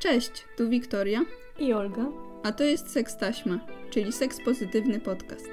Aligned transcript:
Cześć, 0.00 0.44
tu 0.56 0.68
Wiktoria 0.68 1.24
i 1.58 1.72
Olga, 1.72 2.06
a 2.42 2.52
to 2.52 2.64
jest 2.64 2.90
Seks 2.90 3.16
Taśma, 3.16 3.60
czyli 3.90 4.12
seks 4.12 4.44
pozytywny 4.44 5.00
podcast. 5.00 5.48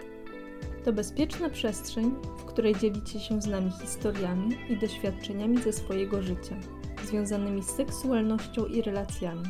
To 0.86 0.94
bezpieczna 0.94 1.50
przestrzeń, 1.50 2.16
w 2.38 2.46
której 2.46 2.76
dzielicie 2.76 3.20
się 3.20 3.42
z 3.42 3.48
nami 3.48 3.72
historiami 3.82 4.58
i 4.70 4.78
doświadczeniami 4.78 5.58
ze 5.58 5.74
swojego 5.74 6.22
życia, 6.22 6.56
związanymi 7.04 7.64
z 7.64 7.70
seksualnością 7.70 8.66
i 8.66 8.82
relacjami, 8.82 9.44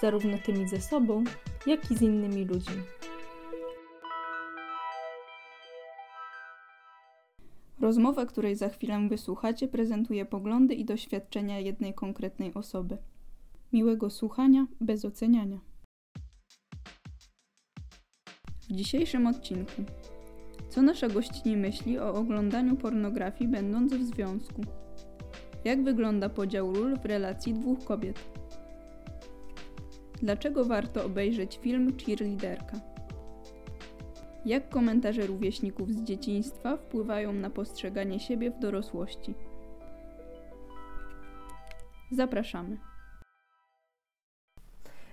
zarówno 0.00 0.38
tymi 0.38 0.68
ze 0.68 0.80
sobą, 0.80 1.24
jak 1.66 1.90
i 1.90 1.96
z 1.96 2.02
innymi 2.02 2.44
ludźmi. 2.44 2.82
Rozmowa, 7.80 8.26
której 8.26 8.56
za 8.56 8.68
chwilę 8.68 9.08
wysłuchacie, 9.08 9.68
prezentuje 9.68 10.26
poglądy 10.26 10.74
i 10.74 10.84
doświadczenia 10.84 11.60
jednej 11.60 11.94
konkretnej 11.94 12.54
osoby. 12.54 12.98
Miłego 13.72 14.10
słuchania 14.10 14.66
bez 14.80 15.04
oceniania. 15.04 15.60
W 18.60 18.72
dzisiejszym 18.72 19.26
odcinku 19.26 19.82
co 20.68 20.82
nasza 20.82 21.08
gościni 21.08 21.56
myśli 21.56 21.98
o 21.98 22.14
oglądaniu 22.14 22.76
pornografii 22.76 23.50
będąc 23.50 23.94
w 23.94 24.02
związku? 24.02 24.62
Jak 25.64 25.84
wygląda 25.84 26.28
podział 26.28 26.72
ról 26.72 26.96
w 26.96 27.04
relacji 27.04 27.54
dwóch 27.54 27.84
kobiet? 27.84 28.24
Dlaczego 30.22 30.64
warto 30.64 31.04
obejrzeć 31.04 31.58
film 31.62 31.92
Cheerleaderka? 31.96 32.80
Jak 34.46 34.68
komentarze 34.68 35.26
rówieśników 35.26 35.92
z 35.92 36.02
dzieciństwa 36.02 36.76
wpływają 36.76 37.32
na 37.32 37.50
postrzeganie 37.50 38.20
siebie 38.20 38.50
w 38.50 38.58
dorosłości? 38.58 39.34
Zapraszamy. 42.10 42.91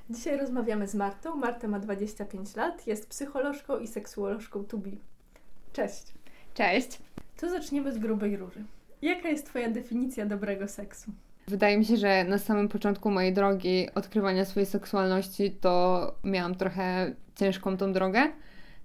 Dzisiaj 0.10 0.38
rozmawiamy 0.38 0.88
z 0.88 0.96
Martą. 0.96 1.36
Marta 1.36 1.68
ma 1.68 1.80
25 1.80 2.56
lat, 2.56 2.88
jest 2.88 3.10
psycholożką 3.10 3.78
i 3.78 3.88
seksuolożką 3.88 4.64
Tubi. 4.64 4.98
Cześć. 5.74 6.04
Cześć. 6.54 7.00
To 7.40 7.50
zaczniemy 7.50 7.92
z 7.92 7.98
grubej 7.98 8.38
róży. 8.38 8.64
Jaka 9.02 9.30
jest 9.30 9.46
Twoja 9.46 9.70
definicja 9.70 10.26
dobrego 10.26 10.68
seksu? 10.68 11.12
Wydaje 11.48 11.78
mi 11.78 11.86
się, 11.86 11.98
że 11.98 12.24
na 12.24 12.38
samym 12.38 12.68
początku 12.68 13.12
mojej 13.12 13.34
drogi 13.34 13.88
odkrywania 13.96 14.46
swojej 14.46 14.66
seksualności 14.66 15.52
to 15.52 16.16
miałam 16.24 16.56
trochę 16.56 17.16
ciężką 17.36 17.78
tą 17.78 17.94
drogę 17.94 18.20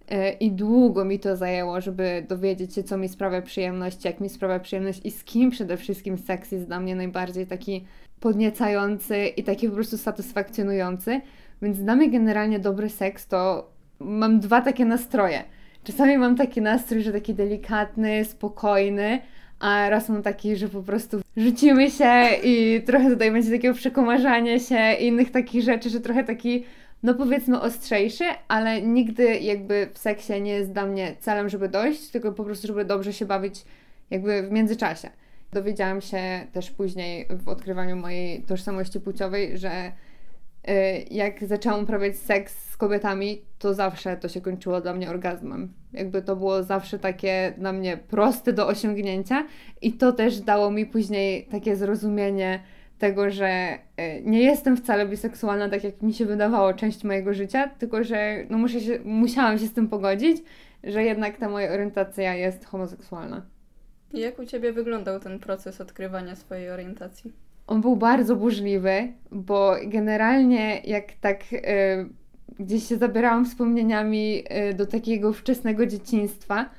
e, 0.09 0.33
i 0.33 0.53
długo 0.53 1.05
mi 1.05 1.19
to 1.19 1.37
zajęło, 1.37 1.81
żeby 1.81 2.27
dowiedzieć 2.29 2.75
się, 2.75 2.83
co 2.83 2.97
mi 2.97 3.09
sprawia 3.09 3.43
przyjemność, 3.43 4.05
jak 4.05 4.21
mi 4.21 4.29
sprawia 4.29 4.61
przyjemność 4.61 5.01
i 5.05 5.11
z 5.11 5.25
kim 5.25 5.51
przede 5.51 5.77
wszystkim 5.77 6.19
seks 6.19 6.53
jest 6.53 6.67
dla 6.67 6.81
mnie 6.81 6.97
najbardziej 6.97 7.47
taki 7.47 7.85
podniecający 8.25 9.27
i 9.27 9.45
taki 9.45 9.69
po 9.69 9.75
prostu 9.75 9.99
satysfakcjonujący. 9.99 11.21
Więc 11.63 11.79
dla 11.79 11.97
mnie 11.97 12.11
generalnie 12.11 12.59
dobry 12.59 12.91
seks 12.91 13.27
to 13.27 13.71
mam 14.01 14.41
dwa 14.41 14.61
takie 14.61 14.85
nastroje. 14.85 15.45
Czasami 15.85 16.19
mam 16.19 16.37
taki 16.37 16.63
nastrój, 16.63 17.03
że 17.03 17.13
taki 17.13 17.35
delikatny, 17.35 18.25
spokojny, 18.25 19.21
a 19.61 19.91
raz 19.91 20.09
mam 20.09 20.23
taki, 20.23 20.57
że 20.57 20.69
po 20.69 20.83
prostu 20.83 21.21
rzucimy 21.37 21.91
się 21.91 22.13
i 22.45 22.83
trochę 22.87 23.11
tutaj 23.11 23.33
będzie 23.33 23.51
takiego 23.51 23.75
przekomarzania 23.75 24.59
się 24.59 24.93
i 25.01 25.07
innych 25.07 25.31
takich 25.31 25.63
rzeczy, 25.63 25.91
że 25.91 26.01
trochę 26.01 26.25
taki, 26.25 26.65
no 27.03 27.15
powiedzmy 27.15 27.61
ostrzejszy, 27.61 28.25
ale 28.49 28.83
nigdy 28.83 29.39
jakby 29.39 29.89
w 29.93 29.99
seksie 29.99 30.41
nie 30.43 30.53
jest 30.53 30.73
dla 30.73 30.87
mnie 30.87 31.15
celem, 31.21 31.49
żeby 31.49 31.69
dojść, 31.69 32.09
tylko 32.09 32.33
po 32.33 32.45
prostu, 32.45 32.67
żeby 32.67 32.85
dobrze 32.85 33.13
się 33.13 33.27
bawić 33.27 33.65
jakby 34.11 34.43
w 34.43 34.51
międzyczasie. 34.51 35.11
Dowiedziałam 35.55 36.01
się 36.01 36.47
też 36.53 36.71
później 36.71 37.27
w 37.31 37.49
odkrywaniu 37.49 37.97
mojej 37.97 38.43
tożsamości 38.43 39.01
płciowej, 39.01 39.59
że 39.59 39.93
y, 40.69 40.73
jak 41.11 41.45
zaczęłam 41.45 41.83
uprawiać 41.83 42.17
seks 42.17 42.71
z 42.71 42.77
kobietami, 42.77 43.43
to 43.59 43.75
zawsze 43.75 44.17
to 44.17 44.29
się 44.29 44.41
kończyło 44.41 44.81
dla 44.81 44.95
mnie 44.95 45.11
orgazmem. 45.11 45.73
Jakby 45.93 46.23
to 46.23 46.37
było 46.37 46.63
zawsze 46.63 46.99
takie 46.99 47.55
dla 47.59 47.73
mnie 47.73 47.97
proste 47.97 48.53
do 48.53 48.67
osiągnięcia 48.67 49.47
i 49.83 49.93
to 49.93 50.13
też 50.13 50.41
dało 50.41 50.71
mi 50.71 50.87
później 50.87 51.47
takie 51.51 51.77
zrozumienie 51.77 52.61
tego, 52.99 53.31
że 53.31 53.79
y, 54.01 54.23
nie 54.25 54.43
jestem 54.43 54.77
wcale 54.77 55.09
biseksualna, 55.09 55.69
tak 55.69 55.85
jak 55.85 56.03
mi 56.03 56.15
się 56.15 56.27
wydawało 56.27 56.75
część 56.75 57.05
mojego 57.05 57.35
życia, 57.35 57.69
tylko 57.69 58.05
że 58.05 58.47
no 58.51 58.59
muszę 58.59 58.81
się, 58.81 58.99
musiałam 59.05 59.59
się 59.59 59.67
z 59.67 59.73
tym 59.73 59.89
pogodzić, 59.89 60.43
że 60.85 61.05
jednak 61.05 61.37
ta 61.37 61.49
moja 61.49 61.73
orientacja 61.73 62.35
jest 62.35 62.65
homoseksualna. 62.65 63.54
Jak 64.15 64.39
u 64.39 64.47
Ciebie 64.47 64.73
wyglądał 64.73 65.21
ten 65.21 65.39
proces 65.39 65.81
odkrywania 65.81 66.37
swojej 66.37 66.71
orientacji? 66.71 67.33
On 67.67 67.81
był 67.81 67.97
bardzo 67.97 68.37
burzliwy, 68.37 69.13
bo 69.31 69.77
generalnie 69.85 70.81
jak 70.85 71.13
tak 71.21 71.53
y, 71.53 71.59
gdzieś 72.59 72.89
się 72.89 72.97
zabierałam 72.97 73.45
wspomnieniami 73.45 74.45
y, 74.71 74.75
do 74.75 74.87
takiego 74.87 75.33
wczesnego 75.33 75.87
dzieciństwa, 75.87 76.71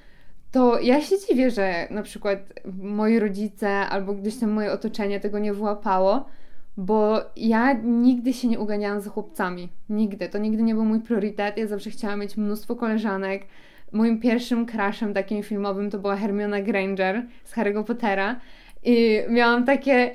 to 0.55 0.79
ja 0.79 1.01
się 1.01 1.15
dziwię, 1.27 1.51
że 1.51 1.87
na 1.91 2.03
przykład 2.03 2.39
moi 2.81 3.19
rodzice 3.19 3.69
albo 3.69 4.13
gdzieś 4.13 4.37
tam 4.37 4.49
moje 4.51 4.71
otoczenie 4.71 5.19
tego 5.19 5.39
nie 5.39 5.53
wyłapało, 5.53 6.25
bo 6.77 7.21
ja 7.35 7.73
nigdy 7.83 8.33
się 8.33 8.47
nie 8.47 8.59
uganiałam 8.59 9.01
za 9.01 9.09
chłopcami. 9.09 9.69
Nigdy. 9.89 10.29
To 10.29 10.37
nigdy 10.37 10.63
nie 10.63 10.73
był 10.73 10.85
mój 10.85 10.99
priorytet. 10.99 11.57
Ja 11.57 11.67
zawsze 11.67 11.89
chciałam 11.89 12.19
mieć 12.19 12.37
mnóstwo 12.37 12.75
koleżanek. 12.75 13.45
Moim 13.95 14.19
pierwszym 14.19 14.65
crushem 14.65 15.13
takim 15.13 15.43
filmowym 15.43 15.91
to 15.91 15.99
była 15.99 16.15
Hermiona 16.15 16.61
Granger 16.61 17.23
z 17.43 17.53
Harry'ego 17.53 17.83
Pottera. 17.83 18.35
I 18.83 19.19
miałam 19.29 19.65
takie 19.65 20.11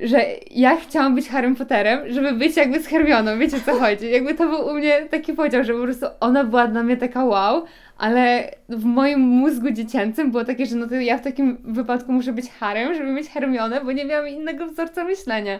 że 0.00 0.26
ja 0.50 0.76
chciałam 0.76 1.14
być 1.14 1.28
Harrym 1.28 1.56
Potterem, 1.56 2.12
żeby 2.12 2.32
być 2.32 2.56
jakby 2.56 2.80
z 2.80 2.86
Hermioną, 2.86 3.38
wiecie 3.38 3.60
co 3.60 3.78
chodzi. 3.78 4.10
Jakby 4.10 4.34
to 4.34 4.46
był 4.46 4.66
u 4.66 4.74
mnie 4.74 5.06
taki 5.10 5.32
podział, 5.32 5.64
że 5.64 5.72
po 5.74 5.82
prostu 5.82 6.06
ona 6.20 6.44
była 6.44 6.66
dla 6.66 6.82
mnie 6.82 6.96
taka 6.96 7.24
wow, 7.24 7.64
ale 7.98 8.50
w 8.68 8.84
moim 8.84 9.20
mózgu 9.20 9.70
dziecięcym 9.70 10.30
było 10.30 10.44
takie, 10.44 10.66
że 10.66 10.76
no 10.76 10.86
to 10.86 10.94
ja 10.94 11.18
w 11.18 11.22
takim 11.22 11.58
wypadku 11.64 12.12
muszę 12.12 12.32
być 12.32 12.50
Harem, 12.50 12.94
żeby 12.94 13.12
mieć 13.12 13.28
Hermionę, 13.28 13.80
bo 13.84 13.92
nie 13.92 14.04
miałam 14.04 14.28
innego 14.28 14.66
wzorca 14.66 15.04
myślenia. 15.04 15.58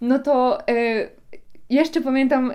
No 0.00 0.18
to 0.18 0.58
yy, 0.68 1.19
jeszcze 1.70 2.00
pamiętam 2.00 2.50
y, 2.50 2.54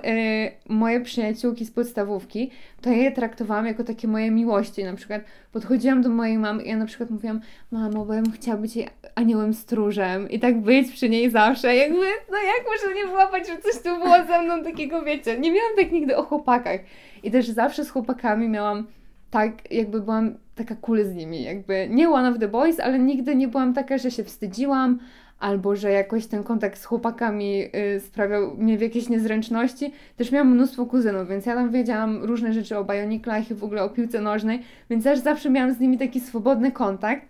moje 0.68 1.00
przyjaciółki 1.00 1.64
z 1.64 1.70
podstawówki, 1.70 2.50
to 2.80 2.90
ja 2.90 2.96
je 2.96 3.12
traktowałam 3.12 3.66
jako 3.66 3.84
takie 3.84 4.08
moje 4.08 4.30
miłości. 4.30 4.84
Na 4.84 4.94
przykład 4.94 5.22
podchodziłam 5.52 6.02
do 6.02 6.08
mojej 6.08 6.38
mamy 6.38 6.62
i 6.62 6.68
ja 6.68 6.76
na 6.76 6.86
przykład 6.86 7.10
mówiłam, 7.10 7.40
mamo, 7.70 8.04
bo 8.04 8.14
ja 8.14 8.22
bym 8.22 8.32
chciała 8.32 8.56
być 8.56 8.76
jej 8.76 8.88
aniołem 9.14 9.54
stróżem 9.54 10.30
i 10.30 10.40
tak 10.40 10.60
być 10.60 10.92
przy 10.92 11.08
niej 11.08 11.30
zawsze. 11.30 11.76
Jakby, 11.76 12.06
no 12.30 12.36
jak 12.38 12.66
można 12.72 13.00
nie 13.00 13.06
wyłapać, 13.06 13.48
że 13.48 13.58
coś 13.58 13.82
tu 13.82 13.98
było 13.98 14.26
ze 14.26 14.42
mną 14.42 14.64
takiego, 14.64 15.02
wiecie. 15.02 15.38
Nie 15.38 15.52
miałam 15.52 15.76
tak 15.76 15.92
nigdy 15.92 16.16
o 16.16 16.22
chłopakach. 16.22 16.80
I 17.22 17.30
też 17.30 17.48
zawsze 17.48 17.84
z 17.84 17.90
chłopakami 17.90 18.48
miałam 18.48 18.86
tak, 19.30 19.72
jakby 19.72 20.00
byłam 20.00 20.34
taka 20.54 20.76
cool 20.76 21.04
z 21.04 21.14
nimi, 21.14 21.42
jakby 21.42 21.88
nie 21.90 22.10
one 22.10 22.28
of 22.28 22.38
the 22.38 22.48
boys, 22.48 22.80
ale 22.80 22.98
nigdy 22.98 23.36
nie 23.36 23.48
byłam 23.48 23.74
taka, 23.74 23.98
że 23.98 24.10
się 24.10 24.24
wstydziłam, 24.24 24.98
albo 25.38 25.76
że 25.76 25.90
jakoś 25.90 26.26
ten 26.26 26.42
kontakt 26.42 26.78
z 26.78 26.84
chłopakami 26.84 27.62
y, 27.96 28.00
sprawiał 28.00 28.56
mnie 28.56 28.78
w 28.78 28.80
jakieś 28.80 29.08
niezręczności. 29.08 29.92
Też 30.16 30.32
miałam 30.32 30.50
mnóstwo 30.50 30.86
kuzynów, 30.86 31.28
więc 31.28 31.46
ja 31.46 31.54
tam 31.54 31.70
wiedziałam 31.70 32.24
różne 32.24 32.52
rzeczy 32.52 32.78
o 32.78 32.84
bajoniklach 32.84 33.50
i 33.50 33.54
w 33.54 33.64
ogóle 33.64 33.82
o 33.82 33.88
piłce 33.88 34.20
nożnej, 34.20 34.62
więc 34.90 35.04
też 35.04 35.18
zawsze 35.18 35.50
miałam 35.50 35.72
z 35.72 35.80
nimi 35.80 35.98
taki 35.98 36.20
swobodny 36.20 36.72
kontakt. 36.72 37.26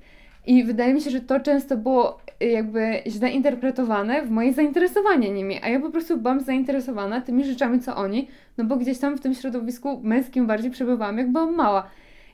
I 0.47 0.65
wydaje 0.65 0.95
mi 0.95 1.01
się, 1.01 1.11
że 1.11 1.21
to 1.21 1.41
często 1.41 1.77
było 1.77 2.19
y, 2.43 2.47
jakby 2.47 3.03
źle 3.07 3.31
interpretowane 3.31 4.23
w 4.23 4.31
moje 4.31 4.53
zainteresowanie 4.53 5.31
nimi, 5.31 5.61
a 5.63 5.69
ja 5.69 5.81
po 5.81 5.91
prostu 5.91 6.19
byłam 6.19 6.41
zainteresowana 6.41 7.21
tymi 7.21 7.45
rzeczami, 7.45 7.81
co 7.81 7.97
oni, 7.97 8.29
no 8.59 8.65
bo 8.65 8.77
gdzieś 8.77 8.99
tam 8.99 9.17
w 9.17 9.21
tym 9.21 9.35
środowisku 9.35 10.01
męskim 10.03 10.47
bardziej 10.47 10.71
przebywałam, 10.71 11.19
jak 11.19 11.33
byłam 11.33 11.55
mała. 11.55 11.87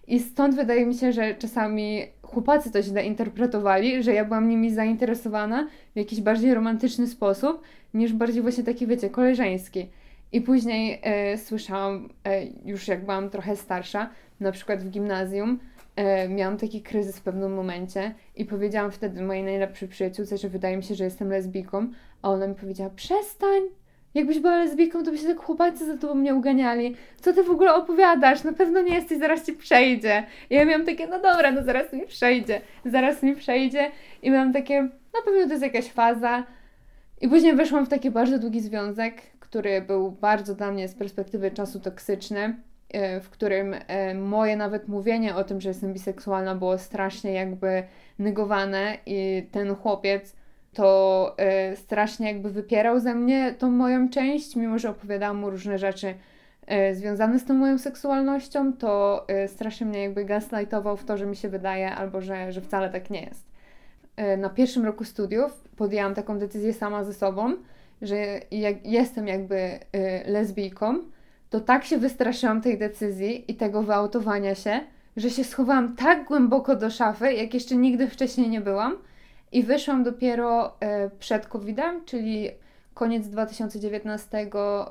I 0.07 0.21
stąd 0.21 0.55
wydaje 0.55 0.87
mi 0.87 0.95
się, 0.95 1.13
że 1.13 1.35
czasami 1.35 2.03
chłopacy 2.33 2.71
to 2.71 2.83
źle 2.83 3.05
interpretowali, 3.05 4.03
że 4.03 4.13
ja 4.13 4.25
byłam 4.25 4.49
nimi 4.49 4.75
zainteresowana 4.75 5.69
w 5.95 5.99
jakiś 5.99 6.21
bardziej 6.21 6.55
romantyczny 6.55 7.07
sposób, 7.07 7.63
niż 7.95 8.13
bardziej 8.13 8.43
właśnie 8.43 8.65
taki, 8.65 8.87
wiecie, 8.87 9.11
koleżeński. 9.11 9.89
I 10.33 10.41
później 10.41 11.01
e, 11.03 11.39
słyszałam, 11.39 12.09
e, 12.25 12.45
już 12.65 12.89
jak 12.89 13.05
byłam 13.05 13.31
trochę 13.31 13.57
starsza, 13.57 14.11
na 14.41 14.53
przykład 14.53 14.83
w 14.83 14.91
gimnazjum, 14.91 15.59
e, 15.97 16.29
miałam 16.29 16.57
taki 16.57 16.83
kryzys 16.83 17.19
w 17.19 17.23
pewnym 17.23 17.55
momencie 17.55 18.15
i 18.37 18.45
powiedziałam 18.45 18.91
wtedy 18.91 19.23
mojej 19.23 19.45
najlepszej 19.45 19.89
przyjaciółce, 19.89 20.39
że 20.39 20.49
wydaje 20.49 20.77
mi 20.77 20.83
się, 20.83 20.95
że 20.95 21.05
jestem 21.05 21.29
lesbijką, 21.29 21.87
a 22.23 22.31
ona 22.31 22.47
mi 22.47 22.55
powiedziała, 22.55 22.91
przestań, 22.91 23.63
Jakbyś 24.15 24.39
była 24.39 24.57
lesbijką, 24.57 25.05
to 25.05 25.11
by 25.11 25.19
się 25.19 25.27
tak 25.27 25.41
chłopacy 25.41 25.87
za 25.87 25.97
tobą 25.97 26.19
nie 26.19 26.35
uganiali. 26.35 26.97
Co 27.21 27.33
ty 27.33 27.43
w 27.43 27.51
ogóle 27.51 27.75
opowiadasz? 27.75 28.45
Na 28.45 28.53
pewno 28.53 28.83
nie 28.83 28.95
jesteś, 28.95 29.19
zaraz 29.19 29.47
ci 29.47 29.53
przejdzie. 29.53 30.25
I 30.51 30.55
ja 30.55 30.65
miałam 30.65 30.87
takie, 30.87 31.07
no 31.07 31.19
dobra, 31.19 31.53
no 31.53 31.63
zaraz 31.63 31.93
mi 31.93 32.07
przejdzie. 32.07 32.61
Zaraz 32.85 33.23
mi 33.23 33.37
przejdzie. 33.37 33.91
I 34.23 34.31
miałam 34.31 34.53
takie, 34.53 34.83
no 34.83 35.21
pewnie 35.25 35.45
to 35.45 35.51
jest 35.51 35.63
jakaś 35.63 35.93
faza. 35.93 36.47
I 37.21 37.29
później 37.29 37.57
weszłam 37.57 37.87
w 37.87 37.89
taki 37.89 38.11
bardzo 38.11 38.39
długi 38.39 38.61
związek, 38.61 39.23
który 39.41 39.81
był 39.81 40.11
bardzo 40.11 40.55
dla 40.55 40.71
mnie 40.71 40.89
z 40.89 40.95
perspektywy 40.95 41.51
czasu 41.51 41.81
toksyczny, 41.81 42.57
e, 42.89 43.21
w 43.21 43.31
którym 43.31 43.75
e, 43.87 44.15
moje 44.15 44.57
nawet 44.57 44.89
mówienie 44.89 45.35
o 45.35 45.45
tym, 45.45 45.61
że 45.61 45.69
jestem 45.69 45.93
biseksualna 45.93 46.55
było 46.55 46.79
strasznie 46.79 47.33
jakby 47.33 47.83
negowane 48.19 48.99
i 49.07 49.47
ten 49.53 49.75
chłopiec 49.75 50.37
to 50.75 51.35
y, 51.73 51.77
strasznie 51.77 52.27
jakby 52.27 52.51
wypierał 52.51 53.01
ze 53.01 53.15
mnie 53.15 53.55
tą 53.59 53.71
moją 53.71 54.09
część, 54.09 54.57
mimo 54.57 54.79
że 54.79 54.91
opowiadałam 54.91 55.37
mu 55.37 55.51
różne 55.51 55.79
rzeczy 55.79 56.15
y, 56.91 56.95
związane 56.95 57.39
z 57.39 57.45
tą 57.45 57.55
moją 57.55 57.79
seksualnością, 57.79 58.73
to 58.73 59.25
y, 59.45 59.49
strasznie 59.49 59.87
mnie 59.87 60.03
jakby 60.03 60.25
gaslightował 60.25 60.97
w 60.97 61.05
to, 61.05 61.17
że 61.17 61.27
mi 61.27 61.37
się 61.37 61.49
wydaje, 61.49 61.95
albo 61.95 62.21
że, 62.21 62.53
że 62.53 62.61
wcale 62.61 62.91
tak 62.91 63.11
nie 63.11 63.23
jest. 63.23 63.53
Na 64.39 64.51
pierwszym 64.51 64.85
roku 64.85 65.05
studiów 65.05 65.65
podjęłam 65.77 66.15
taką 66.15 66.39
decyzję 66.39 66.73
sama 66.73 67.05
ze 67.05 67.15
sobą, 67.15 67.57
że 68.03 68.17
jak 68.51 68.87
jestem 68.87 69.29
jakby 69.29 69.79
lesbijką, 70.27 70.99
to 71.51 71.61
tak 71.61 71.85
się 71.85 71.99
wystraszyłam 71.99 72.61
tej 72.61 72.79
decyzji 72.79 73.51
i 73.51 73.55
tego 73.55 73.83
wyautowania 73.83 74.55
się, 74.55 74.81
że 75.17 75.31
się 75.31 75.45
schowałam 75.45 75.97
tak 75.97 76.25
głęboko 76.25 76.77
do 76.77 76.91
szafy, 76.91 77.33
jak 77.33 77.55
jeszcze 77.55 77.77
nigdy 77.77 78.09
wcześniej 78.09 78.49
nie 78.49 78.61
byłam. 78.61 78.97
I 79.53 79.63
wyszłam 79.63 80.05
dopiero 80.05 80.81
e, 80.81 81.11
przed 81.11 81.47
COVID-em, 81.47 82.05
czyli 82.05 82.51
koniec 82.95 83.29
2019, 83.29 84.47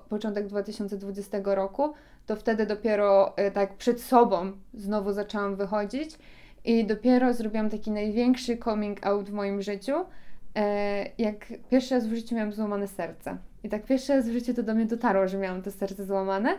początek 0.09 0.47
2020 0.47 1.37
roku. 1.43 1.93
To 2.25 2.35
wtedy 2.35 2.65
dopiero 2.65 3.37
e, 3.37 3.51
tak 3.51 3.73
przed 3.73 4.01
sobą 4.01 4.51
znowu 4.73 5.13
zaczęłam 5.13 5.55
wychodzić 5.55 6.17
i 6.65 6.85
dopiero 6.85 7.33
zrobiłam 7.33 7.69
taki 7.69 7.91
największy 7.91 8.57
coming 8.57 9.05
out 9.05 9.29
w 9.29 9.33
moim 9.33 9.61
życiu, 9.61 9.93
e, 10.55 11.05
jak 11.17 11.45
pierwszy 11.69 11.95
raz 11.95 12.07
w 12.07 12.15
życiu 12.15 12.35
miałam 12.35 12.53
złamane 12.53 12.87
serce. 12.87 13.37
I 13.63 13.69
tak 13.69 13.85
pierwszy 13.85 14.13
raz 14.13 14.29
w 14.29 14.31
życiu 14.31 14.53
to 14.53 14.63
do 14.63 14.75
mnie 14.75 14.85
dotarło, 14.85 15.27
że 15.27 15.37
miałam 15.37 15.61
to 15.61 15.71
serce 15.71 16.05
złamane 16.05 16.57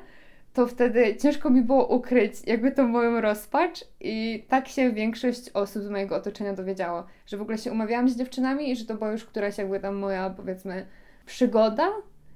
to 0.53 0.67
wtedy 0.67 1.17
ciężko 1.17 1.51
mi 1.51 1.63
było 1.63 1.87
ukryć 1.87 2.35
jakby 2.47 2.73
tą 2.73 2.89
moją 2.89 3.21
rozpacz 3.21 3.85
i 4.01 4.45
tak 4.49 4.69
się 4.69 4.93
większość 4.93 5.51
osób 5.51 5.83
z 5.83 5.89
mojego 5.89 6.17
otoczenia 6.17 6.53
dowiedziało, 6.53 7.07
że 7.27 7.37
w 7.37 7.43
ogóle 7.43 7.59
się 7.59 7.73
umawiałam 7.73 8.09
z 8.09 8.17
dziewczynami 8.17 8.71
i 8.71 8.77
że 8.77 8.85
to 8.85 8.95
była 8.95 9.13
już 9.13 9.25
któraś 9.25 9.59
jakby 9.59 9.81
tam 9.81 9.97
moja 9.97 10.31
powiedzmy 10.31 10.87
przygoda, 11.27 11.89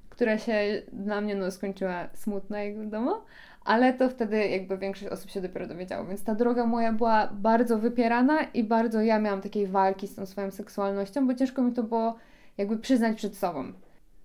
która 0.08 0.38
się 0.38 0.82
dla 0.92 1.20
mnie 1.20 1.34
no 1.34 1.50
skończyła 1.50 2.08
smutna 2.14 2.62
jak 2.62 2.78
wiadomo, 2.78 3.24
ale 3.64 3.92
to 3.94 4.08
wtedy 4.08 4.48
jakby 4.48 4.78
większość 4.78 5.12
osób 5.12 5.30
się 5.30 5.40
dopiero 5.40 5.66
dowiedziało, 5.66 6.06
więc 6.06 6.24
ta 6.24 6.34
droga 6.34 6.66
moja 6.66 6.92
była 6.92 7.26
bardzo 7.32 7.78
wypierana 7.78 8.42
i 8.42 8.64
bardzo 8.64 9.00
ja 9.00 9.18
miałam 9.18 9.40
takiej 9.40 9.66
walki 9.66 10.08
z 10.08 10.14
tą 10.14 10.26
swoją 10.26 10.50
seksualnością, 10.50 11.26
bo 11.26 11.34
ciężko 11.34 11.62
mi 11.62 11.72
to 11.72 11.82
było 11.82 12.16
jakby 12.58 12.78
przyznać 12.78 13.16
przed 13.16 13.36
sobą. 13.36 13.72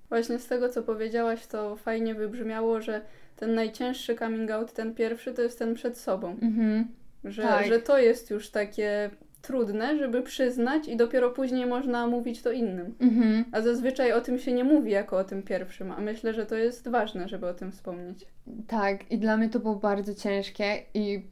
Właśnie 0.10 0.40
z 0.40 0.48
tego, 0.48 0.70
co 0.70 0.84
powiedziałaś, 0.84 1.48
to 1.48 1.76
fajnie 1.76 2.16
wybrzmiało, 2.16 2.82
że 2.82 3.02
ten 3.42 3.56
najcięższy 3.56 4.16
coming 4.16 4.52
out, 4.52 4.74
ten 4.74 4.96
pierwszy, 4.96 5.34
to 5.34 5.42
jest 5.42 5.60
ten 5.60 5.74
przed 5.74 5.98
sobą. 5.98 6.38
Mhm. 6.42 6.88
Że, 7.24 7.42
tak. 7.42 7.68
że 7.68 7.80
to 7.80 7.98
jest 7.98 8.30
już 8.30 8.50
takie 8.50 9.10
trudne, 9.42 9.98
żeby 9.98 10.22
przyznać 10.22 10.88
i 10.88 10.98
dopiero 10.98 11.30
później 11.30 11.66
można 11.66 12.08
mówić 12.08 12.42
to 12.42 12.52
innym. 12.52 12.96
Mhm. 13.00 13.46
A 13.52 13.62
zazwyczaj 13.62 14.12
o 14.12 14.22
tym 14.22 14.40
się 14.40 14.54
nie 14.54 14.64
mówi 14.64 14.92
jako 14.92 15.18
o 15.18 15.24
tym 15.24 15.44
pierwszym, 15.44 15.92
a 15.92 16.02
myślę, 16.02 16.34
że 16.34 16.46
to 16.46 16.56
jest 16.56 16.90
ważne, 16.90 17.28
żeby 17.28 17.48
o 17.48 17.54
tym 17.54 17.72
wspomnieć. 17.72 18.26
Tak, 18.68 19.12
i 19.12 19.18
dla 19.18 19.38
mnie 19.38 19.50
to 19.50 19.60
było 19.60 19.76
bardzo 19.76 20.16
ciężkie 20.16 20.66
i 20.94 21.26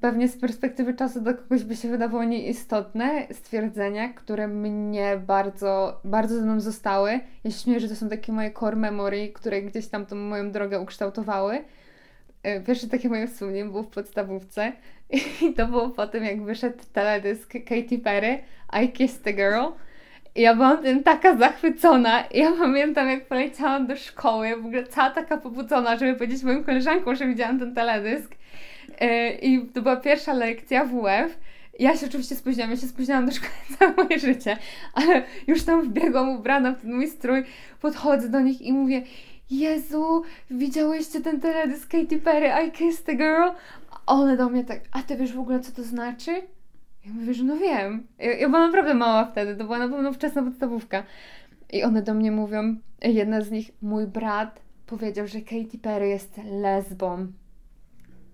pewnie 0.00 0.28
z 0.28 0.36
perspektywy 0.36 0.94
czasu 0.94 1.20
do 1.20 1.34
kogoś 1.34 1.64
by 1.64 1.76
się 1.76 1.88
wydawało 1.88 2.24
nieistotne 2.24 3.26
stwierdzenia, 3.32 4.08
które 4.08 4.48
mnie 4.48 5.20
bardzo, 5.26 6.00
bardzo 6.04 6.36
ze 6.36 6.42
mną 6.42 6.60
zostały. 6.60 7.20
Ja 7.44 7.50
się 7.50 7.58
śmieję, 7.58 7.80
że 7.80 7.88
to 7.88 7.96
są 7.96 8.08
takie 8.08 8.32
moje 8.32 8.52
core 8.52 8.76
memory, 8.76 9.28
które 9.28 9.62
gdzieś 9.62 9.86
tam 9.86 10.06
tą 10.06 10.16
moją 10.16 10.50
drogę 10.50 10.80
ukształtowały. 10.80 11.64
E, 12.42 12.60
pierwsze 12.60 12.88
takie 12.88 13.08
moje 13.08 13.28
wspomnienie 13.28 13.64
było 13.64 13.82
w 13.82 13.88
podstawówce 13.88 14.72
i 15.42 15.54
to 15.54 15.66
było 15.66 15.90
po 15.90 16.06
tym, 16.06 16.24
jak 16.24 16.42
wyszedł 16.42 16.78
teledysk 16.92 17.52
Katy 17.52 17.98
Perry 17.98 18.38
I 18.82 18.88
Kissed 18.92 19.26
a 19.26 19.32
Girl. 19.32 19.64
I 20.34 20.40
ja 20.40 20.54
byłam 20.54 20.82
tym 20.82 21.02
taka 21.02 21.36
zachwycona. 21.36 22.20
I 22.20 22.38
ja 22.38 22.52
pamiętam, 22.52 23.08
jak 23.08 23.26
poleciałam 23.26 23.86
do 23.86 23.96
szkoły, 23.96 24.56
w 24.56 24.66
ogóle 24.66 24.84
cała 24.84 25.10
taka 25.10 25.36
pobudzona, 25.36 25.96
żeby 25.96 26.14
powiedzieć 26.14 26.42
moim 26.42 26.64
koleżankom, 26.64 27.16
że 27.16 27.26
widziałam 27.26 27.58
ten 27.58 27.74
teledysk. 27.74 28.39
E, 29.00 29.32
I 29.32 29.66
to 29.66 29.82
była 29.82 29.96
pierwsza 29.96 30.32
lekcja 30.32 30.84
WF. 30.84 31.38
Ja 31.78 31.96
się 31.96 32.06
oczywiście 32.06 32.36
spóźniłam, 32.36 32.70
ja 32.70 32.76
się 32.76 32.86
spóźniłam 32.86 33.26
do 33.26 33.32
szkoły 33.32 33.52
całe 33.78 33.94
moje 33.94 34.18
życie, 34.18 34.56
ale 34.94 35.22
już 35.46 35.62
tam 35.62 35.82
wbiegłam 35.82 36.28
ubrana 36.28 36.72
w 36.72 36.80
ten 36.80 36.94
mój 36.94 37.08
strój, 37.08 37.44
podchodzę 37.80 38.28
do 38.28 38.40
nich 38.40 38.62
i 38.62 38.72
mówię 38.72 39.02
Jezu, 39.50 40.22
widziałyście 40.50 41.20
ten 41.20 41.40
teledysk 41.40 41.90
Katy 41.90 42.18
Perry, 42.18 42.66
I 42.66 42.70
Kissed 42.70 43.08
a 43.08 43.12
Girl? 43.12 43.48
One 44.06 44.36
do 44.36 44.48
mnie 44.48 44.64
tak, 44.64 44.80
a 44.92 45.02
ty 45.02 45.16
wiesz 45.16 45.32
w 45.32 45.40
ogóle 45.40 45.60
co 45.60 45.72
to 45.72 45.82
znaczy? 45.82 46.30
Ja 47.06 47.12
mówię, 47.12 47.34
że 47.34 47.44
no 47.44 47.56
wiem. 47.56 48.06
Ja, 48.18 48.32
ja 48.34 48.48
byłam 48.48 48.66
naprawdę 48.66 48.94
mała 48.94 49.24
wtedy, 49.24 49.56
to 49.56 49.64
była 49.64 49.78
na 49.78 49.88
pewno 49.88 50.12
wczesna 50.12 50.42
podstawówka. 50.42 51.02
I 51.72 51.82
one 51.82 52.02
do 52.02 52.14
mnie 52.14 52.32
mówią, 52.32 52.76
jedna 53.02 53.40
z 53.40 53.50
nich, 53.50 53.70
mój 53.82 54.06
brat 54.06 54.60
powiedział, 54.86 55.26
że 55.26 55.40
Katy 55.40 55.78
Perry 55.82 56.08
jest 56.08 56.40
lesbą 56.44 57.26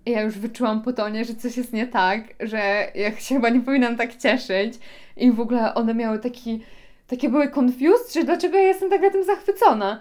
ja 0.06 0.22
już 0.22 0.38
wyczułam 0.38 0.82
po 0.82 0.92
tonie, 0.92 1.24
że 1.24 1.34
coś 1.34 1.56
jest 1.56 1.72
nie 1.72 1.86
tak, 1.86 2.20
że 2.40 2.88
ja 2.94 3.16
się 3.16 3.34
chyba 3.34 3.48
nie 3.48 3.60
powinnam 3.60 3.96
tak 3.96 4.16
cieszyć. 4.16 4.74
I 5.16 5.32
w 5.32 5.40
ogóle 5.40 5.74
one 5.74 5.94
miały 5.94 6.18
taki, 6.18 6.62
takie 7.06 7.28
były 7.28 7.50
confused, 7.58 8.14
że 8.14 8.24
dlaczego 8.24 8.58
ja 8.58 8.64
jestem 8.64 8.90
tak 8.90 9.02
na 9.02 9.10
tym 9.10 9.24
zachwycona. 9.24 10.00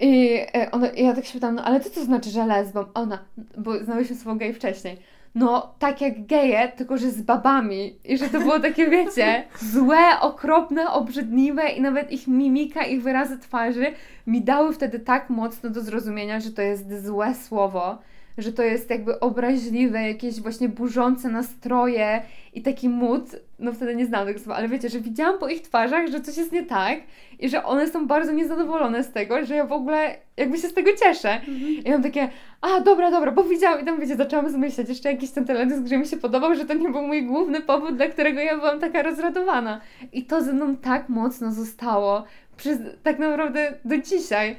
I 0.00 0.40
e, 0.54 0.70
one, 0.70 0.92
ja 0.94 1.14
tak 1.14 1.24
się 1.24 1.32
pytam, 1.32 1.54
no 1.54 1.64
ale 1.64 1.80
co 1.80 1.90
to 1.90 2.04
znaczy, 2.04 2.30
że 2.30 2.46
lesbą? 2.46 2.84
Ona, 2.94 3.18
bo 3.58 3.84
znałyśmy 3.84 4.16
słowo 4.16 4.38
gej 4.38 4.54
wcześniej. 4.54 4.98
No, 5.34 5.74
tak 5.78 6.00
jak 6.00 6.26
geje, 6.26 6.72
tylko 6.76 6.96
że 6.96 7.10
z 7.10 7.22
babami. 7.22 7.98
I 8.04 8.18
że 8.18 8.28
to 8.28 8.38
było 8.40 8.60
takie, 8.60 8.90
wiecie, 8.90 9.44
złe, 9.74 10.20
okropne, 10.20 10.90
obrzydliwe 10.90 11.68
i 11.68 11.80
nawet 11.80 12.12
ich 12.12 12.28
mimika, 12.28 12.82
ich 12.82 13.02
wyrazy 13.02 13.38
twarzy 13.38 13.86
mi 14.26 14.42
dały 14.42 14.72
wtedy 14.72 15.00
tak 15.00 15.30
mocno 15.30 15.70
do 15.70 15.80
zrozumienia, 15.80 16.40
że 16.40 16.50
to 16.50 16.62
jest 16.62 17.04
złe 17.04 17.34
słowo 17.34 17.98
że 18.38 18.52
to 18.52 18.62
jest 18.62 18.90
jakby 18.90 19.20
obraźliwe, 19.20 20.02
jakieś 20.02 20.40
właśnie 20.40 20.68
burzące 20.68 21.28
nastroje 21.28 22.22
i 22.54 22.62
taki 22.62 22.88
mód, 22.88 23.22
no 23.58 23.72
wtedy 23.72 23.96
nie 23.96 24.06
znałam 24.06 24.26
tego 24.26 24.38
słowa, 24.38 24.56
ale 24.56 24.68
wiecie, 24.68 24.88
że 24.88 25.00
widziałam 25.00 25.38
po 25.38 25.48
ich 25.48 25.62
twarzach, 25.62 26.08
że 26.08 26.20
coś 26.20 26.36
jest 26.36 26.52
nie 26.52 26.62
tak 26.62 26.98
i 27.38 27.48
że 27.48 27.64
one 27.64 27.88
są 27.88 28.06
bardzo 28.06 28.32
niezadowolone 28.32 29.04
z 29.04 29.12
tego, 29.12 29.44
że 29.44 29.54
ja 29.54 29.66
w 29.66 29.72
ogóle 29.72 30.16
jakby 30.36 30.58
się 30.58 30.68
z 30.68 30.74
tego 30.74 30.90
cieszę. 31.04 31.32
Mhm. 31.32 31.84
I 31.84 31.90
mam 31.90 32.02
takie, 32.02 32.28
a 32.60 32.80
dobra, 32.80 33.10
dobra, 33.10 33.32
bo 33.32 33.44
widziałam 33.44 33.80
i 33.80 33.84
tam 33.84 34.00
wiecie, 34.00 34.16
zaczęłam 34.16 34.50
zmyślać 34.50 34.88
jeszcze 34.88 35.12
jakiś 35.12 35.30
ten 35.30 35.44
teledysk, 35.44 35.86
że 35.86 35.98
mi 35.98 36.06
się 36.06 36.16
podobał, 36.16 36.54
że 36.54 36.64
to 36.64 36.74
nie 36.74 36.88
był 36.88 37.02
mój 37.02 37.26
główny 37.26 37.60
powód, 37.60 37.96
dla 37.96 38.06
którego 38.06 38.40
ja 38.40 38.56
byłam 38.56 38.80
taka 38.80 39.02
rozradowana. 39.02 39.80
I 40.12 40.24
to 40.24 40.42
ze 40.42 40.52
mną 40.52 40.76
tak 40.76 41.08
mocno 41.08 41.52
zostało 41.52 42.24
przez 42.56 42.78
tak 43.02 43.18
naprawdę 43.18 43.74
do 43.84 43.98
dzisiaj, 43.98 44.56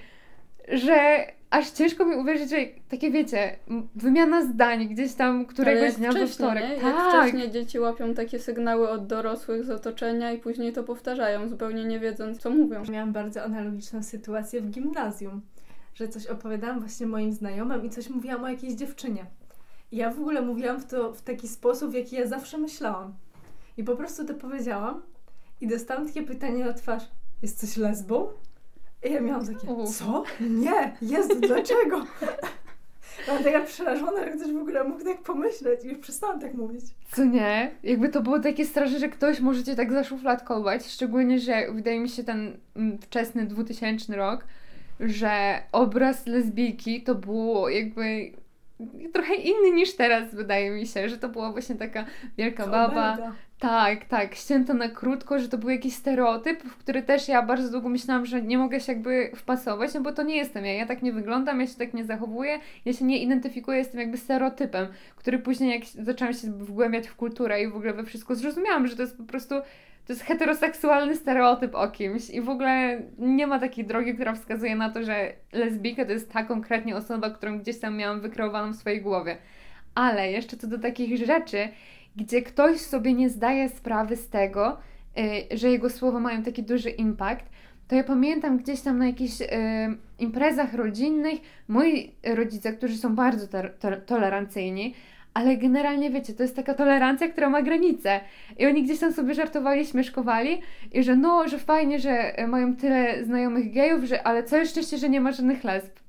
że 0.72 1.26
aż 1.50 1.72
ciężko 1.72 2.06
mi 2.06 2.16
uwierzyć, 2.16 2.50
że 2.50 2.58
takie 2.90 3.12
wiecie, 3.12 3.56
wymiana 3.96 4.46
zdań 4.46 4.88
gdzieś 4.88 5.14
tam 5.14 5.46
któregoś 5.46 5.96
dnia 5.96 6.12
we 6.12 6.28
wtorek. 6.28 6.70
Nie? 6.70 6.76
Tak. 6.76 6.84
Jak 6.84 7.10
wcześniej 7.10 7.52
dzieci 7.52 7.80
łapią 7.80 8.14
takie 8.14 8.40
sygnały 8.40 8.90
od 8.90 9.08
dorosłych 9.08 9.64
z 9.64 9.70
otoczenia 9.70 10.32
i 10.32 10.38
później 10.38 10.74
to 10.74 10.84
powtarzają, 10.84 11.50
zupełnie 11.50 11.86
nie 11.86 12.00
wiedząc, 12.00 12.40
co 12.40 12.50
mówią. 12.50 12.84
Miałam 12.92 13.14
bardzo 13.14 13.44
analogiczną 13.44 14.04
sytuację 14.04 14.62
w 14.62 14.70
gimnazjum, 14.70 15.42
że 15.96 16.08
coś 16.08 16.28
opowiadałam 16.28 16.80
właśnie 16.80 17.08
moim 17.08 17.34
znajomym 17.34 17.86
i 17.86 17.90
coś 17.90 18.10
mówiłam 18.10 18.44
o 18.44 18.50
jakiejś 18.50 18.74
dziewczynie. 18.74 19.26
I 19.92 19.98
ja 19.98 20.12
w 20.12 20.20
ogóle 20.20 20.42
mówiłam 20.42 20.80
w 20.80 20.86
to 20.86 21.14
w 21.14 21.22
taki 21.22 21.48
sposób, 21.48 21.92
w 21.92 21.94
jaki 21.94 22.16
ja 22.16 22.28
zawsze 22.28 22.58
myślałam. 22.58 23.14
I 23.78 23.84
po 23.84 23.96
prostu 23.96 24.26
to 24.26 24.34
powiedziałam 24.34 25.02
i 25.62 25.68
dostałam 25.68 26.08
takie 26.08 26.24
pytanie 26.24 26.66
na 26.66 26.74
twarz. 26.74 27.04
Jest 27.42 27.60
coś 27.60 27.78
lesbą? 27.78 28.28
I 29.10 29.14
ja 29.14 29.22
miałam 29.22 29.48
takie, 29.48 29.68
co? 29.86 30.24
Nie, 30.40 30.98
jest, 31.02 31.40
dlaczego? 31.40 32.02
Byłam 33.26 33.44
taka 33.44 33.62
przerażona, 33.62 34.26
że 34.26 34.32
ktoś 34.32 34.52
w 34.52 34.58
ogóle 34.58 34.84
mógł 34.84 35.04
tak 35.04 35.24
pomyśleć 35.24 35.86
i 35.86 35.88
już 35.88 35.98
przestałam 35.98 36.40
tak 36.40 36.54
mówić. 36.54 36.86
Co 37.12 37.26
nie? 37.26 37.72
Jakby 37.84 38.10
to 38.10 38.22
było 38.22 38.40
takie 38.40 38.66
straszne, 38.66 39.00
że 39.00 39.10
ktoś 39.10 39.40
może 39.40 39.64
cię 39.64 39.76
tak 39.76 39.92
zaszufladkować, 39.92 40.86
szczególnie, 40.86 41.40
że 41.40 41.72
wydaje 41.72 42.00
mi 42.00 42.10
się 42.10 42.24
ten 42.24 42.58
mm, 42.76 42.98
wczesny 42.98 43.46
2000 43.46 44.16
rok, 44.16 44.46
że 45.00 45.62
obraz 45.72 46.28
lesbijki 46.28 47.04
to 47.04 47.16
było 47.16 47.70
jakby 47.70 48.32
trochę 49.14 49.36
inny 49.36 49.72
niż 49.72 49.96
teraz, 49.96 50.36
wydaje 50.36 50.72
mi 50.72 50.88
się, 50.88 51.10
że 51.10 51.18
to 51.18 51.30
była 51.30 51.52
właśnie 51.52 51.76
taka 51.76 52.06
wielka 52.38 52.68
baba. 52.68 53.18
Tak, 53.60 54.06
tak, 54.06 54.36
ścięta 54.36 54.74
na 54.74 54.90
krótko, 54.90 55.40
że 55.40 55.50
to 55.50 55.58
był 55.58 55.70
jakiś 55.70 55.94
stereotyp, 55.94 56.64
w 56.64 56.78
który 56.78 57.02
też 57.02 57.28
ja 57.28 57.42
bardzo 57.42 57.72
długo 57.72 57.90
myślałam, 57.90 58.26
że 58.26 58.42
nie 58.42 58.58
mogę 58.58 58.80
się 58.80 58.94
jakby 58.94 59.32
wpasować, 59.36 59.94
no 59.94 60.02
bo 60.02 60.12
to 60.12 60.24
nie 60.24 60.36
jestem 60.36 60.66
ja, 60.66 60.74
ja 60.74 60.86
tak 60.86 61.02
nie 61.02 61.12
wyglądam, 61.12 61.60
ja 61.60 61.68
się 61.68 61.76
tak 61.76 61.94
nie 61.94 62.06
zachowuję, 62.06 62.60
ja 62.86 62.94
się 62.94 63.06
nie 63.06 63.24
identyfikuję 63.24 63.84
z 63.84 63.90
tym 63.90 64.00
jakby 64.00 64.18
stereotypem, 64.18 64.88
który 65.16 65.40
później 65.40 65.72
jak 65.72 66.06
zaczęłam 66.06 66.34
się 66.34 66.52
wgłębiać 66.52 67.08
w 67.08 67.16
kulturę 67.16 67.62
i 67.64 67.68
w 67.68 67.76
ogóle 67.76 67.94
we 67.94 68.04
wszystko 68.04 68.36
zrozumiałam, 68.36 68.88
że 68.88 68.96
to 68.96 69.02
jest 69.02 69.18
po 69.18 69.24
prostu 69.24 69.56
to 70.08 70.14
jest 70.14 70.24
heteroseksualny 70.24 71.16
stereotyp 71.16 71.76
o 71.76 71.88
kimś 71.88 72.30
i 72.30 72.42
w 72.42 72.50
ogóle 72.50 73.02
nie 73.18 73.48
ma 73.48 73.60
takiej 73.60 73.86
drogi, 73.86 74.14
która 74.16 74.34
wskazuje 74.34 74.76
na 74.76 74.90
to, 74.90 75.04
że 75.04 75.34
lesbijka 75.54 76.06
to 76.06 76.12
jest 76.12 76.32
ta 76.32 76.44
konkretnie 76.44 76.96
osoba, 76.96 77.30
którą 77.30 77.60
gdzieś 77.60 77.80
tam 77.80 77.98
miałam 77.98 78.22
wykreowaną 78.22 78.74
w 78.74 78.76
swojej 78.76 79.02
głowie. 79.02 79.38
Ale 79.96 80.32
jeszcze 80.32 80.58
co 80.58 80.68
do 80.68 80.80
takich 80.80 81.26
rzeczy, 81.26 81.70
gdzie 82.16 82.42
ktoś 82.42 82.78
sobie 82.78 83.14
nie 83.14 83.30
zdaje 83.30 83.70
sprawy 83.70 84.16
z 84.16 84.30
tego, 84.30 84.78
że 85.56 85.70
jego 85.70 85.90
słowa 85.90 86.20
mają 86.20 86.44
taki 86.44 86.64
duży 86.64 86.90
impact, 86.90 87.46
to 87.88 87.96
ja 87.96 88.04
pamiętam 88.04 88.58
gdzieś 88.58 88.82
tam 88.82 88.98
na 88.98 89.08
jakichś 89.08 89.42
y, 89.42 89.46
imprezach 90.20 90.74
rodzinnych 90.74 91.40
moi 91.68 92.12
rodzice, 92.24 92.74
którzy 92.74 92.98
są 92.98 93.16
bardzo 93.16 93.48
to, 93.48 93.58
to, 93.80 94.02
tolerancyjni, 94.06 94.96
ale 95.34 95.58
generalnie 95.58 96.10
wiecie, 96.10 96.34
to 96.34 96.44
jest 96.44 96.56
taka 96.56 96.74
tolerancja, 96.74 97.28
która 97.28 97.50
ma 97.50 97.62
granice. 97.62 98.20
I 98.58 98.66
oni 98.66 98.84
gdzieś 98.84 99.00
tam 99.00 99.14
sobie 99.14 99.34
żartowali, 99.34 99.86
śmieszkowali 99.86 100.62
i 100.94 101.04
że 101.04 101.16
no, 101.16 101.48
że 101.48 101.60
fajnie, 101.60 102.00
że 102.00 102.36
mają 102.48 102.76
tyle 102.76 103.26
znajomych 103.26 103.74
gejów, 103.74 104.04
że 104.04 104.28
ale 104.28 104.44
całe 104.44 104.66
szczęście, 104.66 104.98
że 104.98 105.10
nie 105.10 105.22
ma 105.22 105.32
żadnych 105.32 105.64
lesb. 105.64 106.05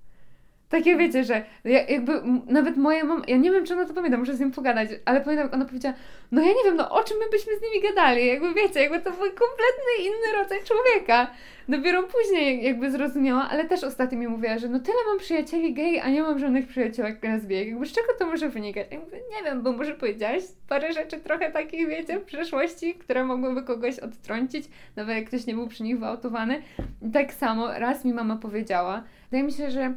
Takie 0.76 0.96
wiecie, 0.96 1.24
że 1.24 1.44
ja, 1.64 1.82
jakby 1.82 2.12
nawet 2.46 2.76
moja 2.76 3.04
mama, 3.04 3.22
ja 3.28 3.36
nie 3.36 3.50
wiem, 3.50 3.64
czy 3.64 3.74
ona 3.74 3.84
to 3.84 3.94
pamięta, 3.94 4.18
muszę 4.18 4.36
z 4.36 4.40
nim 4.40 4.50
pogadać, 4.50 4.88
ale 5.04 5.20
pamiętam, 5.20 5.48
ona 5.52 5.64
powiedziała, 5.64 5.94
no 6.32 6.42
ja 6.42 6.48
nie 6.48 6.64
wiem, 6.64 6.76
no 6.76 6.90
o 6.90 7.04
czym 7.04 7.16
my 7.18 7.24
byśmy 7.30 7.52
z 7.56 7.62
nimi 7.62 7.88
gadali, 7.88 8.26
jakby 8.26 8.54
wiecie, 8.54 8.80
jakby 8.80 9.00
to 9.00 9.10
był 9.10 9.20
kompletny 9.20 9.92
inny 10.00 10.38
rodzaj 10.38 10.58
człowieka. 10.64 11.30
Dopiero 11.68 12.02
później 12.02 12.64
jakby 12.64 12.90
zrozumiała, 12.90 13.48
ale 13.50 13.64
też 13.64 13.84
ostatnio 13.84 14.18
mi 14.18 14.28
mówiła, 14.28 14.58
że 14.58 14.68
no 14.68 14.80
tyle 14.80 14.96
mam 15.08 15.18
przyjacieli 15.18 15.74
gej, 15.74 16.00
a 16.00 16.08
nie 16.08 16.22
mam 16.22 16.38
żadnych 16.38 16.66
przyjaciółek 16.66 17.24
lesbijek. 17.24 17.68
Jakby 17.68 17.86
z 17.86 17.92
czego 17.92 18.08
to 18.18 18.26
może 18.26 18.48
wynikać? 18.48 18.86
Nie 19.10 19.44
wiem, 19.44 19.62
bo 19.62 19.72
może 19.72 19.94
powiedziałaś 19.94 20.42
parę 20.68 20.92
rzeczy 20.92 21.20
trochę 21.20 21.52
takich, 21.52 21.88
wiecie, 21.88 22.18
w 22.18 22.24
przeszłości, 22.24 22.94
które 22.94 23.24
mogłyby 23.24 23.62
kogoś 23.62 23.98
odtrącić, 23.98 24.64
nawet 24.96 25.16
jak 25.16 25.26
ktoś 25.26 25.46
nie 25.46 25.54
był 25.54 25.68
przy 25.68 25.82
nich 25.82 25.98
wyautowany. 25.98 26.62
I 27.02 27.10
tak 27.10 27.32
samo 27.32 27.78
raz 27.78 28.04
mi 28.04 28.12
mama 28.12 28.36
powiedziała, 28.36 29.02
wydaje 29.30 29.44
mi 29.44 29.52
się, 29.52 29.70
że 29.70 29.94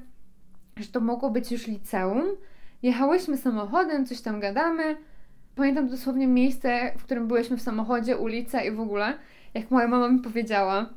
że 0.80 0.88
to 0.88 1.00
mogło 1.00 1.30
być 1.30 1.52
już 1.52 1.68
liceum. 1.68 2.24
Jechałyśmy 2.84 3.38
samochodem, 3.38 4.06
coś 4.06 4.22
tam 4.22 4.40
gadamy. 4.40 4.98
Pamiętam 5.56 5.90
dosłownie 5.90 6.28
miejsce, 6.28 6.92
w 6.98 7.04
którym 7.04 7.28
byłyśmy 7.28 7.58
w 7.58 7.62
samochodzie, 7.62 8.18
ulica 8.18 8.62
i 8.62 8.72
w 8.72 8.80
ogóle. 8.80 9.14
Jak 9.54 9.72
moja 9.72 9.88
mama 9.88 10.10
mi 10.10 10.20
powiedziała, 10.20 10.90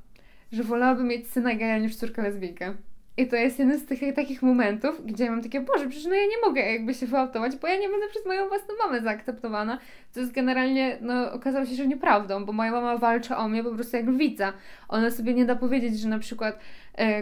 że 0.52 0.62
wolałabym 0.62 1.08
mieć 1.08 1.30
syna 1.30 1.54
geja 1.54 1.78
niż 1.78 1.96
córkę 1.96 2.22
lesbijkę. 2.22 2.74
I 3.16 3.26
to 3.26 3.36
jest 3.36 3.58
jeden 3.58 3.78
z 3.78 3.86
tych 3.86 4.00
takich 4.14 4.42
momentów, 4.42 5.06
gdzie 5.06 5.24
ja 5.24 5.30
mam 5.30 5.42
takie, 5.42 5.60
Boże, 5.60 5.88
przecież 5.88 6.06
no 6.06 6.14
ja 6.14 6.22
nie 6.22 6.48
mogę 6.48 6.72
jakby 6.72 6.94
się 6.94 7.06
wyautować, 7.06 7.56
bo 7.56 7.68
ja 7.68 7.76
nie 7.78 7.88
będę 7.88 8.08
przez 8.08 8.26
moją 8.26 8.48
własną 8.48 8.74
mamę 8.84 9.00
zaakceptowana. 9.00 9.78
To 10.14 10.20
jest 10.20 10.32
generalnie, 10.32 10.98
no 11.00 11.32
okazało 11.32 11.66
się, 11.66 11.74
że 11.74 11.86
nieprawdą, 11.86 12.44
bo 12.44 12.52
moja 12.52 12.70
mama 12.70 12.96
walczy 12.96 13.36
o 13.36 13.48
mnie 13.48 13.64
po 13.64 13.70
prostu 13.70 13.96
jak 13.96 14.06
lwica. 14.06 14.52
Ona 14.88 15.10
sobie 15.10 15.34
nie 15.34 15.44
da 15.44 15.56
powiedzieć, 15.56 16.00
że 16.00 16.08
na 16.08 16.18
przykład 16.18 16.58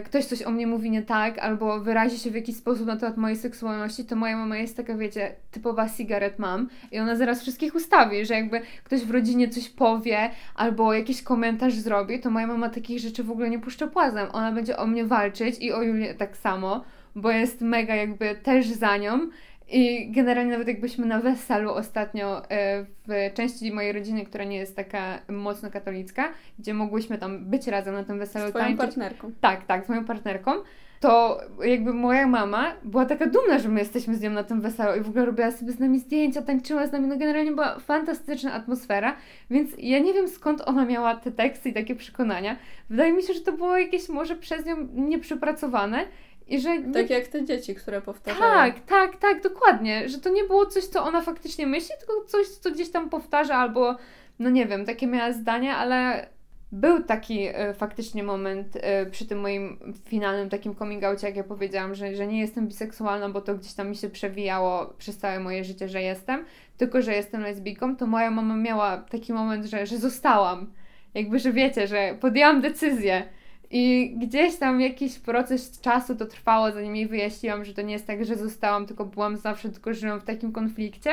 ktoś 0.05 0.25
coś 0.25 0.43
o 0.43 0.51
mnie 0.51 0.67
mówi 0.67 0.91
nie 0.91 1.01
tak, 1.01 1.39
albo 1.39 1.79
wyrazi 1.79 2.19
się 2.19 2.31
w 2.31 2.35
jakiś 2.35 2.55
sposób 2.55 2.87
na 2.87 2.97
temat 2.97 3.17
mojej 3.17 3.37
seksualności, 3.37 4.05
to 4.05 4.15
moja 4.15 4.37
mama 4.37 4.57
jest 4.57 4.77
taka, 4.77 4.95
wiecie, 4.95 5.35
typowa 5.51 5.89
cigaret 5.89 6.39
mam 6.39 6.69
i 6.91 6.99
ona 6.99 7.15
zaraz 7.15 7.41
wszystkich 7.41 7.75
ustawi, 7.75 8.25
że 8.25 8.33
jakby 8.33 8.61
ktoś 8.83 9.01
w 9.01 9.11
rodzinie 9.11 9.49
coś 9.49 9.69
powie, 9.69 10.29
albo 10.55 10.93
jakiś 10.93 11.23
komentarz 11.23 11.73
zrobi, 11.73 12.19
to 12.19 12.29
moja 12.29 12.47
mama 12.47 12.69
takich 12.69 12.99
rzeczy 12.99 13.23
w 13.23 13.31
ogóle 13.31 13.49
nie 13.49 13.59
puszcza 13.59 13.87
płazem. 13.87 14.27
Ona 14.33 14.51
będzie 14.51 14.77
o 14.77 14.87
mnie 14.87 15.05
walczyć 15.05 15.55
i 15.59 15.71
o 15.71 15.81
Julię 15.81 16.13
tak 16.13 16.37
samo, 16.37 16.83
bo 17.15 17.31
jest 17.31 17.61
mega 17.61 17.95
jakby 17.95 18.35
też 18.35 18.67
za 18.67 18.97
nią 18.97 19.29
i 19.71 20.11
generalnie 20.11 20.51
nawet 20.51 20.67
jakbyśmy 20.67 21.05
na 21.05 21.19
weselu 21.19 21.71
ostatnio 21.71 22.49
e, 22.49 22.85
w 23.07 23.33
części 23.33 23.71
mojej 23.71 23.91
rodziny, 23.91 24.25
która 24.25 24.43
nie 24.43 24.57
jest 24.57 24.75
taka 24.75 25.19
mocno 25.29 25.71
katolicka, 25.71 26.29
gdzie 26.59 26.73
mogłyśmy 26.73 27.17
tam 27.17 27.45
być 27.45 27.67
razem 27.67 27.93
na 27.93 28.03
tym 28.03 28.19
weselu. 28.19 28.47
Z 28.47 28.49
twoją 28.49 28.65
tańczyć. 28.65 28.79
partnerką. 28.79 29.31
Tak, 29.41 29.65
tak, 29.65 29.85
z 29.85 29.89
moją 29.89 30.05
partnerką. 30.05 30.51
To 30.99 31.41
jakby 31.63 31.93
moja 31.93 32.27
mama 32.27 32.73
była 32.83 33.05
taka 33.05 33.25
dumna, 33.25 33.59
że 33.59 33.69
my 33.69 33.79
jesteśmy 33.79 34.15
z 34.15 34.21
nią 34.21 34.31
na 34.31 34.43
tym 34.43 34.61
weselu 34.61 34.99
i 34.99 35.03
w 35.03 35.09
ogóle 35.09 35.25
robiła 35.25 35.51
sobie 35.51 35.71
z 35.71 35.79
nami 35.79 35.99
zdjęcia, 35.99 36.41
tańczyła 36.41 36.87
z 36.87 36.91
nami. 36.91 37.07
No 37.07 37.17
generalnie 37.17 37.51
była 37.51 37.79
fantastyczna 37.79 38.53
atmosfera, 38.53 39.15
więc 39.49 39.71
ja 39.77 39.99
nie 39.99 40.13
wiem 40.13 40.27
skąd 40.27 40.61
ona 40.65 40.85
miała 40.85 41.15
te 41.15 41.31
teksty 41.31 41.69
i 41.69 41.73
takie 41.73 41.95
przekonania. 41.95 42.55
Wydaje 42.89 43.13
mi 43.13 43.23
się, 43.23 43.33
że 43.33 43.39
to 43.39 43.51
było 43.51 43.77
jakieś 43.77 44.09
może 44.09 44.35
przez 44.35 44.65
nią 44.65 44.75
nieprzepracowane 44.93 46.05
i 46.51 46.59
że 46.59 46.79
nie... 46.79 46.93
Tak 46.93 47.09
jak 47.09 47.27
te 47.27 47.45
dzieci, 47.45 47.75
które 47.75 48.01
powtarzają. 48.01 48.51
Tak, 48.73 48.79
tak, 48.79 49.17
tak, 49.17 49.43
dokładnie. 49.43 50.09
Że 50.09 50.17
to 50.17 50.29
nie 50.29 50.43
było 50.43 50.65
coś, 50.65 50.83
co 50.83 51.03
ona 51.03 51.21
faktycznie 51.21 51.67
myśli, 51.67 51.95
tylko 51.99 52.25
coś, 52.27 52.47
co 52.47 52.71
gdzieś 52.71 52.91
tam 52.91 53.09
powtarza, 53.09 53.55
albo 53.55 53.95
no 54.39 54.49
nie 54.49 54.65
wiem, 54.65 54.85
takie 54.85 55.07
miała 55.07 55.31
zdania, 55.31 55.77
ale 55.77 56.27
był 56.71 57.03
taki 57.03 57.47
y, 57.47 57.73
faktycznie 57.73 58.23
moment 58.23 58.75
y, 58.75 58.79
przy 59.11 59.25
tym 59.25 59.39
moim 59.39 59.93
finalnym 60.05 60.49
takim 60.49 60.75
coming 60.75 61.03
outie, 61.03 61.27
jak 61.27 61.35
ja 61.35 61.43
powiedziałam, 61.43 61.95
że, 61.95 62.15
że 62.15 62.27
nie 62.27 62.39
jestem 62.39 62.67
biseksualna, 62.67 63.29
bo 63.29 63.41
to 63.41 63.55
gdzieś 63.55 63.73
tam 63.73 63.89
mi 63.89 63.95
się 63.95 64.09
przewijało 64.09 64.93
przez 64.97 65.17
całe 65.17 65.39
moje 65.39 65.63
życie, 65.63 65.89
że 65.89 66.01
jestem, 66.01 66.45
tylko 66.77 67.01
że 67.01 67.13
jestem 67.13 67.41
lesbijką, 67.41 67.95
to 67.95 68.07
moja 68.07 68.31
mama 68.31 68.55
miała 68.55 68.97
taki 68.97 69.33
moment, 69.33 69.65
że, 69.65 69.85
że 69.85 69.97
zostałam. 69.97 70.73
Jakby, 71.13 71.39
że 71.39 71.51
wiecie, 71.51 71.87
że 71.87 72.17
podjęłam 72.21 72.61
decyzję 72.61 73.23
i 73.71 74.15
gdzieś 74.17 74.57
tam 74.57 74.81
jakiś 74.81 75.19
proces 75.19 75.81
czasu 75.81 76.15
to 76.15 76.25
trwało, 76.25 76.71
zanim 76.71 76.95
jej 76.95 77.07
wyjaśniłam, 77.07 77.65
że 77.65 77.73
to 77.73 77.81
nie 77.81 77.93
jest 77.93 78.07
tak, 78.07 78.25
że 78.25 78.35
zostałam, 78.35 78.85
tylko 78.85 79.05
byłam 79.05 79.37
zawsze, 79.37 79.69
tylko 79.69 79.93
żyłam 79.93 80.19
w 80.19 80.23
takim 80.23 80.51
konflikcie. 80.51 81.11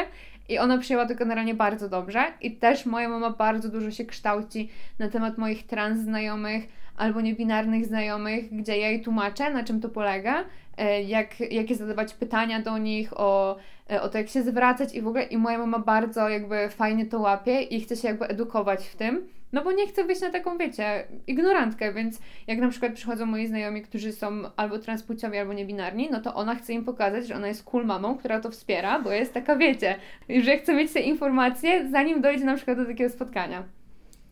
I 0.49 0.59
ona 0.59 0.79
przyjęła 0.79 1.07
to 1.07 1.15
generalnie 1.15 1.55
bardzo 1.55 1.89
dobrze. 1.89 2.25
I 2.41 2.57
też 2.57 2.87
moja 2.87 3.09
mama 3.09 3.31
bardzo 3.31 3.69
dużo 3.69 3.91
się 3.91 4.05
kształci 4.05 4.69
na 4.99 5.09
temat 5.09 5.39
moich 5.39 5.67
trans 5.67 6.01
znajomych 6.01 6.69
albo 6.97 7.21
niebinarnych 7.21 7.87
znajomych, 7.87 8.57
gdzie 8.57 8.79
ja 8.79 8.91
jej 8.91 9.03
tłumaczę, 9.03 9.51
na 9.51 9.65
czym 9.65 9.81
to 9.81 9.89
polega, 9.89 10.45
e, 10.77 11.03
jak, 11.03 11.41
jakie 11.41 11.75
zadawać 11.75 12.15
pytania 12.15 12.63
do 12.63 12.79
nich, 12.79 13.21
o, 13.21 13.57
e, 13.91 14.03
o 14.03 14.09
to, 14.09 14.19
jak 14.19 14.29
się 14.29 14.43
zwracać 14.43 14.95
i 14.95 15.03
w 15.03 15.09
ogóle. 15.09 15.25
I 15.25 15.37
moja 15.37 15.59
mama 15.59 15.79
bardzo 15.79 16.29
jakby 16.29 16.69
fajnie 16.69 17.07
to 17.07 17.21
łapie 17.21 17.61
i 17.61 17.81
chce 17.81 17.97
się 17.97 18.09
jakby 18.09 18.27
edukować 18.27 18.87
w 18.89 18.97
tym. 18.97 19.29
No 19.53 19.65
bo 19.65 19.73
nie 19.73 19.87
chcę 19.87 20.05
być 20.05 20.21
na 20.21 20.31
taką, 20.31 20.59
wiecie, 20.59 21.07
ignorantkę, 21.27 21.93
więc 21.93 22.21
jak 22.47 22.59
na 22.59 22.69
przykład 22.69 22.93
przychodzą 22.93 23.27
moi 23.27 23.47
znajomi, 23.47 23.83
którzy 23.83 24.13
są 24.13 24.43
albo 24.57 24.79
transpłciowi, 24.79 25.39
albo 25.39 25.53
niebinarni, 25.53 26.09
no 26.11 26.21
to 26.21 26.35
ona 26.35 26.55
chce 26.55 26.73
im 26.73 26.85
pokazać, 26.85 27.27
że 27.27 27.35
ona 27.35 27.49
jest 27.49 27.65
cool 27.65 27.87
mamą, 27.87 28.19
która 28.19 28.41
to 28.41 28.51
wspiera, 28.51 29.01
bo 29.01 29.13
jest 29.13 29.35
taka, 29.35 29.57
wiecie, 29.57 29.97
że 30.41 30.59
chce 30.59 30.75
mieć 30.75 30.93
te 30.93 31.01
informacje, 31.01 31.89
zanim 31.91 32.21
dojdzie 32.21 32.45
na 32.45 32.57
przykład 32.57 32.79
do 32.79 32.87
takiego 32.87 33.11
spotkania. 33.11 33.65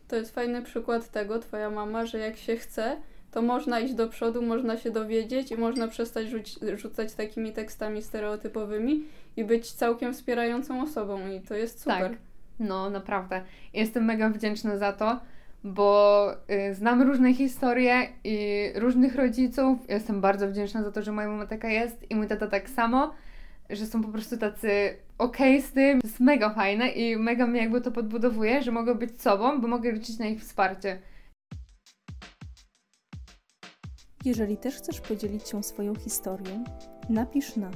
To 0.07 0.15
jest 0.15 0.35
fajny 0.35 0.61
przykład 0.61 1.11
tego, 1.11 1.39
twoja 1.39 1.69
mama, 1.69 2.05
że 2.05 2.17
jak 2.17 2.37
się 2.37 2.55
chce, 2.55 2.97
to 3.31 3.41
można 3.41 3.79
iść 3.79 3.93
do 3.93 4.07
przodu, 4.07 4.41
można 4.41 4.77
się 4.77 4.91
dowiedzieć 4.91 5.51
i 5.51 5.57
można 5.57 5.87
przestać 5.87 6.27
rzuć, 6.27 6.55
rzucać 6.75 7.13
takimi 7.13 7.51
tekstami 7.53 8.01
stereotypowymi 8.01 9.03
i 9.37 9.43
być 9.43 9.71
całkiem 9.71 10.13
wspierającą 10.13 10.81
osobą 10.81 11.27
i 11.27 11.41
to 11.41 11.55
jest 11.55 11.79
super. 11.79 12.09
Tak. 12.11 12.26
No, 12.59 12.89
naprawdę. 12.89 13.41
Jestem 13.73 14.05
mega 14.05 14.29
wdzięczna 14.29 14.77
za 14.77 14.93
to, 14.93 15.19
bo 15.63 16.31
y, 16.69 16.73
znam 16.75 17.01
różne 17.01 17.33
historie 17.33 18.07
i 18.23 18.69
różnych 18.75 19.15
rodziców. 19.15 19.79
Jestem 19.89 20.21
bardzo 20.21 20.47
wdzięczna 20.47 20.83
za 20.83 20.91
to, 20.91 21.01
że 21.01 21.11
moja 21.11 21.27
mama 21.27 21.45
taka 21.45 21.69
jest 21.69 22.11
i 22.11 22.15
mój 22.15 22.27
tata 22.27 22.47
tak 22.47 22.69
samo, 22.69 23.13
że 23.69 23.85
są 23.85 24.03
po 24.03 24.07
prostu 24.07 24.37
tacy 24.37 24.97
okej 25.17 25.57
okay 25.57 25.69
z 25.69 25.71
tym. 25.71 26.01
To 26.01 26.07
jest 26.07 26.19
mega 26.19 26.49
fajne 26.49 26.89
i 26.89 27.17
mega 27.17 27.47
mnie 27.47 27.61
jakby 27.61 27.81
to 27.81 27.91
podbudowuje, 27.91 28.63
że 28.63 28.71
mogę 28.71 28.95
być 28.95 29.21
sobą, 29.21 29.61
bo 29.61 29.67
mogę 29.67 29.91
liczyć 29.91 30.19
na 30.19 30.25
ich 30.25 30.41
wsparcie. 30.41 30.99
Jeżeli 34.25 34.57
też 34.57 34.75
chcesz 34.75 35.01
podzielić 35.01 35.49
się 35.49 35.63
swoją 35.63 35.95
historią, 35.95 36.63
napisz 37.09 37.55
na 37.55 37.71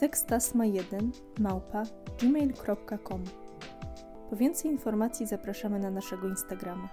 sekstasma1 0.00 1.10
małpa 1.40 1.82
po 4.30 4.36
więcej 4.36 4.70
informacji 4.70 5.26
zapraszamy 5.26 5.78
na 5.78 5.90
naszego 5.90 6.28
Instagrama. 6.28 6.88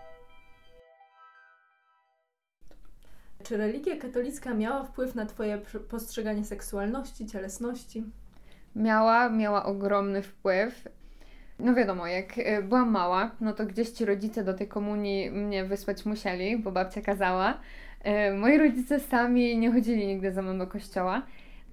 Czy 3.43 3.57
religia 3.57 3.97
katolicka 3.97 4.53
miała 4.53 4.83
wpływ 4.83 5.15
na 5.15 5.25
Twoje 5.25 5.57
postrzeganie 5.89 6.45
seksualności, 6.45 7.25
cielesności? 7.25 8.03
Miała, 8.75 9.29
miała 9.29 9.65
ogromny 9.65 10.21
wpływ. 10.21 10.87
No 11.59 11.73
wiadomo, 11.73 12.07
jak 12.07 12.37
e, 12.37 12.61
byłam 12.61 12.91
mała, 12.91 13.31
no 13.41 13.53
to 13.53 13.65
gdzieś 13.65 13.89
ci 13.89 14.05
rodzice 14.05 14.43
do 14.43 14.53
tej 14.53 14.67
komunii 14.67 15.31
mnie 15.31 15.65
wysłać 15.65 16.05
musieli, 16.05 16.57
bo 16.57 16.71
babcia 16.71 17.01
kazała. 17.01 17.59
E, 18.03 18.33
moi 18.33 18.57
rodzice 18.57 18.99
sami 18.99 19.57
nie 19.57 19.71
chodzili 19.71 20.07
nigdy 20.07 20.31
ze 20.31 20.41
mną 20.41 20.57
do 20.57 20.67
kościoła 20.67 21.21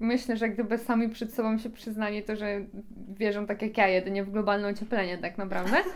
myślę, 0.02 0.36
że 0.36 0.48
gdyby 0.48 0.78
sami 0.78 1.08
przed 1.08 1.34
sobą 1.34 1.58
się 1.58 1.70
przyznali, 1.70 2.22
to 2.22 2.36
że 2.36 2.60
wierzą 3.08 3.46
tak 3.46 3.62
jak 3.62 3.78
ja, 3.78 3.88
jedynie 3.88 4.24
w 4.24 4.30
globalne 4.30 4.68
ocieplenie 4.68 5.18
tak 5.18 5.38
naprawdę. 5.38 5.76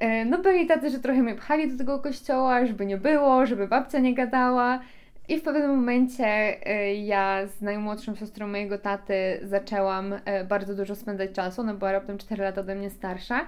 E, 0.00 0.24
no 0.24 0.38
byli 0.38 0.66
tacy, 0.66 0.90
że 0.90 0.98
trochę 0.98 1.22
mnie 1.22 1.34
pchali 1.34 1.72
do 1.72 1.78
tego 1.78 1.98
kościoła, 1.98 2.66
żeby 2.66 2.86
nie 2.86 2.96
było, 2.96 3.46
żeby 3.46 3.68
babcia 3.68 3.98
nie 3.98 4.14
gadała. 4.14 4.80
I 5.28 5.40
w 5.40 5.42
pewnym 5.42 5.70
momencie 5.70 6.26
e, 6.66 6.94
ja 6.94 7.46
z 7.46 7.60
najmłodszą 7.60 8.14
siostrą 8.14 8.48
mojego 8.48 8.78
taty 8.78 9.40
zaczęłam 9.42 10.14
e, 10.24 10.44
bardzo 10.44 10.74
dużo 10.74 10.94
spędzać 10.94 11.32
czasu. 11.32 11.60
Ona 11.60 11.74
była 11.74 11.92
raptem 11.92 12.18
4 12.18 12.42
lata 12.42 12.60
ode 12.60 12.74
mnie 12.74 12.90
starsza. 12.90 13.46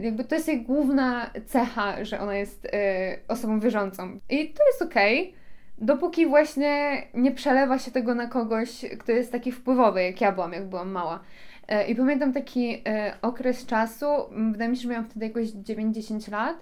Jakby 0.00 0.24
to 0.24 0.34
jest 0.34 0.48
jej 0.48 0.62
główna 0.62 1.30
cecha, 1.46 2.04
że 2.04 2.20
ona 2.20 2.34
jest 2.36 2.68
osobą 3.28 3.60
wierzącą. 3.60 4.20
I 4.30 4.48
to 4.48 4.66
jest 4.66 4.82
okej. 4.82 5.20
Okay 5.22 5.41
dopóki 5.82 6.26
właśnie 6.26 7.02
nie 7.14 7.32
przelewa 7.32 7.78
się 7.78 7.90
tego 7.90 8.14
na 8.14 8.26
kogoś, 8.26 8.84
kto 8.98 9.12
jest 9.12 9.32
taki 9.32 9.52
wpływowy, 9.52 10.02
jak 10.02 10.20
ja 10.20 10.32
byłam, 10.32 10.52
jak 10.52 10.68
byłam 10.68 10.90
mała. 10.90 11.20
E, 11.68 11.86
I 11.86 11.96
pamiętam 11.96 12.32
taki 12.32 12.82
e, 12.86 13.14
okres 13.22 13.66
czasu, 13.66 14.06
wydaje 14.52 14.70
mi 14.70 14.76
się, 14.76 14.82
że 14.82 14.88
miałam 14.88 15.04
wtedy 15.04 15.26
jakoś 15.26 15.46
9-10 15.46 16.32
lat, 16.32 16.56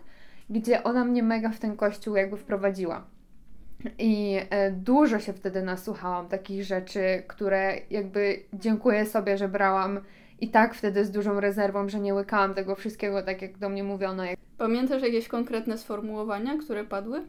gdzie 0.51 0.83
ona 0.83 1.05
mnie 1.05 1.23
mega 1.23 1.51
w 1.51 1.59
ten 1.59 1.77
kościół 1.77 2.17
jakby 2.17 2.37
wprowadziła. 2.37 3.05
I 3.99 4.41
e, 4.51 4.71
dużo 4.71 5.19
się 5.19 5.33
wtedy 5.33 5.63
nasłuchałam 5.63 6.29
takich 6.29 6.65
rzeczy, 6.65 7.23
które 7.27 7.75
jakby 7.91 8.43
dziękuję 8.53 9.07
sobie, 9.07 9.39
że 9.39 9.49
brałam 9.49 10.01
i 10.41 10.49
tak 10.49 10.75
wtedy 10.75 11.05
z 11.05 11.11
dużą 11.11 11.41
rezerwą, 11.41 11.89
że 11.89 12.01
nie 12.01 12.15
łykałam 12.15 12.55
tego 12.55 12.75
wszystkiego 12.75 13.23
tak, 13.23 13.43
jak 13.43 13.59
do 13.59 13.69
mnie 13.69 13.85
mówiono. 13.85 14.23
Pamiętasz 14.59 15.03
jakieś 15.03 15.29
konkretne 15.29 15.79
sformułowania, 15.79 16.59
które 16.59 16.85
padły? 16.85 17.23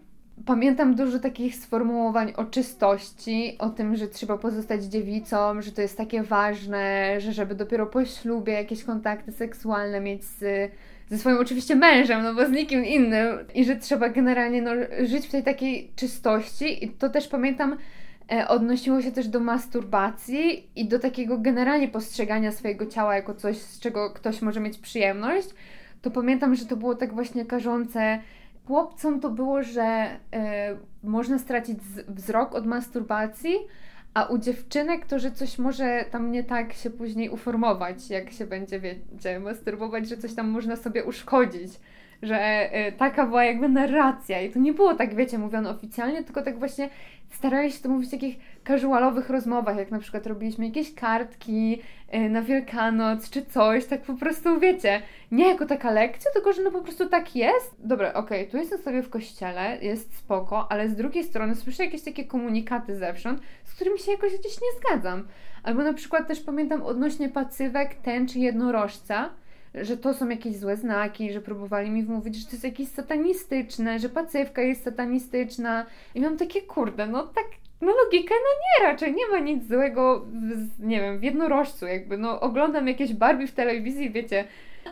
Pamiętam 0.45 0.95
dużo 0.95 1.19
takich 1.19 1.55
sformułowań 1.55 2.33
o 2.38 2.45
czystości, 2.45 3.55
o 3.60 3.69
tym, 3.69 3.95
że 3.95 4.07
trzeba 4.07 4.38
pozostać 4.38 4.83
dziewicą, 4.83 5.62
że 5.62 5.71
to 5.71 5.81
jest 5.81 5.98
takie 5.98 6.24
ważne, 6.24 7.15
że 7.21 7.33
żeby 7.33 7.55
dopiero 7.55 7.86
po 7.86 8.05
ślubie 8.05 8.53
jakieś 8.53 8.83
kontakty 8.83 9.31
seksualne 9.31 10.00
mieć 10.00 10.24
z, 10.24 10.71
ze 11.10 11.17
swoim 11.17 11.38
oczywiście 11.38 11.75
mężem, 11.75 12.24
no 12.24 12.33
bo 12.33 12.45
z 12.45 12.51
nikim 12.51 12.86
innym 12.86 13.38
i 13.55 13.65
że 13.65 13.75
trzeba 13.75 14.10
generalnie 14.10 14.62
no, 14.62 14.71
żyć 15.03 15.27
w 15.27 15.31
tej 15.31 15.43
takiej 15.43 15.91
czystości. 15.95 16.86
I 16.86 16.89
to 16.89 17.10
też 17.10 17.27
pamiętam 17.27 17.77
e, 18.31 18.48
odnosiło 18.48 19.01
się 19.01 19.12
też 19.12 19.27
do 19.27 19.39
masturbacji 19.39 20.69
i 20.75 20.88
do 20.88 21.00
takiego 21.00 21.38
generalnie 21.38 21.88
postrzegania 21.88 22.51
swojego 22.51 22.86
ciała 22.86 23.15
jako 23.15 23.33
coś, 23.33 23.57
z 23.57 23.79
czego 23.79 24.12
ktoś 24.12 24.41
może 24.41 24.60
mieć 24.60 24.77
przyjemność, 24.77 25.50
to 26.01 26.12
pamiętam, 26.12 26.55
że 26.55 26.65
to 26.65 26.77
było 26.77 26.95
tak 26.95 27.13
właśnie 27.13 27.45
karzące 27.45 28.19
chłopcom 28.68 29.20
to 29.20 29.30
było, 29.30 29.63
że 29.63 30.10
y, 31.03 31.08
można 31.08 31.39
stracić 31.39 31.80
wzrok 32.08 32.56
od 32.56 32.65
masturbacji, 32.65 33.56
a 34.13 34.25
u 34.25 34.38
dziewczynek 34.38 35.06
to, 35.06 35.20
że 35.20 35.32
coś 35.32 35.60
może 35.60 36.06
tam 36.12 36.32
nie 36.32 36.44
tak 36.44 36.74
się 36.74 36.89
później 36.89 37.30
uformować, 37.30 38.10
jak 38.10 38.32
się 38.32 38.46
będzie, 38.46 38.80
wiecie, 38.80 39.39
masturbować, 39.39 40.10
że 40.10 40.18
coś 40.18 40.34
tam 40.34 40.50
można 40.50 40.75
sobie 40.75 41.03
uszkodzić. 41.03 41.72
Że 42.22 42.70
y, 42.88 42.91
taka 42.91 43.25
była 43.25 43.44
jakby 43.44 43.70
narracja 43.70 44.41
i 44.41 44.50
to 44.50 44.60
nie 44.60 44.74
było 44.74 44.96
tak, 44.96 45.15
wiecie, 45.15 45.38
mówione 45.38 45.70
oficjalnie, 45.70 46.24
tylko 46.24 46.41
tak 46.41 46.60
właśnie 46.60 46.89
starali 47.30 47.72
się 47.72 47.80
to 47.80 47.89
mówić 47.89 48.08
w 48.08 48.12
takich 48.12 48.39
casualowych 48.68 49.30
rozmowach, 49.30 49.77
jak 49.77 49.91
na 49.91 50.00
przykład 50.00 50.27
robiliśmy 50.27 50.65
jakieś 50.65 50.96
kartki 50.96 51.82
y, 52.13 52.30
na 52.30 52.41
Wielkanoc 52.41 53.30
czy 53.30 53.46
coś, 53.46 53.86
tak 53.86 54.01
po 54.01 54.13
prostu 54.13 54.60
wiecie, 54.60 55.01
nie 55.32 55.48
jako 55.48 55.65
taka 55.65 55.91
lekcja, 55.91 56.32
tylko 56.34 56.53
że 56.53 56.62
no 56.63 56.72
po 56.72 56.82
prostu 56.82 57.10
tak 57.10 57.36
jest. 57.36 57.75
Dobra, 57.80 58.13
okej, 58.13 58.39
okay, 58.39 58.51
tu 58.51 58.58
jestem 58.58 58.82
sobie 58.82 59.03
w 59.03 59.10
kościele, 59.10 59.77
jest 59.82 60.18
spoko, 60.18 60.72
ale 60.72 60.89
z 60.89 60.96
drugiej 60.96 61.24
strony 61.24 61.56
słyszę 61.56 61.86
jakieś 61.86 62.01
takie 62.01 62.25
komunikaty 62.25 62.96
zewsząd, 62.96 63.41
z 63.63 63.74
którymi 63.74 64.00
się 64.00 64.12
jakoś 64.12 64.32
gdzieś 64.39 64.62
nie 64.62 64.80
zgadzam. 64.80 65.27
Albo 65.63 65.84
na 65.84 65.94
przykład 65.94 66.27
też 66.27 66.39
pamiętam 66.39 66.82
odnośnie 66.82 67.30
pacywek 67.30 67.96
tęczy 67.96 68.39
jednorożca, 68.39 69.30
że 69.75 69.98
to 69.98 70.13
są 70.13 70.30
jakieś 70.30 70.58
złe 70.58 70.77
znaki, 70.77 71.34
że 71.34 71.41
próbowali 71.41 71.89
mi 71.89 72.03
wmówić, 72.03 72.36
że 72.36 72.46
to 72.46 72.51
jest 72.51 72.63
jakieś 72.63 72.88
satanistyczne, 72.88 74.00
że 74.00 74.10
pacywka 74.10 74.62
jest 74.62 74.84
satanistyczna. 74.84 75.86
I 76.15 76.22
mam 76.22 76.38
takie, 76.38 76.62
kurde, 76.62 77.08
no 77.08 77.24
tak, 77.27 77.46
no 77.82 77.94
logikę, 78.04 78.36
no 78.36 78.86
nie, 78.86 78.92
raczej 78.92 79.14
nie 79.14 79.28
ma 79.32 79.40
nic 79.40 79.68
złego, 79.68 80.26
w, 80.80 80.84
nie 80.86 81.02
wiem, 81.02 81.20
w 81.20 81.24
jednorożcu 81.24 81.88
jakby, 81.88 82.18
no 82.18 82.40
oglądam 82.40 82.88
jakieś 82.88 83.14
Barbie 83.14 83.48
w 83.48 83.52
telewizji, 83.52 84.10
wiecie, 84.10 84.44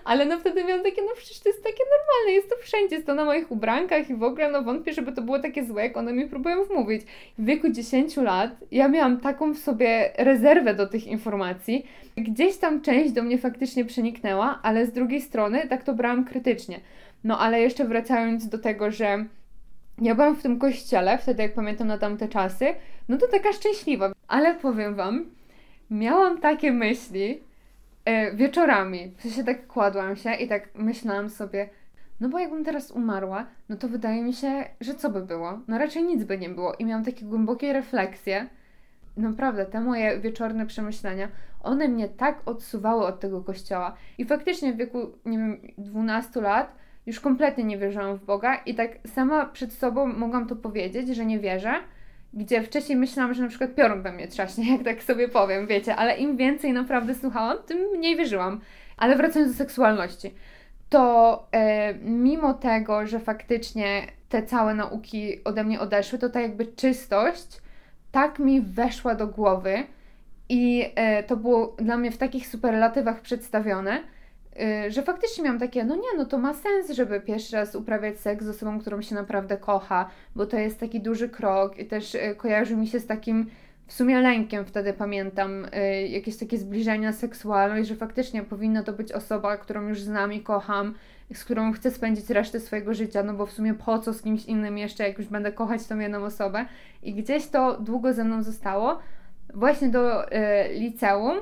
ale 0.03 0.25
no 0.25 0.39
wtedy 0.39 0.63
miałam 0.63 0.83
takie, 0.83 1.01
no 1.01 1.11
przecież 1.17 1.39
to 1.39 1.49
jest 1.49 1.63
takie 1.63 1.83
normalne, 1.83 2.31
jest 2.31 2.49
to 2.49 2.55
wszędzie, 2.61 2.95
jest 2.95 3.07
to 3.07 3.15
na 3.15 3.25
moich 3.25 3.51
ubrankach 3.51 4.09
i 4.09 4.15
w 4.15 4.23
ogóle 4.23 4.51
no 4.51 4.61
wątpię, 4.61 4.93
żeby 4.93 5.11
to 5.11 5.21
było 5.21 5.39
takie 5.39 5.65
złe, 5.65 5.83
jak 5.83 5.97
one 5.97 6.13
mi 6.13 6.27
próbują 6.27 6.63
wmówić. 6.63 7.01
W 7.37 7.45
wieku 7.45 7.69
10 7.69 8.17
lat 8.17 8.51
ja 8.71 8.87
miałam 8.87 9.19
taką 9.19 9.53
w 9.53 9.57
sobie 9.57 10.11
rezerwę 10.17 10.73
do 10.73 10.87
tych 10.87 11.07
informacji. 11.07 11.87
Gdzieś 12.17 12.57
tam 12.57 12.81
część 12.81 13.11
do 13.11 13.23
mnie 13.23 13.37
faktycznie 13.37 13.85
przeniknęła, 13.85 14.59
ale 14.63 14.85
z 14.85 14.91
drugiej 14.91 15.21
strony 15.21 15.67
tak 15.67 15.83
to 15.83 15.93
brałam 15.93 16.25
krytycznie. 16.25 16.79
No 17.23 17.39
ale 17.39 17.61
jeszcze 17.61 17.85
wracając 17.85 18.49
do 18.49 18.57
tego, 18.57 18.91
że 18.91 19.25
ja 20.01 20.15
byłam 20.15 20.35
w 20.35 20.41
tym 20.41 20.59
kościele, 20.59 21.17
wtedy 21.17 21.43
jak 21.43 21.53
pamiętam 21.53 21.87
na 21.87 21.97
tamte 21.97 22.27
czasy, 22.27 22.65
no 23.09 23.17
to 23.17 23.27
taka 23.27 23.53
szczęśliwa. 23.53 24.11
Ale 24.27 24.55
powiem 24.55 24.95
Wam, 24.95 25.25
miałam 25.89 26.37
takie 26.37 26.71
myśli, 26.71 27.39
e, 28.05 28.35
wieczorami. 28.35 29.13
W 29.17 29.21
sensie 29.21 29.43
tak 29.43 29.67
kładłam 29.67 30.15
się 30.15 30.33
i 30.33 30.47
tak 30.47 30.69
myślałam 30.75 31.29
sobie, 31.29 31.69
no 32.19 32.29
bo 32.29 32.39
jakbym 32.39 32.65
teraz 32.65 32.91
umarła, 32.91 33.45
no 33.69 33.77
to 33.77 33.87
wydaje 33.87 34.23
mi 34.23 34.33
się, 34.33 34.65
że 34.81 34.95
co 34.95 35.09
by 35.09 35.21
było? 35.21 35.59
No 35.67 35.77
raczej 35.77 36.03
nic 36.03 36.23
by 36.23 36.37
nie 36.37 36.49
było. 36.49 36.73
I 36.73 36.85
miałam 36.85 37.05
takie 37.05 37.25
głębokie 37.25 37.73
refleksje. 37.73 38.47
Naprawdę, 39.17 39.65
te 39.65 39.81
moje 39.81 40.19
wieczorne 40.19 40.65
przemyślenia, 40.65 41.27
one 41.63 41.87
mnie 41.87 42.09
tak 42.09 42.41
odsuwały 42.45 43.05
od 43.05 43.19
tego 43.19 43.41
kościoła. 43.41 43.95
I 44.17 44.25
faktycznie 44.25 44.73
w 44.73 44.77
wieku, 44.77 45.11
nie 45.25 45.37
wiem, 45.37 45.61
12 45.77 46.41
lat 46.41 46.75
już 47.09 47.19
kompletnie 47.19 47.63
nie 47.63 47.77
wierzyłam 47.77 48.15
w 48.15 48.25
Boga 48.25 48.55
i 48.55 48.75
tak 48.75 48.91
sama 49.07 49.45
przed 49.45 49.73
sobą 49.73 50.05
mogłam 50.05 50.47
to 50.47 50.55
powiedzieć, 50.55 51.15
że 51.15 51.25
nie 51.25 51.39
wierzę, 51.39 51.73
gdzie 52.33 52.63
wcześniej 52.63 52.97
myślałam, 52.97 53.33
że 53.33 53.43
na 53.43 53.49
przykład 53.49 53.75
piorun 53.75 54.01
we 54.01 54.11
mnie 54.11 54.27
trzaśnie, 54.27 54.71
jak 54.73 54.83
tak 54.83 55.03
sobie 55.03 55.29
powiem, 55.29 55.67
wiecie, 55.67 55.95
ale 55.95 56.17
im 56.17 56.37
więcej 56.37 56.73
naprawdę 56.73 57.15
słuchałam, 57.15 57.57
tym 57.65 57.77
mniej 57.97 58.17
wierzyłam. 58.17 58.61
Ale 58.97 59.15
wracając 59.15 59.51
do 59.51 59.57
seksualności, 59.57 60.33
to 60.89 61.47
e, 61.51 61.93
mimo 61.93 62.53
tego, 62.53 63.07
że 63.07 63.19
faktycznie 63.19 64.01
te 64.29 64.43
całe 64.43 64.73
nauki 64.73 65.43
ode 65.43 65.63
mnie 65.63 65.79
odeszły, 65.79 66.19
to 66.19 66.29
ta 66.29 66.41
jakby 66.41 66.65
czystość 66.65 67.47
tak 68.11 68.39
mi 68.39 68.61
weszła 68.61 69.15
do 69.15 69.27
głowy 69.27 69.83
i 70.49 70.91
e, 70.95 71.23
to 71.23 71.37
było 71.37 71.75
dla 71.77 71.97
mnie 71.97 72.11
w 72.11 72.17
takich 72.17 72.47
superlatywach 72.47 73.21
przedstawione, 73.21 74.03
że 74.89 75.03
faktycznie 75.03 75.43
miałam 75.43 75.59
takie, 75.59 75.83
no 75.83 75.95
nie, 75.95 76.17
no 76.17 76.25
to 76.25 76.37
ma 76.37 76.53
sens, 76.53 76.91
żeby 76.91 77.21
pierwszy 77.21 77.55
raz 77.55 77.75
uprawiać 77.75 78.19
seks 78.19 78.45
z 78.45 78.49
osobą, 78.49 78.79
którą 78.79 79.01
się 79.01 79.15
naprawdę 79.15 79.57
kocha, 79.57 80.09
bo 80.35 80.45
to 80.45 80.57
jest 80.57 80.79
taki 80.79 81.01
duży 81.01 81.29
krok 81.29 81.79
i 81.79 81.85
też 81.85 82.15
y, 82.15 82.35
kojarzy 82.37 82.75
mi 82.75 82.87
się 82.87 82.99
z 82.99 83.05
takim 83.05 83.49
w 83.87 83.93
sumie 83.93 84.21
lękiem 84.21 84.65
wtedy 84.65 84.93
pamiętam 84.93 85.65
y, 85.65 86.07
jakieś 86.07 86.37
takie 86.37 86.57
zbliżenia 86.57 87.13
seksualne, 87.13 87.85
że 87.85 87.95
faktycznie 87.95 88.43
powinna 88.43 88.83
to 88.83 88.93
być 88.93 89.11
osoba, 89.11 89.57
którą 89.57 89.87
już 89.87 90.01
znam 90.01 90.33
i 90.33 90.41
kocham, 90.41 90.95
z 91.33 91.43
którą 91.43 91.73
chcę 91.73 91.91
spędzić 91.91 92.29
resztę 92.29 92.59
swojego 92.59 92.93
życia, 92.93 93.23
no 93.23 93.33
bo 93.33 93.45
w 93.45 93.51
sumie 93.51 93.73
po 93.73 93.99
co 93.99 94.13
z 94.13 94.21
kimś 94.21 94.45
innym 94.45 94.77
jeszcze, 94.77 95.07
jak 95.07 95.17
już 95.17 95.27
będę 95.27 95.51
kochać 95.51 95.87
tą 95.87 95.99
jedną 95.99 96.23
osobę. 96.23 96.65
I 97.03 97.13
gdzieś 97.13 97.47
to 97.47 97.81
długo 97.81 98.13
ze 98.13 98.23
mną 98.23 98.43
zostało, 98.43 98.99
właśnie 99.53 99.89
do 99.89 100.25
liceum, 100.71 101.37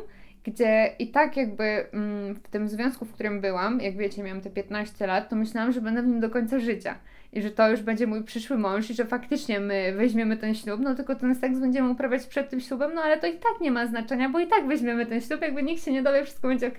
gdzie 0.47 0.91
i 0.99 1.07
tak 1.07 1.37
jakby 1.37 1.63
mm, 1.63 2.35
w 2.35 2.47
tym 2.47 2.67
związku, 2.67 3.05
w 3.05 3.13
którym 3.13 3.41
byłam, 3.41 3.81
jak 3.81 3.97
wiecie, 3.97 4.23
miałam 4.23 4.41
te 4.41 4.49
15 4.49 5.07
lat, 5.07 5.29
to 5.29 5.35
myślałam, 5.35 5.71
że 5.71 5.81
będę 5.81 6.01
w 6.01 6.07
nim 6.07 6.19
do 6.19 6.29
końca 6.29 6.59
życia. 6.59 6.95
I 7.33 7.41
że 7.41 7.51
to 7.51 7.69
już 7.69 7.81
będzie 7.81 8.07
mój 8.07 8.23
przyszły 8.23 8.57
mąż 8.57 8.89
i 8.89 8.93
że 8.93 9.05
faktycznie 9.05 9.59
my 9.59 9.93
weźmiemy 9.97 10.37
ten 10.37 10.55
ślub, 10.55 10.81
no 10.83 10.95
tylko 10.95 11.15
ten 11.15 11.35
seks 11.35 11.59
będziemy 11.59 11.89
uprawiać 11.89 12.27
przed 12.27 12.49
tym 12.49 12.59
ślubem, 12.59 12.91
no 12.93 13.01
ale 13.01 13.19
to 13.19 13.27
i 13.27 13.33
tak 13.33 13.61
nie 13.61 13.71
ma 13.71 13.87
znaczenia, 13.87 14.29
bo 14.29 14.39
i 14.39 14.47
tak 14.47 14.67
weźmiemy 14.67 15.05
ten 15.05 15.21
ślub, 15.21 15.41
jakby 15.41 15.63
nikt 15.63 15.85
się 15.85 15.91
nie 15.91 16.03
dowie, 16.03 16.23
wszystko 16.23 16.47
będzie 16.47 16.67
ok. 16.67 16.77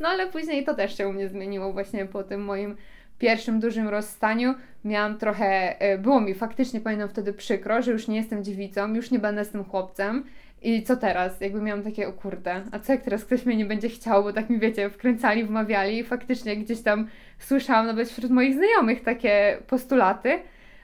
No 0.00 0.08
ale 0.08 0.26
później 0.26 0.64
to 0.64 0.74
też 0.74 0.96
się 0.96 1.08
u 1.08 1.12
mnie 1.12 1.28
zmieniło 1.28 1.72
właśnie 1.72 2.06
po 2.06 2.22
tym 2.22 2.44
moim 2.44 2.76
pierwszym 3.18 3.60
dużym 3.60 3.88
rozstaniu 3.88 4.54
miałam 4.84 5.18
trochę, 5.18 5.80
e, 5.80 5.98
było 5.98 6.20
mi 6.20 6.34
faktycznie, 6.34 6.80
pamiętam 6.80 7.08
wtedy 7.08 7.32
przykro, 7.32 7.82
że 7.82 7.92
już 7.92 8.08
nie 8.08 8.16
jestem 8.16 8.44
dziewicą, 8.44 8.94
już 8.94 9.10
nie 9.10 9.18
będę 9.18 9.44
z 9.44 9.50
tym 9.50 9.64
chłopcem 9.64 10.24
i 10.66 10.82
co 10.82 10.96
teraz? 10.96 11.40
Jakby 11.40 11.60
miałam 11.60 11.82
takie, 11.82 12.08
o 12.08 12.12
kurde, 12.12 12.62
a 12.72 12.78
co 12.78 12.92
jak 12.92 13.02
teraz 13.02 13.24
ktoś 13.24 13.46
mnie 13.46 13.56
nie 13.56 13.66
będzie 13.66 13.88
chciał, 13.88 14.22
bo 14.22 14.32
tak 14.32 14.50
mi 14.50 14.58
wiecie, 14.58 14.90
wkręcali, 14.90 15.44
wmawiali 15.44 15.98
i 15.98 16.04
faktycznie 16.04 16.56
gdzieś 16.56 16.82
tam 16.82 17.08
słyszałam 17.38 17.86
nawet 17.86 18.08
wśród 18.08 18.30
moich 18.30 18.54
znajomych 18.54 19.02
takie 19.02 19.58
postulaty, 19.66 20.38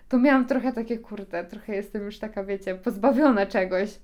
to 0.09 0.18
miałam 0.18 0.47
trochę 0.47 0.73
takie, 0.73 0.99
kurde, 0.99 1.45
trochę 1.45 1.75
jestem 1.75 2.05
już 2.05 2.18
taka, 2.18 2.45
wiecie, 2.45 2.75
pozbawiona 2.75 3.47
czegoś. 3.47 3.99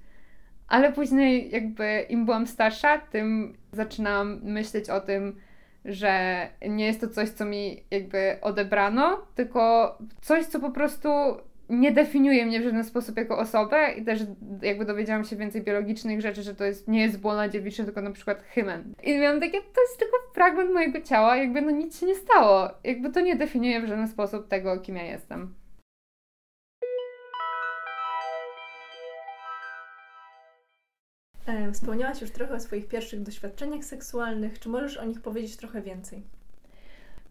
Ale 0.69 0.93
później 0.93 1.51
jakby 1.51 2.07
im 2.09 2.25
byłam 2.25 2.47
starsza, 2.47 2.99
tym 2.99 3.57
zaczynałam 3.73 4.41
myśleć 4.43 4.91
o 4.91 5.01
tym, 5.01 5.37
że 5.85 6.47
nie 6.69 6.87
jest 6.87 7.01
to 7.01 7.09
coś, 7.09 7.29
co 7.29 7.45
mi 7.45 7.85
jakby 7.91 8.37
odebrano, 8.41 9.27
tylko 9.35 9.99
coś, 10.21 10.47
co 10.47 10.61
po 10.61 10.71
prostu 10.71 11.09
nie 11.69 11.93
definiuje 11.93 12.47
mnie 12.47 12.61
w 12.61 12.65
żaden 12.65 12.85
sposób 12.85 13.17
jako 13.17 13.39
osobę 13.39 13.93
i 13.93 14.05
też 14.05 14.21
jakby 14.63 14.85
dowiedziałam 14.85 15.25
się 15.25 15.37
więcej 15.37 15.63
biologicznych 15.63 16.21
rzeczy, 16.21 16.43
że 16.43 16.55
to 16.55 16.65
jest, 16.65 16.89
nie 16.89 17.01
jest 17.01 17.21
błona 17.21 17.49
dziewiczy, 17.49 17.85
tylko 17.85 18.03
na 18.03 18.11
przykład 18.11 18.43
hymen. 18.43 18.95
I 19.03 19.19
miałam 19.19 19.41
takie, 19.41 19.61
to 19.61 19.81
jest 19.81 19.99
tylko 19.99 20.17
fragment 20.35 20.73
mojego 20.73 21.01
ciała, 21.01 21.37
jakby 21.37 21.63
no 21.63 21.71
nic 21.71 22.01
się 22.01 22.07
nie 22.07 22.15
stało. 22.15 22.71
Jakby 22.85 23.11
to 23.11 23.21
nie 23.21 23.37
definiuje 23.37 23.81
w 23.81 23.87
żaden 23.87 24.09
sposób 24.09 24.49
tego, 24.49 24.81
kim 24.81 24.97
ja 24.97 25.05
jestem. 25.05 25.55
E, 31.47 31.73
wspomniałaś 31.73 32.21
już 32.21 32.31
trochę 32.31 32.55
o 32.55 32.61
swoich 32.61 32.89
pierwszych 32.89 33.23
doświadczeniach 33.23 33.85
seksualnych. 33.85 34.59
Czy 34.59 34.69
możesz 34.69 34.97
o 34.97 35.05
nich 35.05 35.21
powiedzieć 35.21 35.57
trochę 35.57 35.83
więcej? 35.83 36.38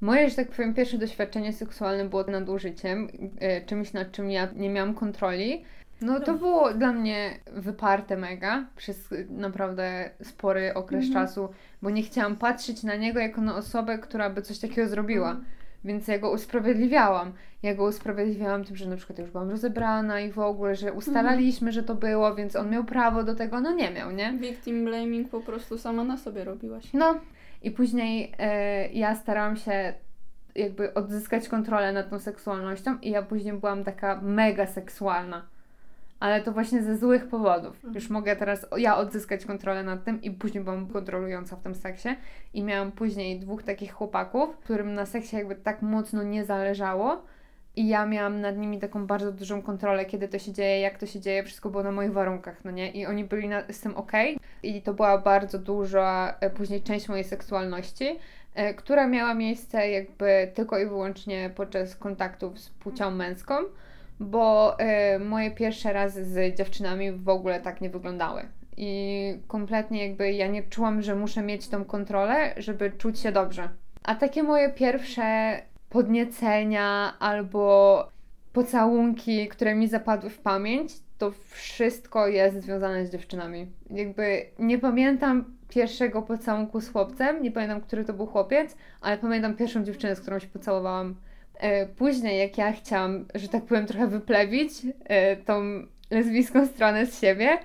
Moje, 0.02 0.30
że 0.30 0.36
tak 0.36 0.48
powiem, 0.48 0.74
pierwsze 0.74 0.98
doświadczenie 0.98 1.54
seksualne 1.54 2.10
było 2.10 2.24
nadużyciem, 2.24 3.08
e, 3.40 3.62
czymś 3.62 3.94
nad 3.94 4.12
czym 4.12 4.32
ja 4.32 4.48
nie 4.56 4.70
miałam 4.70 4.94
kontroli. 4.94 5.64
No 6.02 6.20
to 6.20 6.34
było 6.34 6.74
dla 6.74 6.94
mnie 6.94 7.40
wyparte 7.54 8.18
mega 8.18 8.66
przez 8.76 9.10
naprawdę 9.30 10.10
spory 10.24 10.74
okres 10.74 11.06
mhm. 11.06 11.26
czasu, 11.26 11.50
bo 11.82 11.90
nie 11.90 12.04
chciałam 12.04 12.36
patrzeć 12.36 12.84
na 12.84 12.96
niego 12.96 13.20
jako 13.20 13.42
na 13.42 13.56
osobę, 13.56 13.98
która 13.98 14.30
by 14.30 14.42
coś 14.42 14.60
takiego 14.60 14.88
zrobiła. 14.88 15.30
Mhm. 15.30 15.46
Więc 15.86 16.08
ja 16.08 16.20
go 16.20 16.32
usprawiedliwiałam. 16.32 17.34
Ja 17.64 17.76
go 17.76 17.84
usprawiedliwiałam 17.84 18.64
tym, 18.64 18.76
że 18.76 18.90
na 18.90 18.98
przykład 18.98 19.20
już 19.20 19.32
byłam 19.32 19.50
rozebrana 19.50 20.22
i 20.22 20.32
w 20.32 20.40
ogóle, 20.40 20.76
że 20.76 20.94
ustalaliśmy, 20.94 21.72
że 21.72 21.84
to 21.84 21.96
było, 21.96 22.36
więc 22.36 22.56
on 22.56 22.70
miał 22.70 22.84
prawo 22.84 23.24
do 23.24 23.36
tego, 23.36 23.62
no 23.62 23.74
nie 23.74 23.92
miał, 23.92 24.12
nie? 24.12 24.34
Victim 24.34 24.86
blaming 24.86 25.30
po 25.30 25.42
prostu 25.42 25.78
sama 25.78 26.04
na 26.04 26.18
sobie 26.18 26.44
robiłaś. 26.44 26.94
No 26.94 27.16
i 27.62 27.72
później 27.72 28.34
e, 28.40 28.88
ja 28.88 29.16
starałam 29.16 29.56
się 29.56 29.94
jakby 30.56 30.94
odzyskać 30.94 31.48
kontrolę 31.48 31.94
nad 31.94 32.10
tą 32.10 32.20
seksualnością 32.20 32.98
i 33.02 33.10
ja 33.10 33.24
później 33.24 33.54
byłam 33.54 33.84
taka 33.84 34.22
mega 34.22 34.68
seksualna. 34.68 35.46
Ale 36.20 36.42
to 36.42 36.52
właśnie 36.52 36.84
ze 36.84 36.98
złych 36.98 37.28
powodów. 37.28 37.76
Mhm. 37.76 37.94
Już 37.94 38.10
mogę 38.10 38.36
teraz 38.36 38.68
ja 38.78 38.98
odzyskać 38.98 39.46
kontrolę 39.46 39.84
nad 39.84 40.04
tym 40.04 40.22
i 40.22 40.32
później 40.32 40.64
byłam 40.64 40.88
kontrolująca 40.88 41.56
w 41.56 41.62
tym 41.62 41.76
seksie. 41.76 42.10
I 42.54 42.64
miałam 42.64 42.92
później 42.92 43.40
dwóch 43.40 43.64
takich 43.64 43.94
chłopaków, 43.94 44.58
którym 44.58 44.94
na 44.94 45.06
seksie 45.06 45.36
jakby 45.36 45.56
tak 45.56 45.82
mocno 45.82 46.24
nie 46.24 46.46
zależało. 46.46 47.22
I 47.78 47.88
ja 47.88 48.06
miałam 48.06 48.42
nad 48.42 48.58
nimi 48.58 48.80
taką 48.80 49.08
bardzo 49.08 49.32
dużą 49.32 49.62
kontrolę, 49.62 50.06
kiedy 50.06 50.28
to 50.28 50.40
się 50.40 50.52
dzieje, 50.54 50.80
jak 50.80 50.98
to 50.98 51.06
się 51.06 51.20
dzieje, 51.20 51.44
wszystko 51.44 51.70
było 51.70 51.84
na 51.84 51.92
moich 51.92 52.14
warunkach, 52.14 52.66
no 52.66 52.72
nie? 52.72 52.92
I 52.92 53.06
oni 53.06 53.24
byli 53.24 53.48
na, 53.48 53.64
z 53.72 53.80
tym 53.80 53.98
ok. 53.98 54.12
I 54.64 54.82
to 54.82 54.94
była 54.94 55.18
bardzo 55.18 55.60
duża 55.60 56.38
e, 56.40 56.50
później 56.50 56.82
część 56.82 57.10
mojej 57.10 57.24
seksualności. 57.24 58.20
E, 58.56 58.74
która 58.74 59.08
miała 59.08 59.34
miejsce 59.34 59.90
jakby 59.90 60.52
tylko 60.54 60.80
i 60.80 60.86
wyłącznie 60.86 61.52
podczas 61.56 61.96
kontaktów 61.96 62.60
z 62.60 62.70
płcią 62.70 63.12
męską, 63.12 63.56
bo 64.20 64.78
y, 65.16 65.20
moje 65.20 65.52
pierwsze 65.52 65.94
razy 65.94 66.26
z 66.26 66.58
dziewczynami 66.58 67.12
w 67.12 67.30
ogóle 67.30 67.62
tak 67.62 67.82
nie 67.82 67.90
wyglądały. 67.90 68.42
I 68.78 69.40
kompletnie 69.48 70.08
jakby 70.08 70.32
ja 70.32 70.48
nie 70.48 70.64
czułam, 70.64 71.02
że 71.02 71.16
muszę 71.16 71.42
mieć 71.42 71.68
tą 71.68 71.86
kontrolę, 71.86 72.54
żeby 72.58 72.92
czuć 72.92 73.20
się 73.20 73.32
dobrze. 73.32 73.70
A 74.04 74.16
takie 74.16 74.44
moje 74.44 74.70
pierwsze 74.70 75.58
podniecenia 75.90 77.14
albo 77.20 78.08
pocałunki, 78.54 79.48
które 79.48 79.76
mi 79.76 79.88
zapadły 79.88 80.30
w 80.30 80.40
pamięć, 80.40 80.92
to 81.18 81.32
wszystko 81.50 82.28
jest 82.28 82.62
związane 82.62 83.06
z 83.06 83.12
dziewczynami. 83.12 83.68
Jakby 83.90 84.46
nie 84.60 84.80
pamiętam 84.80 85.58
pierwszego 85.70 86.22
pocałunku 86.22 86.82
z 86.82 86.90
chłopcem, 86.92 87.44
nie 87.44 87.52
pamiętam, 87.52 87.82
który 87.82 88.06
to 88.06 88.14
był 88.14 88.26
chłopiec, 88.26 88.76
ale 89.02 89.18
pamiętam 89.18 89.56
pierwszą 89.56 89.84
dziewczynę, 89.84 90.16
z 90.16 90.22
którą 90.22 90.40
się 90.40 90.48
pocałowałam. 90.48 91.16
E, 91.56 91.86
później, 91.86 92.40
jak 92.40 92.58
ja 92.58 92.72
chciałam, 92.72 93.26
że 93.36 93.48
tak 93.48 93.66
powiem, 93.66 93.86
trochę 93.86 94.08
wyplewić 94.08 94.72
e, 95.06 95.36
tą 95.36 95.62
lesbijską 96.12 96.66
stronę 96.68 97.06
z 97.06 97.22
siebie, 97.22 97.58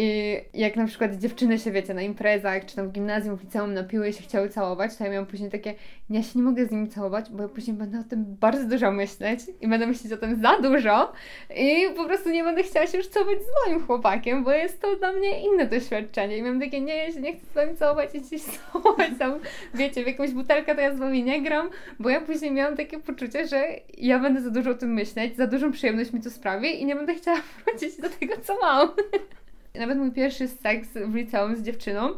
i 0.00 0.36
jak 0.54 0.76
na 0.76 0.86
przykład 0.86 1.14
dziewczyny 1.14 1.58
się, 1.58 1.70
wiecie, 1.70 1.94
na 1.94 2.02
imprezach, 2.02 2.66
czy 2.66 2.76
tam 2.76 2.88
w 2.88 2.92
gimnazjum, 2.92 3.36
w 3.36 3.42
liceum 3.42 3.74
napiły 3.74 4.12
się 4.12 4.22
chciały 4.22 4.48
całować, 4.48 4.96
to 4.96 5.04
ja 5.04 5.10
miałam 5.10 5.26
później 5.26 5.50
takie, 5.50 5.74
ja 6.10 6.22
się 6.22 6.38
nie 6.38 6.42
mogę 6.42 6.66
z 6.66 6.70
nimi 6.70 6.88
całować, 6.88 7.30
bo 7.30 7.42
ja 7.42 7.48
później 7.48 7.76
będę 7.76 8.00
o 8.00 8.04
tym 8.04 8.24
bardzo 8.40 8.64
dużo 8.64 8.92
myśleć 8.92 9.40
i 9.60 9.68
będę 9.68 9.86
myśleć 9.86 10.12
o 10.12 10.16
tym 10.16 10.42
za 10.42 10.60
dużo 10.60 11.12
i 11.56 11.94
po 11.96 12.04
prostu 12.04 12.30
nie 12.30 12.44
będę 12.44 12.62
chciała 12.62 12.86
się 12.86 12.98
już 12.98 13.08
całować 13.08 13.38
z 13.38 13.66
moim 13.66 13.86
chłopakiem, 13.86 14.44
bo 14.44 14.52
jest 14.52 14.80
to 14.80 14.96
dla 14.96 15.12
mnie 15.12 15.46
inne 15.46 15.66
doświadczenie. 15.66 16.36
I 16.36 16.42
mam 16.42 16.60
takie, 16.60 16.80
nie, 16.80 16.96
ja 16.96 17.12
się 17.12 17.20
nie 17.20 17.32
chcę 17.32 17.46
z 17.46 17.54
wami 17.54 17.76
całować 17.76 18.10
i 18.14 18.38
się 18.38 18.44
całować 18.72 19.10
tam, 19.18 19.38
wiecie, 19.74 20.04
w 20.04 20.06
jakąś 20.06 20.30
butelkę 20.30 20.74
to 20.74 20.80
ja 20.80 20.94
z 20.94 20.98
wami 20.98 21.22
nie 21.22 21.42
gram, 21.42 21.70
bo 21.98 22.08
ja 22.08 22.20
później 22.20 22.50
miałam 22.50 22.76
takie 22.76 22.98
poczucie, 22.98 23.46
że 23.46 23.64
ja 23.98 24.18
będę 24.18 24.40
za 24.40 24.50
dużo 24.50 24.70
o 24.70 24.74
tym 24.74 24.92
myśleć, 24.92 25.36
za 25.36 25.46
dużą 25.46 25.72
przyjemność 25.72 26.12
mi 26.12 26.20
to 26.20 26.30
sprawi 26.30 26.82
i 26.82 26.86
nie 26.86 26.96
będę 26.96 27.14
chciała 27.14 27.40
wrócić 27.64 28.00
do 28.00 28.08
tego, 28.08 28.34
co 28.42 28.58
mam 28.62 28.88
nawet 29.74 29.98
mój 29.98 30.12
pierwszy 30.12 30.48
seks 30.48 30.88
w 31.06 31.14
liceum 31.14 31.56
z 31.56 31.62
dziewczyną, 31.62 32.10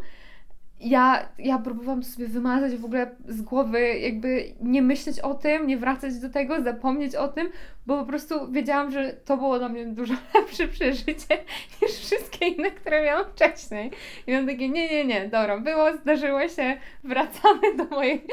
ja, 0.81 1.29
ja 1.39 1.59
próbowałam 1.59 2.03
sobie 2.03 2.29
wymazać 2.29 2.77
w 2.77 2.85
ogóle 2.85 3.17
z 3.29 3.43
głowy, 3.43 3.99
jakby 3.99 4.55
nie 4.61 4.83
myśleć 4.83 5.21
o 5.21 5.35
tym, 5.35 5.67
nie 5.67 5.77
wracać 5.77 6.19
do 6.19 6.31
tego, 6.31 6.63
zapomnieć 6.63 7.15
o 7.15 7.29
tym, 7.29 7.51
bo 7.87 7.99
po 7.99 8.07
prostu 8.07 8.53
wiedziałam, 8.53 8.91
że 8.91 9.13
to 9.13 9.37
było 9.37 9.59
dla 9.59 9.69
mnie 9.69 9.87
dużo 9.87 10.15
lepsze 10.35 10.69
przeżycie 10.69 11.39
niż 11.83 11.91
wszystkie 11.91 12.49
inne, 12.49 12.71
które 12.71 13.05
miałam 13.05 13.25
wcześniej. 13.25 13.91
I 14.27 14.33
mam 14.33 14.47
takie, 14.47 14.69
nie, 14.69 14.89
nie, 14.89 15.05
nie, 15.05 15.29
dobra, 15.29 15.59
było, 15.59 15.97
zdarzyło 15.97 16.49
się, 16.49 16.77
wracamy 17.05 17.77
do 17.77 17.85
mojej 17.85 18.25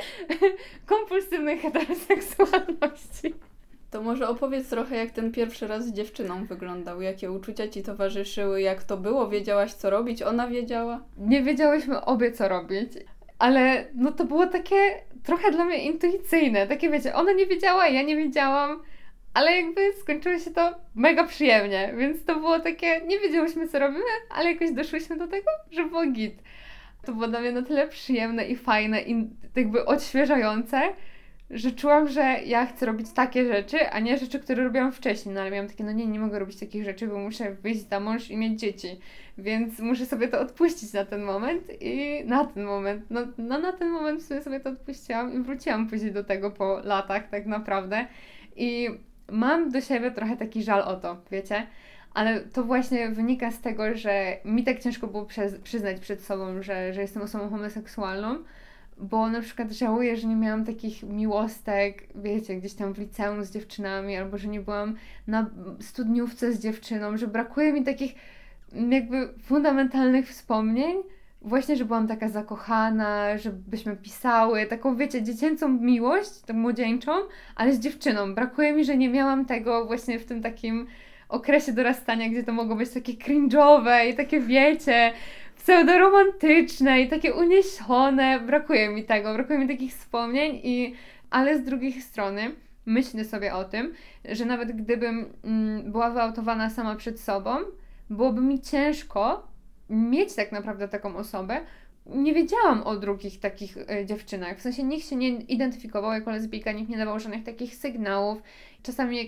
kompulsywnej 0.85 1.59
heteroseksualności. 1.59 3.33
To 3.97 4.03
może 4.03 4.27
opowiedz 4.27 4.69
trochę, 4.69 4.95
jak 4.95 5.11
ten 5.11 5.31
pierwszy 5.31 5.67
raz 5.67 5.85
z 5.85 5.93
dziewczyną 5.93 6.45
wyglądał, 6.45 7.01
jakie 7.01 7.31
uczucia 7.31 7.67
ci 7.67 7.83
towarzyszyły, 7.83 8.61
jak 8.61 8.83
to 8.83 8.97
było, 8.97 9.29
wiedziałaś 9.29 9.73
co 9.73 9.89
robić, 9.89 10.21
ona 10.21 10.47
wiedziała? 10.47 11.03
Nie 11.17 11.43
wiedziałyśmy 11.43 12.01
obie 12.01 12.31
co 12.31 12.47
robić, 12.47 12.91
ale 13.39 13.85
no 13.95 14.11
to 14.11 14.25
było 14.25 14.47
takie 14.47 14.75
trochę 15.23 15.51
dla 15.51 15.65
mnie 15.65 15.83
intuicyjne, 15.85 16.67
takie 16.67 16.89
wiecie, 16.89 17.15
ona 17.15 17.31
nie 17.31 17.45
wiedziała, 17.45 17.87
ja 17.87 18.01
nie 18.01 18.15
wiedziałam, 18.15 18.83
ale 19.33 19.61
jakby 19.61 19.93
skończyło 19.93 20.39
się 20.39 20.51
to 20.51 20.75
mega 20.95 21.23
przyjemnie, 21.23 21.93
więc 21.97 22.25
to 22.25 22.35
było 22.35 22.59
takie, 22.59 23.01
nie 23.01 23.19
wiedziałyśmy 23.19 23.67
co 23.67 23.79
robimy, 23.79 24.03
ale 24.29 24.51
jakoś 24.51 24.71
doszłyśmy 24.71 25.17
do 25.17 25.27
tego, 25.27 25.49
że 25.71 25.85
było 25.85 26.05
git. 26.05 26.43
To 27.05 27.13
było 27.13 27.27
dla 27.27 27.39
mnie 27.39 27.51
na 27.51 27.61
tyle 27.61 27.87
przyjemne 27.87 28.45
i 28.45 28.55
fajne 28.55 29.01
i 29.01 29.27
jakby 29.55 29.85
odświeżające, 29.85 30.81
że 31.49 31.71
czułam, 31.71 32.07
że 32.07 32.21
ja 32.45 32.65
chcę 32.65 32.85
robić 32.85 33.11
takie 33.11 33.45
rzeczy, 33.45 33.89
a 33.89 33.99
nie 33.99 34.17
rzeczy, 34.17 34.39
które 34.39 34.63
robiłam 34.63 34.91
wcześniej. 34.91 35.35
No 35.35 35.41
ale 35.41 35.51
miałam 35.51 35.67
takie, 35.67 35.83
no 35.83 35.91
nie, 35.91 36.07
nie 36.07 36.19
mogę 36.19 36.39
robić 36.39 36.59
takich 36.59 36.83
rzeczy, 36.83 37.07
bo 37.07 37.19
muszę 37.19 37.51
wyjść 37.51 37.89
za 37.89 37.99
mąż 37.99 38.29
i 38.29 38.37
mieć 38.37 38.59
dzieci. 38.59 38.99
Więc 39.37 39.79
muszę 39.79 40.05
sobie 40.05 40.27
to 40.27 40.39
odpuścić 40.39 40.93
na 40.93 41.05
ten 41.05 41.21
moment 41.21 41.81
i 41.81 42.23
na 42.25 42.45
ten 42.45 42.63
moment, 42.63 43.05
no, 43.09 43.21
no 43.37 43.59
na 43.59 43.73
ten 43.73 43.89
moment 43.89 44.23
sobie, 44.23 44.41
sobie 44.41 44.59
to 44.59 44.69
odpuściłam 44.69 45.33
i 45.33 45.39
wróciłam 45.43 45.89
później 45.89 46.11
do 46.11 46.23
tego 46.23 46.51
po 46.51 46.79
latach 46.79 47.29
tak 47.29 47.45
naprawdę. 47.45 48.05
I 48.55 48.89
mam 49.31 49.71
do 49.71 49.81
siebie 49.81 50.11
trochę 50.11 50.37
taki 50.37 50.63
żal 50.63 50.81
o 50.81 50.95
to, 50.95 51.17
wiecie? 51.31 51.67
Ale 52.13 52.39
to 52.39 52.63
właśnie 52.63 53.09
wynika 53.09 53.51
z 53.51 53.61
tego, 53.61 53.95
że 53.95 54.37
mi 54.45 54.63
tak 54.63 54.79
ciężko 54.79 55.07
było 55.07 55.27
przyznać 55.63 55.99
przed 55.99 56.23
sobą, 56.23 56.61
że, 56.61 56.93
że 56.93 57.01
jestem 57.01 57.23
osobą 57.23 57.49
homoseksualną, 57.49 58.43
bo 58.99 59.29
na 59.29 59.41
przykład 59.41 59.71
żałuję, 59.71 60.17
że 60.17 60.27
nie 60.27 60.35
miałam 60.35 60.65
takich 60.65 61.03
miłostek, 61.03 62.07
wiecie, 62.15 62.55
gdzieś 62.55 62.73
tam 62.73 62.93
w 62.93 62.97
liceum 62.97 63.43
z 63.43 63.51
dziewczynami, 63.51 64.17
albo 64.17 64.37
że 64.37 64.47
nie 64.47 64.61
byłam 64.61 64.95
na 65.27 65.49
studniówce 65.79 66.53
z 66.53 66.59
dziewczyną, 66.59 67.17
że 67.17 67.27
brakuje 67.27 67.73
mi 67.73 67.83
takich 67.83 68.15
jakby 68.89 69.33
fundamentalnych 69.43 70.27
wspomnień, 70.27 70.97
właśnie, 71.41 71.75
że 71.75 71.85
byłam 71.85 72.07
taka 72.07 72.29
zakochana, 72.29 73.37
żebyśmy 73.37 73.95
pisały, 73.95 74.65
taką, 74.65 74.95
wiecie, 74.95 75.23
dziecięcą 75.23 75.69
miłość, 75.69 76.41
tą 76.41 76.53
młodzieńczą, 76.53 77.11
ale 77.55 77.73
z 77.73 77.79
dziewczyną. 77.79 78.35
Brakuje 78.35 78.73
mi, 78.73 78.85
że 78.85 78.97
nie 78.97 79.09
miałam 79.09 79.45
tego 79.45 79.85
właśnie 79.85 80.19
w 80.19 80.25
tym 80.25 80.41
takim 80.41 80.87
okresie 81.29 81.73
dorastania, 81.73 82.29
gdzie 82.29 82.43
to 82.43 82.53
mogło 82.53 82.75
być 82.75 82.89
takie 82.89 83.13
cringe'owe 83.13 84.09
i 84.09 84.15
takie, 84.15 84.39
wiecie, 84.39 85.11
pseudoromantyczne 85.67 87.01
i 87.01 87.09
takie 87.09 87.33
uniesione. 87.33 88.39
Brakuje 88.39 88.89
mi 88.89 89.03
tego, 89.03 89.33
brakuje 89.33 89.59
mi 89.59 89.67
takich 89.67 89.91
wspomnień, 89.91 90.59
i, 90.63 90.93
ale 91.29 91.57
z 91.57 91.63
drugiej 91.63 92.01
strony 92.01 92.51
myślę 92.85 93.25
sobie 93.25 93.53
o 93.53 93.63
tym, 93.63 93.93
że 94.25 94.45
nawet 94.45 94.71
gdybym 94.71 95.33
mm, 95.43 95.91
była 95.91 96.09
wyautowana 96.09 96.69
sama 96.69 96.95
przed 96.95 97.19
sobą, 97.19 97.57
byłoby 98.09 98.41
mi 98.41 98.61
ciężko 98.61 99.47
mieć 99.89 100.35
tak 100.35 100.51
naprawdę 100.51 100.87
taką 100.87 101.15
osobę, 101.15 101.61
nie 102.05 102.33
wiedziałam 102.33 102.83
o 102.83 102.95
drugich 102.97 103.39
takich 103.39 103.77
e, 103.77 104.05
dziewczynach. 104.05 104.57
W 104.57 104.61
sensie 104.61 104.83
nikt 104.83 105.07
się 105.07 105.15
nie 105.15 105.29
identyfikował 105.29 106.11
jako 106.11 106.31
lesbijka, 106.31 106.71
nikt 106.71 106.89
nie 106.89 106.97
dawał 106.97 107.19
żadnych 107.19 107.43
takich 107.43 107.75
sygnałów. 107.75 108.41
Czasami 108.83 109.17
jak, 109.17 109.27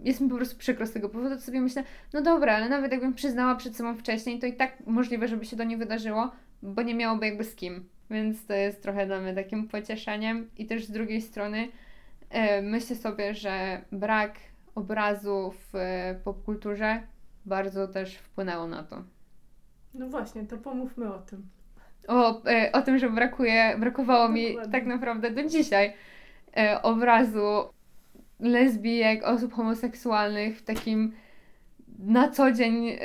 jest 0.00 0.20
mi 0.20 0.28
po 0.28 0.36
prostu 0.36 0.58
przykro 0.58 0.86
z 0.86 0.92
tego 0.92 1.08
powodu, 1.08 1.34
to 1.34 1.40
sobie 1.40 1.60
myślę, 1.60 1.84
no 2.12 2.22
dobra, 2.22 2.56
ale 2.56 2.68
nawet 2.68 2.92
jakbym 2.92 3.14
przyznała 3.14 3.54
przed 3.54 3.76
sobą 3.76 3.96
wcześniej, 3.96 4.38
to 4.38 4.46
i 4.46 4.52
tak 4.52 4.86
możliwe, 4.86 5.28
żeby 5.28 5.44
się 5.44 5.56
to 5.56 5.64
nie 5.64 5.76
wydarzyło, 5.76 6.30
bo 6.62 6.82
nie 6.82 6.94
miałoby 6.94 7.26
jakby 7.26 7.44
z 7.44 7.54
kim. 7.54 7.88
Więc 8.10 8.46
to 8.46 8.54
jest 8.54 8.82
trochę 8.82 9.06
dla 9.06 9.20
mnie 9.20 9.34
takim 9.34 9.68
pocieszeniem. 9.68 10.50
I 10.58 10.66
też 10.66 10.84
z 10.84 10.90
drugiej 10.90 11.22
strony 11.22 11.68
e, 12.30 12.62
myślę 12.62 12.96
sobie, 12.96 13.34
że 13.34 13.82
brak 13.92 14.34
obrazu 14.74 15.52
w 15.72 15.76
e, 15.76 16.20
popkulturze 16.24 17.02
bardzo 17.46 17.88
też 17.88 18.14
wpłynęło 18.14 18.66
na 18.66 18.82
to. 18.82 19.02
No 19.94 20.08
właśnie, 20.08 20.46
to 20.46 20.58
pomówmy 20.58 21.14
o 21.14 21.18
tym 21.18 21.48
o, 22.08 22.42
e, 22.46 22.72
o 22.72 22.82
tym, 22.82 22.98
że 22.98 23.10
brakuje, 23.10 23.76
brakowało 23.78 24.28
Dokładnie. 24.28 24.64
mi 24.64 24.72
tak 24.72 24.86
naprawdę 24.86 25.30
do 25.30 25.44
dzisiaj 25.44 25.94
e, 26.56 26.82
obrazu 26.82 27.68
lesbijek, 28.40 29.24
osób 29.24 29.52
homoseksualnych 29.52 30.58
w 30.58 30.62
takim 30.62 31.12
na 31.98 32.28
co 32.28 32.52
dzień 32.52 32.88
e, 32.88 32.98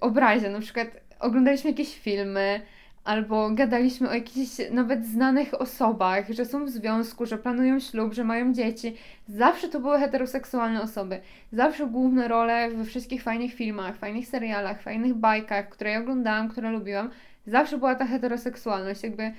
obrazie. 0.00 0.50
Na 0.50 0.60
przykład 0.60 0.88
oglądaliśmy 1.20 1.70
jakieś 1.70 1.98
filmy, 1.98 2.60
albo 3.06 3.50
gadaliśmy 3.50 4.10
o 4.10 4.14
jakichś 4.14 4.50
nawet 4.70 5.06
znanych 5.06 5.60
osobach, 5.60 6.30
że 6.30 6.44
są 6.44 6.64
w 6.64 6.70
związku, 6.70 7.26
że 7.26 7.38
planują 7.38 7.80
ślub, 7.80 8.14
że 8.14 8.24
mają 8.24 8.52
dzieci. 8.52 8.96
Zawsze 9.28 9.68
to 9.68 9.80
były 9.80 9.98
heteroseksualne 9.98 10.82
osoby. 10.82 11.20
Zawsze 11.52 11.86
główne 11.86 12.28
role 12.28 12.70
we 12.70 12.84
wszystkich 12.84 13.22
fajnych 13.22 13.54
filmach, 13.54 13.96
fajnych 13.96 14.26
serialach, 14.26 14.82
fajnych 14.82 15.14
bajkach, 15.14 15.68
które 15.68 15.90
ja 15.90 16.00
oglądałam, 16.00 16.48
które 16.48 16.70
lubiłam, 16.70 17.10
zawsze 17.46 17.78
była 17.78 17.94
ta 17.94 18.06
heteroseksualność. 18.06 19.02
Jakby 19.02 19.32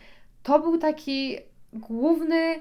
to 0.43 0.59
był 0.59 0.77
taki 0.77 1.37
główny 1.73 2.55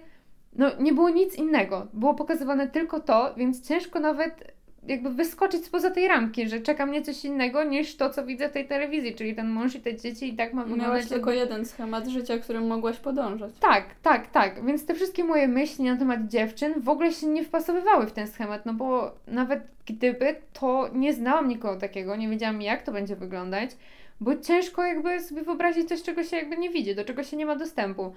no 0.59 0.71
nie 0.81 0.93
było 0.93 1.11
nic 1.11 1.35
innego. 1.35 1.87
Było 1.93 2.15
pokazywane 2.15 2.69
tylko 2.69 3.01
to, 3.01 3.35
więc 3.37 3.69
ciężko 3.69 4.01
nawet 4.01 4.57
jakby 4.89 5.11
wyskoczyć 5.11 5.65
spoza 5.65 5.91
tej 5.91 6.09
ramki, 6.09 6.49
że 6.49 6.61
czeka 6.61 6.87
mnie 6.87 7.03
coś 7.03 7.25
innego 7.25 7.65
niż 7.65 7.97
to, 7.97 8.11
co 8.11 8.25
widzę 8.25 8.49
w 8.49 8.53
tej 8.53 8.67
telewizji, 8.67 9.15
czyli 9.15 9.35
ten 9.35 9.49
mąż 9.49 9.75
i 9.75 9.81
te 9.81 9.97
dzieci 9.97 10.29
i 10.29 10.37
tak 10.37 10.53
mam 10.53 10.65
wyglądać. 10.65 10.89
Miałaś 10.89 11.09
tylko 11.09 11.33
jeden 11.33 11.65
schemat 11.65 12.07
życia, 12.07 12.39
którym 12.39 12.67
mogłaś 12.67 12.97
podążać. 12.97 13.51
Tak, 13.61 13.85
tak, 14.03 14.31
tak. 14.31 14.67
Więc 14.67 14.87
te 14.87 14.95
wszystkie 14.95 15.25
moje 15.25 15.49
myśli 15.49 15.85
na 15.85 15.97
temat 15.97 16.29
dziewczyn 16.29 16.81
w 16.81 16.89
ogóle 16.89 17.13
się 17.13 17.27
nie 17.27 17.45
wpasowywały 17.45 18.07
w 18.07 18.13
ten 18.13 18.27
schemat, 18.27 18.67
no 18.67 18.75
bo 18.75 19.15
nawet 19.27 19.61
gdyby, 19.87 20.37
to 20.53 20.91
nie 20.95 21.13
znałam 21.13 21.49
nikogo 21.49 21.81
takiego, 21.81 22.17
nie 22.17 22.29
wiedziałam 22.29 22.63
jak 22.63 22.83
to 22.83 22.93
będzie 22.93 23.17
wyglądać, 23.17 23.71
bo 24.21 24.37
ciężko 24.37 24.85
jakby 24.85 25.21
sobie 25.21 25.43
wyobrazić 25.43 25.89
coś, 25.89 26.03
czego 26.03 26.25
się 26.25 26.37
jakby 26.37 26.57
nie 26.57 26.71
widzi, 26.71 26.95
do 26.95 27.05
czego 27.05 27.23
się 27.23 27.37
nie 27.37 27.47
ma 27.47 27.57
dostępu 27.57 28.13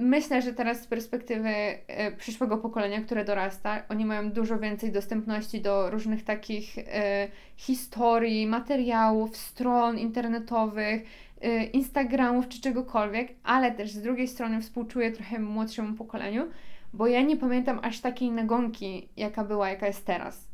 myślę, 0.00 0.42
że 0.42 0.52
teraz 0.52 0.82
z 0.82 0.86
perspektywy 0.86 1.48
e, 1.48 2.12
przyszłego 2.16 2.58
pokolenia, 2.58 3.00
które 3.00 3.24
dorasta, 3.24 3.82
oni 3.88 4.04
mają 4.04 4.30
dużo 4.30 4.58
więcej 4.58 4.92
dostępności 4.92 5.60
do 5.60 5.90
różnych 5.90 6.24
takich 6.24 6.78
e, 6.78 7.28
historii, 7.56 8.46
materiałów, 8.46 9.36
stron 9.36 9.98
internetowych, 9.98 11.02
e, 11.40 11.64
Instagramów 11.64 12.48
czy 12.48 12.60
czegokolwiek, 12.60 13.28
ale 13.44 13.72
też 13.72 13.90
z 13.90 14.02
drugiej 14.02 14.28
strony 14.28 14.60
współczuję 14.60 15.12
trochę 15.12 15.38
młodszemu 15.38 15.94
pokoleniu, 15.94 16.48
bo 16.92 17.06
ja 17.06 17.22
nie 17.22 17.36
pamiętam 17.36 17.80
aż 17.82 18.00
takiej 18.00 18.30
nagonki, 18.30 19.08
jaka 19.16 19.44
była, 19.44 19.68
jaka 19.68 19.86
jest 19.86 20.04
teraz. 20.04 20.48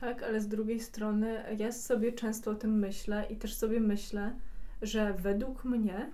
Tak, 0.00 0.22
ale 0.22 0.40
z 0.40 0.48
drugiej 0.48 0.80
strony 0.80 1.44
ja 1.58 1.72
sobie 1.72 2.12
często 2.12 2.50
o 2.50 2.54
tym 2.54 2.78
myślę 2.78 3.26
i 3.30 3.36
też 3.36 3.54
sobie 3.54 3.80
myślę, 3.80 4.32
że 4.82 5.14
według 5.14 5.64
mnie 5.64 6.10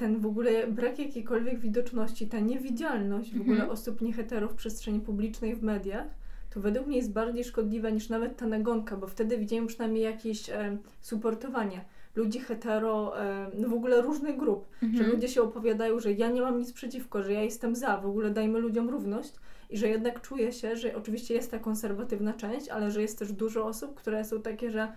ten 0.00 0.20
w 0.20 0.26
ogóle 0.26 0.66
brak 0.66 0.98
jakiejkolwiek 0.98 1.60
widoczności, 1.60 2.28
ta 2.28 2.38
niewidzialność 2.38 3.34
w 3.34 3.40
ogóle 3.40 3.56
mhm. 3.56 3.70
osób 3.70 4.00
nieheterów 4.00 4.52
w 4.52 4.54
przestrzeni 4.54 5.00
publicznej, 5.00 5.56
w 5.56 5.62
mediach, 5.62 6.06
to 6.50 6.60
według 6.60 6.86
mnie 6.86 6.96
jest 6.96 7.12
bardziej 7.12 7.44
szkodliwa 7.44 7.90
niż 7.90 8.08
nawet 8.08 8.36
ta 8.36 8.46
nagonka, 8.46 8.96
bo 8.96 9.06
wtedy 9.06 9.38
widziałem 9.38 9.66
przynajmniej 9.66 10.02
jakieś 10.02 10.50
e, 10.50 10.78
suportowanie 11.00 11.84
ludzi 12.14 12.40
hetero, 12.40 13.20
e, 13.20 13.50
no 13.58 13.68
w 13.68 13.72
ogóle 13.72 14.02
różnych 14.02 14.36
grup, 14.36 14.66
mhm. 14.82 15.04
że 15.04 15.10
ludzie 15.10 15.28
się 15.28 15.42
opowiadają, 15.42 16.00
że 16.00 16.12
ja 16.12 16.30
nie 16.30 16.40
mam 16.40 16.58
nic 16.58 16.72
przeciwko, 16.72 17.22
że 17.22 17.32
ja 17.32 17.42
jestem 17.42 17.76
za, 17.76 17.96
w 17.96 18.06
ogóle 18.06 18.30
dajmy 18.30 18.58
ludziom 18.58 18.90
równość 18.90 19.34
i 19.70 19.78
że 19.78 19.88
jednak 19.88 20.20
czuję 20.20 20.52
się, 20.52 20.76
że 20.76 20.96
oczywiście 20.96 21.34
jest 21.34 21.50
ta 21.50 21.58
konserwatywna 21.58 22.32
część, 22.32 22.68
ale 22.68 22.90
że 22.90 23.02
jest 23.02 23.18
też 23.18 23.32
dużo 23.32 23.66
osób, 23.66 23.94
które 23.94 24.24
są 24.24 24.42
takie, 24.42 24.70
że 24.70 24.92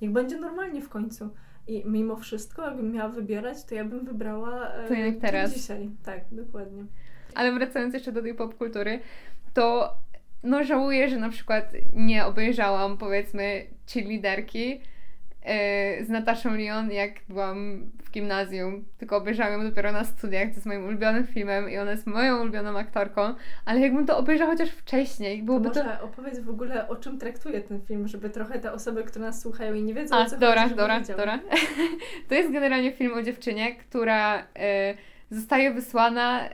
niech 0.00 0.12
będzie 0.12 0.40
normalnie 0.40 0.82
w 0.82 0.88
końcu. 0.88 1.30
I 1.70 1.82
mimo 1.86 2.16
wszystko, 2.16 2.64
jakbym 2.64 2.92
miała 2.92 3.08
wybierać, 3.08 3.64
to 3.64 3.74
ja 3.74 3.84
bym 3.84 4.04
wybrała 4.04 4.68
e, 4.72 4.88
to 4.88 4.94
jak 4.94 5.18
teraz. 5.18 5.54
dzisiaj. 5.54 5.90
Tak, 6.04 6.20
dokładnie. 6.32 6.84
Ale 7.34 7.52
wracając 7.52 7.94
jeszcze 7.94 8.12
do 8.12 8.22
tej 8.22 8.34
popkultury, 8.34 9.00
to 9.54 9.94
no 10.42 10.64
żałuję, 10.64 11.08
że 11.08 11.16
na 11.16 11.28
przykład 11.28 11.72
nie 11.92 12.26
obejrzałam 12.26 12.98
powiedzmy 12.98 13.66
liderki 13.94 14.80
z 16.00 16.08
Nataszą 16.08 16.54
Lyon, 16.54 16.90
jak 16.90 17.10
byłam 17.28 17.90
w 18.02 18.10
gimnazjum, 18.10 18.84
tylko 18.98 19.16
obejrzałam 19.16 19.52
ją 19.52 19.70
dopiero 19.70 19.92
na 19.92 20.04
studiach, 20.04 20.48
to 20.48 20.54
jest 20.54 20.66
moim 20.66 20.84
ulubionym 20.84 21.26
filmem 21.26 21.70
i 21.70 21.78
ona 21.78 21.90
jest 21.90 22.06
moją 22.06 22.40
ulubioną 22.40 22.78
aktorką, 22.78 23.34
ale 23.64 23.80
jakbym 23.80 24.06
to 24.06 24.18
obejrzała 24.18 24.50
chociaż 24.50 24.70
wcześniej, 24.70 25.42
byłoby 25.42 25.70
to... 25.70 25.84
Może 25.84 25.96
to... 25.96 26.04
opowiedz 26.04 26.40
w 26.40 26.50
ogóle, 26.50 26.88
o 26.88 26.96
czym 26.96 27.18
traktuje 27.18 27.60
ten 27.60 27.80
film, 27.82 28.08
żeby 28.08 28.30
trochę 28.30 28.58
te 28.58 28.72
osoby, 28.72 29.04
które 29.04 29.24
nas 29.24 29.40
słuchają 29.40 29.74
i 29.74 29.82
nie 29.82 29.94
wiedzą, 29.94 30.16
A, 30.16 30.22
o 30.22 30.26
co 30.26 30.38
Dora, 30.38 30.62
chodzi, 30.62 30.74
Dora, 30.74 31.00
Dora. 31.00 31.38
to 32.28 32.34
jest 32.34 32.52
generalnie 32.52 32.92
film 32.92 33.14
o 33.14 33.22
dziewczynie, 33.22 33.76
która... 33.76 34.38
Y 34.40 35.10
zostaje 35.30 35.70
wysłana 35.70 36.48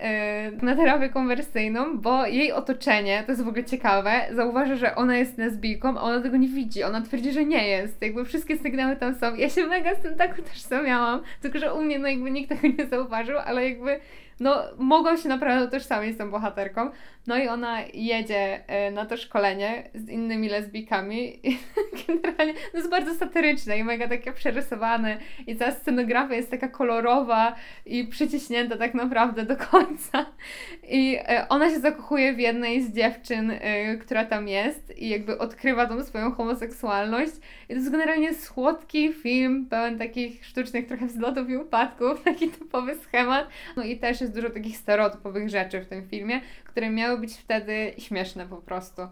yy, 0.50 0.62
na 0.62 0.76
terapię 0.76 1.08
konwersyjną, 1.08 1.98
bo 1.98 2.26
jej 2.26 2.52
otoczenie, 2.52 3.22
to 3.26 3.32
jest 3.32 3.44
w 3.44 3.48
ogóle 3.48 3.64
ciekawe, 3.64 4.12
zauważa, 4.34 4.76
że 4.76 4.94
ona 4.94 5.16
jest 5.16 5.38
lesbijką, 5.38 5.98
a 5.98 6.00
ona 6.00 6.20
tego 6.20 6.36
nie 6.36 6.48
widzi. 6.48 6.82
Ona 6.82 7.00
twierdzi, 7.00 7.32
że 7.32 7.44
nie 7.44 7.68
jest. 7.68 8.02
Jakby 8.02 8.24
wszystkie 8.24 8.58
sygnały 8.58 8.96
tam 8.96 9.14
są. 9.14 9.34
Ja 9.34 9.50
się 9.50 9.66
mega 9.66 9.94
z 9.94 10.02
tym 10.02 10.14
tak 10.14 10.38
utożsamiałam, 10.38 11.22
tylko 11.40 11.58
że 11.58 11.74
u 11.74 11.82
mnie 11.82 11.98
no 11.98 12.08
jakby 12.08 12.30
nikt 12.30 12.48
tego 12.48 12.68
nie 12.78 12.86
zauważył, 12.86 13.38
ale 13.38 13.68
jakby 13.68 14.00
no 14.40 14.62
mogą 14.78 15.16
się 15.16 15.28
naprawdę 15.28 15.66
utożsamić 15.66 16.14
z 16.14 16.18
tą 16.18 16.30
bohaterką. 16.30 16.90
No 17.26 17.38
i 17.38 17.48
ona 17.48 17.80
jedzie 17.94 18.68
e, 18.68 18.90
na 18.90 19.06
to 19.06 19.16
szkolenie 19.16 19.90
z 19.94 20.08
innymi 20.08 20.48
lesbijkami 20.48 21.48
i 21.48 21.58
generalnie 22.06 22.52
no 22.52 22.78
jest 22.78 22.90
bardzo 22.90 23.14
satyryczne 23.14 23.78
i 23.78 23.84
mega 23.84 24.08
takie 24.08 24.32
przerysowane 24.32 25.18
i 25.46 25.56
cała 25.56 25.72
scenografia 25.72 26.34
jest 26.34 26.50
taka 26.50 26.68
kolorowa 26.68 27.56
i 27.86 28.06
przyciśnięta 28.06 28.76
tak 28.76 28.94
naprawdę 28.94 29.44
do 29.44 29.56
końca. 29.56 30.26
I 30.88 31.18
e, 31.28 31.46
ona 31.48 31.70
się 31.70 31.80
zakochuje 31.80 32.34
w 32.34 32.38
jednej 32.38 32.82
z 32.82 32.92
dziewczyn, 32.94 33.50
e, 33.50 33.96
która 33.96 34.24
tam 34.24 34.48
jest 34.48 34.98
i 34.98 35.08
jakby 35.08 35.38
odkrywa 35.38 35.86
tą 35.86 36.04
swoją 36.04 36.32
homoseksualność 36.32 37.32
i 37.64 37.68
to 37.68 37.74
jest 37.74 37.90
generalnie 37.90 38.34
słodki 38.34 39.12
film, 39.12 39.66
pełen 39.70 39.98
takich 39.98 40.46
sztucznych 40.46 40.86
trochę 40.86 41.06
wzlotów 41.06 41.50
i 41.50 41.56
upadków, 41.56 42.22
taki 42.24 42.48
typowy 42.48 42.94
schemat. 42.94 43.48
No 43.76 43.82
i 43.82 43.98
też 43.98 44.20
jest 44.26 44.34
dużo 44.34 44.50
takich 44.50 44.76
stereotypowych 44.76 45.48
rzeczy 45.48 45.80
w 45.80 45.86
tym 45.86 46.08
filmie, 46.08 46.40
które 46.64 46.90
miały 46.90 47.18
być 47.18 47.34
wtedy 47.34 47.92
śmieszne 47.98 48.46
po 48.46 48.56
prostu. 48.56 49.02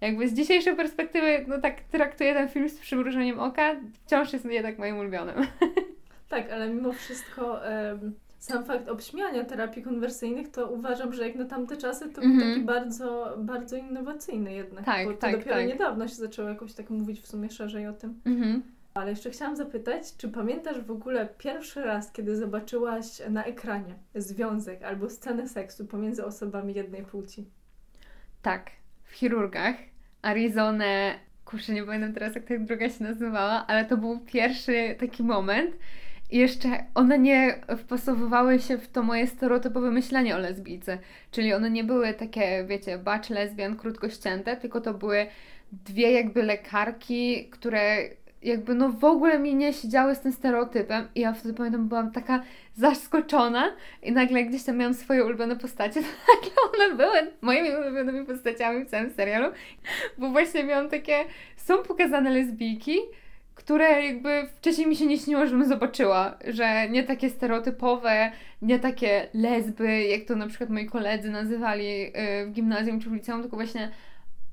Jakby 0.00 0.28
z 0.28 0.34
dzisiejszej 0.34 0.76
perspektywy, 0.76 1.44
no 1.48 1.60
tak 1.60 1.80
traktuję 1.80 2.34
ten 2.34 2.48
film 2.48 2.68
z 2.68 2.78
przymrużeniem 2.78 3.40
oka, 3.40 3.76
wciąż 3.92 4.32
jest 4.32 4.44
jednak 4.44 4.78
moim 4.78 4.98
ulubionym. 4.98 5.36
Tak, 6.28 6.52
ale 6.52 6.68
mimo 6.68 6.92
wszystko 6.92 7.60
sam 8.38 8.64
fakt 8.64 8.88
obśmiania 8.88 9.44
terapii 9.44 9.82
konwersyjnych, 9.82 10.50
to 10.50 10.70
uważam, 10.70 11.12
że 11.12 11.26
jak 11.28 11.36
na 11.36 11.44
tamte 11.44 11.76
czasy 11.76 12.10
to 12.10 12.22
mm 12.22 12.36
-hmm. 12.36 12.40
był 12.40 12.50
taki 12.50 12.64
bardzo, 12.64 13.34
bardzo 13.38 13.76
innowacyjny 13.76 14.52
jednak. 14.52 14.84
Tak, 14.84 15.06
bo 15.06 15.12
to 15.12 15.18
tak, 15.18 15.36
dopiero 15.36 15.56
tak. 15.56 15.66
niedawno 15.66 16.08
się 16.08 16.14
zaczęło 16.14 16.48
jakoś 16.48 16.74
tak 16.74 16.90
mówić 16.90 17.20
w 17.20 17.26
sumie 17.26 17.50
szerzej 17.50 17.86
o 17.86 17.92
tym. 17.92 18.20
Mm 18.24 18.42
-hmm. 18.42 18.60
Ale 18.94 19.10
jeszcze 19.10 19.30
chciałam 19.30 19.56
zapytać, 19.56 20.16
czy 20.16 20.28
pamiętasz 20.28 20.80
w 20.80 20.90
ogóle 20.90 21.28
pierwszy 21.38 21.84
raz, 21.84 22.12
kiedy 22.12 22.36
zobaczyłaś 22.36 23.06
na 23.30 23.44
ekranie 23.44 23.94
związek 24.14 24.82
albo 24.82 25.10
scenę 25.10 25.48
seksu 25.48 25.86
pomiędzy 25.86 26.24
osobami 26.24 26.74
jednej 26.74 27.02
płci? 27.02 27.44
Tak, 28.42 28.70
w 29.04 29.12
chirurgach. 29.12 29.76
Arizonę, 30.22 31.14
kurczę, 31.44 31.72
nie 31.72 31.84
pamiętam 31.84 32.12
teraz 32.12 32.34
jak 32.34 32.44
ta 32.44 32.58
druga 32.58 32.90
się 32.90 33.04
nazywała, 33.04 33.66
ale 33.66 33.84
to 33.84 33.96
był 33.96 34.20
pierwszy 34.20 34.96
taki 35.00 35.22
moment. 35.22 35.76
I 36.30 36.38
jeszcze 36.38 36.68
one 36.94 37.18
nie 37.18 37.60
wpasowywały 37.78 38.58
się 38.58 38.78
w 38.78 38.88
to 38.88 39.02
moje 39.02 39.26
stereotypowe 39.26 39.90
myślenie 39.90 40.36
o 40.36 40.38
lesbijce. 40.38 40.98
Czyli 41.30 41.54
one 41.54 41.70
nie 41.70 41.84
były 41.84 42.14
takie, 42.14 42.64
wiecie, 42.68 42.98
bacz 42.98 43.30
lesbian 43.30 43.76
krótko 43.76 44.08
ścięte, 44.08 44.56
tylko 44.56 44.80
to 44.80 44.94
były 44.94 45.26
dwie 45.72 46.12
jakby 46.12 46.42
lekarki, 46.42 47.50
które 47.50 47.96
jakby 48.44 48.74
no 48.74 48.88
w 48.88 49.04
ogóle 49.04 49.38
mi 49.38 49.54
nie 49.54 49.72
siedziały 49.72 50.14
z 50.14 50.20
tym 50.20 50.32
stereotypem 50.32 51.08
i 51.14 51.20
ja 51.20 51.32
wtedy 51.32 51.54
pamiętam, 51.54 51.88
byłam 51.88 52.12
taka 52.12 52.42
zaskoczona 52.76 53.72
i 54.02 54.12
nagle 54.12 54.44
gdzieś 54.44 54.64
tam 54.64 54.76
miałam 54.76 54.94
swoje 54.94 55.24
ulubione 55.24 55.56
postacie, 55.56 56.00
to 56.02 56.08
nagle 56.34 56.86
one 56.86 56.96
były 56.96 57.32
moimi 57.40 57.70
ulubionymi 57.70 58.26
postaciami 58.26 58.84
w 58.84 58.90
całym 58.90 59.10
serialu, 59.10 59.52
bo 60.18 60.30
właśnie 60.30 60.64
miałam 60.64 60.88
takie, 60.88 61.24
są 61.56 61.82
pokazane 61.82 62.30
lesbijki, 62.30 62.98
które 63.54 64.06
jakby 64.06 64.46
wcześniej 64.56 64.86
mi 64.86 64.96
się 64.96 65.06
nie 65.06 65.18
śniło, 65.18 65.46
żebym 65.46 65.68
zobaczyła, 65.68 66.38
że 66.46 66.88
nie 66.88 67.04
takie 67.04 67.30
stereotypowe, 67.30 68.32
nie 68.62 68.78
takie 68.78 69.28
lesby, 69.34 70.02
jak 70.02 70.24
to 70.24 70.36
na 70.36 70.46
przykład 70.46 70.70
moi 70.70 70.86
koledzy 70.86 71.30
nazywali 71.30 72.06
y, 72.06 72.46
w 72.46 72.52
gimnazjum 72.52 73.00
czy 73.00 73.10
w 73.10 73.12
liceum, 73.12 73.40
tylko 73.40 73.56
właśnie 73.56 73.90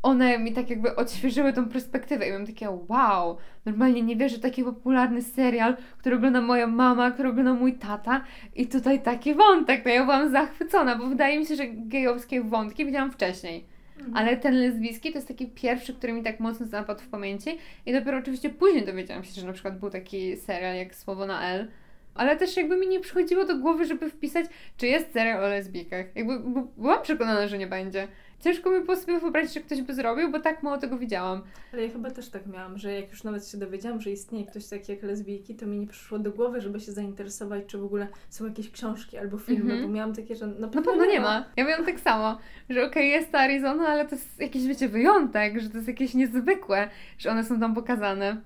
one 0.03 0.39
mi 0.39 0.53
tak 0.53 0.69
jakby 0.69 0.95
odświeżyły 0.95 1.53
tą 1.53 1.69
perspektywę 1.69 2.27
i 2.27 2.31
mam 2.31 2.45
takie 2.45 2.69
wow, 2.87 3.37
normalnie 3.65 4.01
nie 4.01 4.15
wierzę, 4.15 4.39
taki 4.39 4.63
popularny 4.63 5.21
serial, 5.21 5.77
który 5.97 6.15
ogląda 6.15 6.41
moja 6.41 6.67
mama, 6.67 7.11
który 7.11 7.29
ogląda 7.29 7.53
mój 7.53 7.73
tata 7.73 8.23
i 8.55 8.67
tutaj 8.67 9.01
taki 9.01 9.33
wątek, 9.33 9.83
to 9.83 9.89
ja 9.89 10.03
byłam 10.03 10.31
zachwycona, 10.31 10.95
bo 10.95 11.07
wydaje 11.07 11.39
mi 11.39 11.45
się, 11.45 11.55
że 11.55 11.67
gejowskie 11.67 12.41
wątki 12.41 12.85
widziałam 12.85 13.11
wcześniej. 13.11 13.65
Mhm. 13.97 14.17
Ale 14.17 14.37
ten 14.37 14.55
lesbijski 14.55 15.11
to 15.11 15.17
jest 15.17 15.27
taki 15.27 15.47
pierwszy, 15.47 15.93
który 15.93 16.13
mi 16.13 16.23
tak 16.23 16.39
mocno 16.39 16.65
zapadł 16.65 17.01
w 17.01 17.07
pamięci 17.07 17.57
i 17.85 17.93
dopiero 17.93 18.17
oczywiście 18.17 18.49
później 18.49 18.85
dowiedziałam 18.85 19.23
się, 19.23 19.41
że 19.41 19.47
na 19.47 19.53
przykład 19.53 19.79
był 19.79 19.89
taki 19.89 20.37
serial 20.37 20.75
jak 20.75 20.95
Słowo 20.95 21.25
na 21.25 21.49
L, 21.49 21.67
ale 22.15 22.37
też 22.37 22.57
jakby 22.57 22.77
mi 22.77 22.87
nie 22.87 22.99
przychodziło 22.99 23.45
do 23.45 23.57
głowy, 23.57 23.85
żeby 23.85 24.09
wpisać, 24.09 24.45
czy 24.77 24.87
jest 24.87 25.13
serial 25.13 25.43
o 25.43 25.47
lesbijkach. 25.47 26.05
Jakby 26.15 26.39
byłam 26.77 27.01
przekonana, 27.01 27.47
że 27.47 27.57
nie 27.57 27.67
będzie 27.67 28.07
ciężko 28.41 28.71
mi 28.71 28.81
było 28.81 28.97
sobie 28.97 29.19
wyobrazić, 29.19 29.53
że 29.53 29.59
ktoś 29.59 29.81
by 29.81 29.93
zrobił, 29.93 30.31
bo 30.31 30.39
tak 30.39 30.63
mało 30.63 30.77
tego 30.77 30.97
widziałam. 30.97 31.41
Ale 31.73 31.83
ja 31.83 31.89
chyba 31.89 32.11
też 32.11 32.29
tak 32.29 32.47
miałam, 32.47 32.77
że 32.77 32.93
jak 32.93 33.09
już 33.09 33.23
nawet 33.23 33.47
się 33.47 33.57
dowiedziałam, 33.57 34.01
że 34.01 34.11
istnieje 34.11 34.45
ktoś 34.45 34.67
taki 34.67 34.91
jak 34.91 35.03
lesbijki, 35.03 35.55
to 35.55 35.65
mi 35.65 35.79
nie 35.79 35.87
przyszło 35.87 36.19
do 36.19 36.31
głowy, 36.31 36.61
żeby 36.61 36.79
się 36.79 36.91
zainteresować, 36.91 37.63
czy 37.67 37.77
w 37.77 37.83
ogóle 37.83 38.07
są 38.29 38.45
jakieś 38.45 38.71
książki 38.71 39.17
albo 39.17 39.37
filmy, 39.37 39.73
mm 39.73 39.77
-hmm. 39.77 39.87
bo 39.87 39.93
miałam 39.93 40.15
takie, 40.15 40.35
że 40.35 40.47
na 40.47 40.67
pewno, 40.67 40.95
nie, 40.95 41.11
nie 41.11 41.19
ma. 41.19 41.45
Ja 41.55 41.65
miałam 41.65 41.85
tak 41.85 41.99
samo, 41.99 42.37
że 42.69 42.79
okej, 42.79 42.89
okay, 42.89 43.05
jest 43.05 43.31
ta 43.31 43.39
Arizona, 43.39 43.87
ale 43.87 44.07
to 44.07 44.15
jest 44.15 44.39
jakiś, 44.39 44.67
wiecie, 44.67 44.89
wyjątek, 44.89 45.59
że 45.59 45.69
to 45.69 45.75
jest 45.75 45.87
jakieś 45.87 46.13
niezwykłe, 46.13 46.89
że 47.17 47.31
one 47.31 47.43
są 47.43 47.59
tam 47.59 47.75
pokazane. 47.75 48.41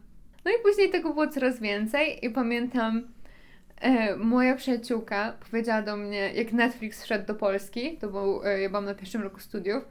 No 0.46 0.52
i 0.52 0.64
później 0.64 0.90
tego 0.90 1.14
było 1.14 1.28
coraz 1.28 1.60
więcej 1.60 2.26
i 2.26 2.30
pamiętam 2.30 3.15
e, 3.86 4.16
moja 4.16 4.56
przyjaciółka 4.56 5.34
powiedziała 5.52 5.82
do 5.82 5.98
mnie, 5.98 6.34
jak 6.34 6.54
Netflix 6.54 7.04
wszedł 7.04 7.26
do 7.26 7.36
Polski, 7.36 7.98
to 7.98 8.08
był, 8.08 8.44
e, 8.44 8.62
ja 8.62 8.70
byłam 8.70 8.86
na 8.86 8.96
pierwszym 8.96 9.22
roku 9.22 9.40
studiów, 9.40 9.84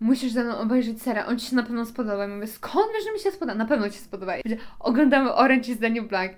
musisz 0.00 0.32
ze 0.32 0.44
mną 0.44 0.58
obejrzeć 0.58 1.02
serial, 1.02 1.28
on 1.28 1.38
ci 1.38 1.46
się 1.46 1.56
na 1.56 1.62
pewno 1.62 1.86
spodoba. 1.86 2.22
Ja 2.22 2.28
mówię, 2.28 2.46
skąd 2.46 2.86
wiesz, 2.94 3.04
że 3.04 3.12
mi 3.12 3.18
się 3.18 3.30
spodoba? 3.30 3.58
Na 3.58 3.66
pewno 3.66 3.90
ci 3.90 3.98
się 3.98 4.04
spodoba. 4.04 4.36
I 4.36 4.42
oglądamy 4.80 5.34
Orange 5.34 5.72
is 5.72 5.78
the 5.78 5.90
New 5.90 6.08
Black. 6.08 6.34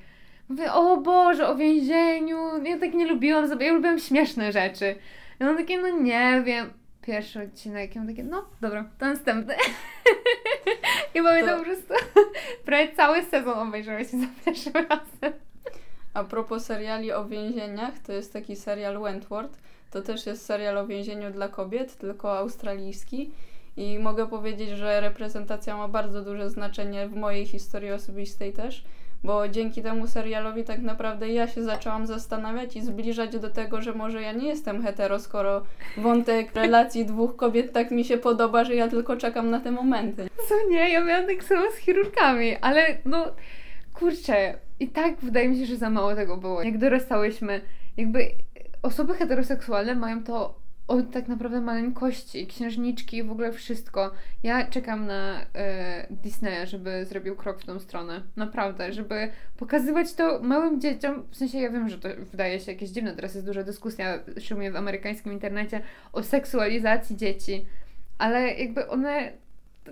Mówię, 0.49 0.73
o 0.73 0.97
Boże, 0.97 1.49
o 1.49 1.57
więzieniu, 1.57 2.65
ja 2.65 2.79
tak 2.79 2.95
nie 2.95 3.07
lubiłam, 3.07 3.61
ja 3.61 3.73
lubiłam 3.73 3.99
śmieszne 3.99 4.53
rzeczy. 4.53 4.95
I 5.41 5.45
on 5.45 5.57
takie, 5.57 5.79
no 5.79 5.89
nie 5.89 6.43
wiem, 6.45 6.71
pierwszy 7.03 7.43
odcinek 7.43 7.97
i 7.97 7.99
on 7.99 8.07
takie, 8.07 8.25
no 8.25 8.45
dobra, 8.61 8.85
to 8.99 9.07
następny. 9.07 9.55
I 11.15 11.23
pamiętam 11.23 11.59
to... 11.59 11.59
po 11.59 11.65
prostu, 11.65 11.95
prawie 12.65 12.93
cały 12.93 13.23
sezon 13.23 13.69
obejrzałeś 13.69 14.11
się 14.11 14.19
za 14.21 14.27
pierwszym 14.45 14.73
razem. 14.73 15.54
A 16.15 16.25
propos 16.25 16.65
seriali 16.65 17.13
o 17.13 17.25
więzieniach, 17.25 17.99
to 17.99 18.13
jest 18.13 18.33
taki 18.33 18.57
serial 18.57 18.99
Wentworth. 18.99 19.59
To 19.91 20.03
też 20.03 20.27
jest 20.27 20.47
serial 20.47 20.79
o 20.79 20.87
więzieniu 20.87 21.31
dla 21.31 21.49
kobiet, 21.49 21.97
tylko 21.97 22.39
australijski. 22.39 23.31
I 23.77 23.99
mogę 23.99 24.27
powiedzieć, 24.27 24.71
że 24.71 25.01
reprezentacja 25.01 25.77
ma 25.77 25.89
bardzo 25.89 26.23
duże 26.23 26.51
znaczenie 26.51 27.09
w 27.09 27.17
mojej 27.17 27.47
historii 27.47 27.91
osobistej 27.91 28.53
też, 28.53 28.85
bo 29.25 29.49
dzięki 29.49 29.83
temu 29.83 30.07
serialowi 30.07 30.65
tak 30.65 30.83
naprawdę 30.83 31.29
ja 31.29 31.49
się 31.49 31.63
zaczęłam 31.63 32.07
zastanawiać 32.07 32.77
i 32.77 32.83
zbliżać 32.83 33.39
do 33.39 33.51
tego, 33.51 33.83
że 33.83 33.95
może 33.95 34.23
ja 34.23 34.33
nie 34.33 34.49
jestem 34.49 34.83
hetero, 34.83 35.21
skoro 35.21 35.63
wątek 35.97 36.55
relacji 36.63 37.07
dwóch 37.07 37.37
kobiet 37.37 37.73
tak 37.73 37.91
mi 37.91 38.05
się 38.05 38.19
podoba, 38.19 38.65
że 38.65 38.75
ja 38.75 38.89
tylko 38.89 39.17
czekam 39.17 39.51
na 39.51 39.61
te 39.61 39.71
momenty. 39.71 40.29
Co 40.49 40.55
nie, 40.71 40.91
ja 40.91 41.05
miałam 41.05 41.27
tak 41.27 41.45
samo 41.45 41.71
z 41.71 41.77
chirurgami, 41.77 42.57
ale 42.57 42.99
no 43.05 43.27
kurczę, 43.95 44.55
i 44.81 44.89
tak 44.89 45.21
wydaje 45.21 45.49
mi 45.49 45.57
się, 45.57 45.67
że 45.67 45.77
za 45.77 45.91
mało 45.91 46.15
tego 46.15 46.37
było. 46.37 46.63
Jak 46.63 46.79
dorastałyśmy, 46.79 47.61
jakby 47.97 48.31
osoby 48.83 49.15
heteroseksualne 49.15 49.95
mają 49.95 50.25
to 50.25 50.65
od 50.89 51.11
tak 51.11 51.29
naprawdę 51.29 51.61
maleńkości, 51.61 52.47
księżniczki, 52.47 53.23
w 53.23 53.31
ogóle 53.31 53.53
wszystko. 53.53 54.11
Ja 54.43 54.67
czekam 54.67 55.07
na 55.07 55.47
e, 55.55 56.07
Disneya, 56.11 56.67
żeby 56.67 57.05
zrobił 57.05 57.37
krok 57.37 57.61
w 57.61 57.67
tą 57.67 57.79
stronę. 57.79 58.23
Naprawdę, 58.37 58.93
żeby 58.93 59.31
pokazywać 59.57 60.15
to 60.15 60.41
małym 60.43 60.81
dzieciom. 60.81 61.23
W 61.31 61.37
sensie 61.37 61.59
ja 61.59 61.71
wiem, 61.71 61.89
że 61.89 61.99
to 61.99 62.09
wydaje 62.31 62.61
się 62.61 62.73
jakieś 62.73 62.91
dziwne, 62.91 63.15
teraz 63.17 63.35
jest 63.35 63.47
duża 63.47 63.63
dyskusja, 63.63 64.19
szczególnie 64.39 64.73
w 64.73 64.77
amerykańskim 64.77 65.33
internecie, 65.33 65.81
o 66.13 66.23
seksualizacji 66.23 67.17
dzieci. 67.17 67.67
Ale 68.19 68.55
jakby 68.55 68.89
one 68.89 69.33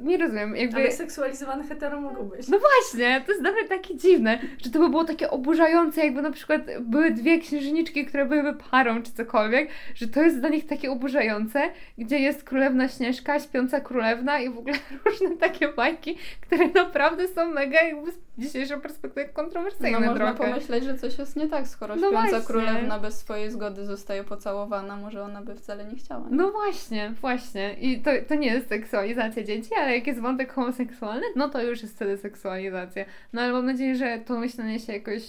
nie 0.00 0.18
rozumiem. 0.18 0.56
Jakby... 0.56 0.76
Ale 0.76 0.92
seksualizowane 0.92 1.64
hetero 1.64 2.00
mogą 2.00 2.24
być. 2.24 2.48
No 2.48 2.58
właśnie, 2.58 3.22
to 3.26 3.32
jest 3.32 3.44
nawet 3.44 3.68
takie 3.68 3.96
dziwne, 3.96 4.38
że 4.64 4.70
to 4.70 4.78
by 4.78 4.88
było 4.88 5.04
takie 5.04 5.30
oburzające, 5.30 6.04
jakby 6.04 6.22
na 6.22 6.30
przykład 6.30 6.62
były 6.80 7.10
dwie 7.10 7.38
księżniczki, 7.38 8.06
które 8.06 8.26
byłyby 8.26 8.54
parą 8.70 9.02
czy 9.02 9.12
cokolwiek, 9.12 9.68
że 9.94 10.08
to 10.08 10.22
jest 10.22 10.40
dla 10.40 10.48
nich 10.48 10.66
takie 10.66 10.90
oburzające, 10.90 11.70
gdzie 11.98 12.18
jest 12.18 12.44
królewna 12.44 12.88
Śnieżka, 12.88 13.40
śpiąca 13.40 13.80
królewna 13.80 14.40
i 14.40 14.50
w 14.50 14.58
ogóle 14.58 14.74
różne 15.04 15.36
takie 15.36 15.68
bajki, 15.68 16.18
które 16.40 16.68
naprawdę 16.68 17.28
są 17.28 17.46
mega 17.48 17.82
jakby 17.82 18.12
z 18.12 18.18
dzisiejszej 18.38 18.80
perspektywy 18.80 19.28
kontrowersyjne 19.28 20.00
no, 20.00 20.06
można 20.06 20.34
trochę. 20.34 20.50
pomyśleć, 20.50 20.84
że 20.84 20.98
coś 20.98 21.18
jest 21.18 21.36
nie 21.36 21.48
tak, 21.48 21.68
skoro 21.68 21.96
no 21.96 22.08
śpiąca 22.08 22.30
właśnie. 22.30 22.46
królewna 22.46 22.98
bez 22.98 23.18
swojej 23.18 23.50
zgody 23.50 23.86
zostaje 23.86 24.24
pocałowana, 24.24 24.96
może 24.96 25.22
ona 25.22 25.42
by 25.42 25.54
wcale 25.54 25.84
nie 25.84 25.96
chciała. 25.96 26.28
Nie? 26.28 26.36
No 26.36 26.50
właśnie, 26.50 27.14
właśnie. 27.20 27.74
I 27.80 28.00
to, 28.00 28.10
to 28.28 28.34
nie 28.34 28.48
jest 28.48 28.68
seksualizacja 28.68 29.42
dzieci, 29.42 29.70
ale 29.82 29.94
jak 29.94 30.06
jest 30.06 30.20
wątek 30.20 30.52
homoseksualny, 30.52 31.26
no 31.36 31.48
to 31.48 31.62
już 31.62 31.82
jest 31.82 31.94
wtedy 31.96 32.16
seksualizacja. 32.16 33.04
No 33.32 33.42
ale 33.42 33.52
mam 33.52 33.66
nadzieję, 33.66 33.96
że 33.96 34.18
to 34.18 34.38
myślenie 34.38 34.80
się 34.80 34.92
jakoś 34.92 35.22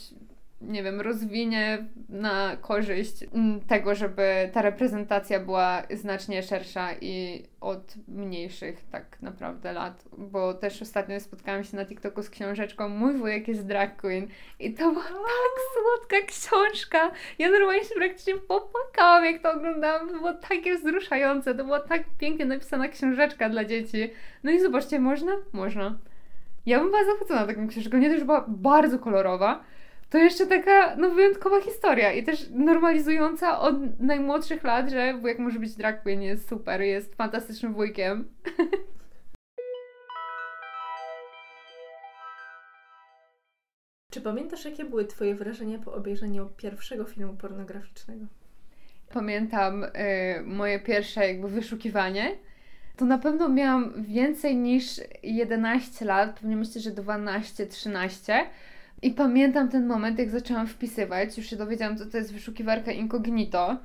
nie 0.67 0.84
wiem, 0.84 1.02
rozwinie 1.02 1.86
na 2.10 2.58
korzyść 2.62 3.23
mm, 3.23 3.62
tego, 3.62 3.95
żeby 3.95 4.49
ta 4.54 4.62
reprezentacja 4.62 5.39
była 5.39 5.84
znacznie 5.93 6.43
szersza 6.43 6.89
i 7.02 7.43
od 7.62 7.93
mniejszych 8.08 8.84
tak 8.91 9.21
naprawdę 9.21 9.73
lat, 9.73 10.04
bo 10.17 10.54
też 10.54 10.82
ostatnio 10.82 11.19
spotkałam 11.19 11.63
się 11.63 11.78
na 11.78 11.86
TikToku 11.86 12.23
z 12.23 12.30
książeczką 12.30 12.89
Mój 12.89 13.17
wujek 13.17 13.47
jest 13.47 13.65
drag 13.65 14.02
queen 14.02 14.28
i 14.60 14.73
to 14.73 14.91
była 14.91 15.04
tak 15.04 15.63
słodka 15.73 16.28
książka. 16.28 17.12
Ja 17.39 17.49
normalnie 17.49 17.84
się 17.84 17.95
praktycznie 17.95 18.36
popłakałam, 18.36 19.26
jak 19.26 19.41
to 19.41 19.54
oglądałam. 19.54 20.08
To 20.08 20.13
było 20.13 20.34
takie 20.34 20.76
wzruszające, 20.76 21.56
to 21.56 21.63
była 21.63 21.80
tak 21.80 22.04
pięknie 22.19 22.45
napisana 22.45 22.88
książeczka 22.88 23.49
dla 23.49 23.65
dzieci. 23.65 24.10
No 24.43 24.52
i 24.52 24.60
zobaczcie, 24.60 24.99
można? 24.99 25.32
Można. 25.54 25.97
Ja 26.65 26.80
bym 26.80 26.88
była 26.89 27.06
zachwycona 27.06 27.47
taką 27.47 27.67
książką, 27.67 27.97
nie 27.97 28.10
też 28.10 28.23
była 28.23 28.45
bardzo 28.47 28.99
kolorowa, 28.99 29.63
to 30.13 30.17
jeszcze 30.17 30.47
taka 30.47 30.95
no, 30.95 31.10
wyjątkowa 31.10 31.62
historia 31.62 32.13
i 32.13 32.23
też 32.23 32.49
normalizująca 32.49 33.60
od 33.60 33.99
najmłodszych 33.99 34.63
lat, 34.63 34.89
że 34.89 35.17
wujek 35.17 35.39
może 35.39 35.60
być 35.60 35.76
drag 35.76 36.04
queen, 36.04 36.21
jest 36.21 36.49
super, 36.49 36.82
jest 36.82 37.15
fantastycznym 37.15 37.73
wujkiem. 37.73 38.28
Czy 44.12 44.21
pamiętasz, 44.21 44.65
jakie 44.65 44.86
były 44.86 45.06
Twoje 45.06 45.36
wrażenia 45.36 45.80
po 45.80 45.93
obejrzeniu 45.93 46.49
pierwszego 46.58 47.06
filmu 47.06 47.34
pornograficznego? 47.34 48.26
Pamiętam 49.13 49.84
y, 49.84 49.89
moje 50.45 50.80
pierwsze 50.80 51.28
jakby 51.28 51.47
wyszukiwanie. 51.47 52.38
To 52.97 53.06
na 53.06 53.17
pewno 53.17 53.49
miałam 53.49 54.04
więcej 54.04 54.56
niż 54.56 55.02
11 55.23 56.06
lat, 56.06 56.39
pewnie 56.39 56.56
myślę, 56.56 56.82
że 56.82 56.91
12-13 56.91 58.34
i 59.04 59.12
pamiętam 59.12 59.70
ten 59.70 59.88
moment, 59.88 60.20
jak 60.20 60.30
zaczęłam 60.30 60.68
wpisywać, 60.68 61.38
już 61.38 61.48
się 61.48 61.56
dowiedziałam, 61.56 61.98
co 61.98 62.06
to 62.06 62.18
jest 62.18 62.34
wyszukiwarka 62.34 62.92
incognito. 62.92 63.78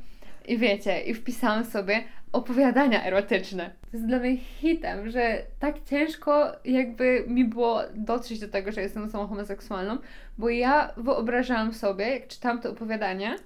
I 0.48 0.58
wiecie, 0.58 1.00
i 1.00 1.14
wpisałam 1.14 1.64
sobie 1.64 2.04
opowiadania 2.32 3.04
erotyczne. 3.04 3.70
To 3.90 3.96
jest 3.96 4.06
dla 4.06 4.18
mnie 4.18 4.36
hitem, 4.36 5.10
że 5.10 5.42
tak 5.58 5.84
ciężko 5.84 6.52
jakby 6.64 7.24
mi 7.26 7.44
było 7.44 7.80
dotrzeć 7.94 8.40
do 8.40 8.48
tego, 8.48 8.72
że 8.72 8.80
jestem 8.82 9.04
osobą 9.04 9.26
homoseksualną, 9.26 9.98
bo 10.38 10.48
ja 10.48 10.92
wyobrażałam 10.96 11.72
sobie, 11.74 12.10
jak 12.10 12.28
czytałam 12.28 12.60
te 12.60 12.70
opowiadania, 12.70 13.36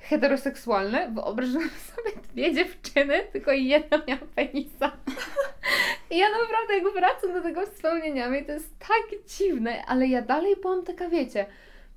heteroseksualne, 0.00 1.10
wyobrażałam 1.14 1.70
sobie 1.96 2.10
dwie 2.32 2.54
dziewczyny, 2.54 3.20
tylko 3.32 3.52
jedna 3.52 4.02
miała 4.08 4.20
penisa. 4.34 4.92
I 6.10 6.18
ja 6.18 6.26
naprawdę 6.30 6.74
jak 6.74 6.94
wracam 6.94 7.32
do 7.32 7.40
tego 7.40 7.66
wspomnieniami, 7.66 8.44
to 8.44 8.52
jest 8.52 8.78
tak 8.78 9.20
dziwne, 9.38 9.84
ale 9.86 10.06
ja 10.06 10.22
dalej 10.22 10.56
byłam 10.56 10.84
taka, 10.84 11.08
wiecie, 11.08 11.46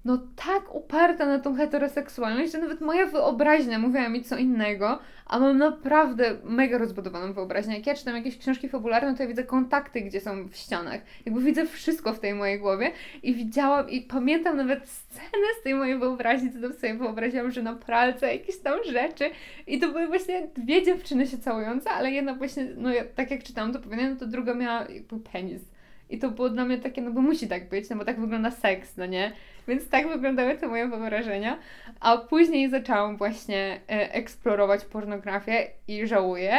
no 0.05 0.17
tak 0.35 0.75
uparta 0.75 1.25
na 1.25 1.39
tą 1.39 1.55
heteroseksualność, 1.55 2.51
że 2.51 2.57
nawet 2.57 2.81
moja 2.81 3.05
wyobraźnia 3.05 3.79
mówiła 3.79 4.09
mi 4.09 4.23
co 4.23 4.37
innego, 4.37 4.99
a 5.25 5.39
mam 5.39 5.57
naprawdę 5.57 6.37
mega 6.43 6.77
rozbudowaną 6.77 7.33
wyobraźnię. 7.33 7.75
Jak 7.75 7.87
ja 7.87 7.95
czytam 7.95 8.15
jakieś 8.15 8.37
książki 8.37 8.69
fabularne, 8.69 9.15
to 9.15 9.23
ja 9.23 9.29
widzę 9.29 9.43
kontakty, 9.43 10.01
gdzie 10.01 10.21
są 10.21 10.47
w 10.47 10.55
ścianach. 10.55 11.01
Jakby 11.25 11.41
widzę 11.41 11.65
wszystko 11.65 12.13
w 12.13 12.19
tej 12.19 12.33
mojej 12.33 12.59
głowie 12.59 12.91
i 13.23 13.33
widziałam 13.33 13.89
i 13.89 14.01
pamiętam 14.01 14.57
nawet 14.57 14.89
scenę 14.89 15.47
z 15.59 15.63
tej 15.63 15.75
mojej 15.75 15.99
wyobraźni, 15.99 16.51
co 16.51 16.61
tam 16.61 16.73
sobie 16.73 16.93
wyobraziłam, 16.93 17.51
że 17.51 17.63
na 17.63 17.75
pralce 17.75 18.33
jakieś 18.33 18.57
tam 18.59 18.79
rzeczy 18.91 19.29
i 19.67 19.79
to 19.79 19.87
były 19.87 20.07
właśnie 20.07 20.47
dwie 20.55 20.83
dziewczyny 20.83 21.27
się 21.27 21.37
całujące, 21.37 21.89
ale 21.89 22.11
jedna 22.11 22.35
właśnie, 22.35 22.67
no 22.77 22.93
ja, 22.93 23.03
tak 23.15 23.31
jak 23.31 23.43
czytałam 23.43 23.73
to 23.73 23.79
powiedziałam, 23.79 24.13
no 24.13 24.19
to 24.19 24.27
druga 24.27 24.53
miała 24.53 24.85
jakby 24.89 25.19
penis. 25.19 25.61
I 26.09 26.19
to 26.19 26.31
było 26.31 26.49
dla 26.49 26.65
mnie 26.65 26.77
takie, 26.77 27.01
no 27.01 27.11
bo 27.11 27.21
musi 27.21 27.47
tak 27.47 27.69
być, 27.69 27.89
no 27.89 27.95
bo 27.95 28.05
tak 28.05 28.19
wygląda 28.19 28.51
seks, 28.51 28.97
no 28.97 29.05
nie? 29.05 29.31
Więc 29.67 29.89
tak 29.89 30.07
wyglądały 30.07 30.57
te 30.57 30.67
moje 30.67 30.87
wyobrażenia. 30.87 31.57
A 31.99 32.17
później 32.17 32.69
zaczęłam 32.69 33.17
właśnie 33.17 33.79
e, 33.89 34.13
eksplorować 34.13 34.85
pornografię 34.85 35.67
i 35.87 36.07
żałuję, 36.07 36.53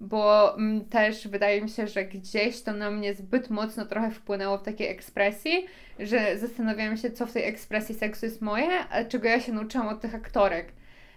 bo 0.00 0.54
mm, 0.58 0.84
też 0.84 1.28
wydaje 1.28 1.62
mi 1.62 1.68
się, 1.68 1.86
że 1.86 2.04
gdzieś 2.04 2.62
to 2.62 2.72
na 2.72 2.90
mnie 2.90 3.14
zbyt 3.14 3.50
mocno 3.50 3.86
trochę 3.86 4.10
wpłynęło 4.10 4.58
w 4.58 4.62
takiej 4.62 4.88
ekspresji, 4.88 5.66
że 5.98 6.38
zastanawiałam 6.38 6.96
się, 6.96 7.10
co 7.10 7.26
w 7.26 7.32
tej 7.32 7.44
ekspresji 7.44 7.94
seksu 7.94 8.26
jest 8.26 8.42
moje, 8.42 8.68
a 8.90 9.04
czego 9.04 9.28
ja 9.28 9.40
się 9.40 9.52
nauczyłam 9.52 9.88
od 9.88 10.00
tych 10.00 10.14
aktorek. 10.14 10.72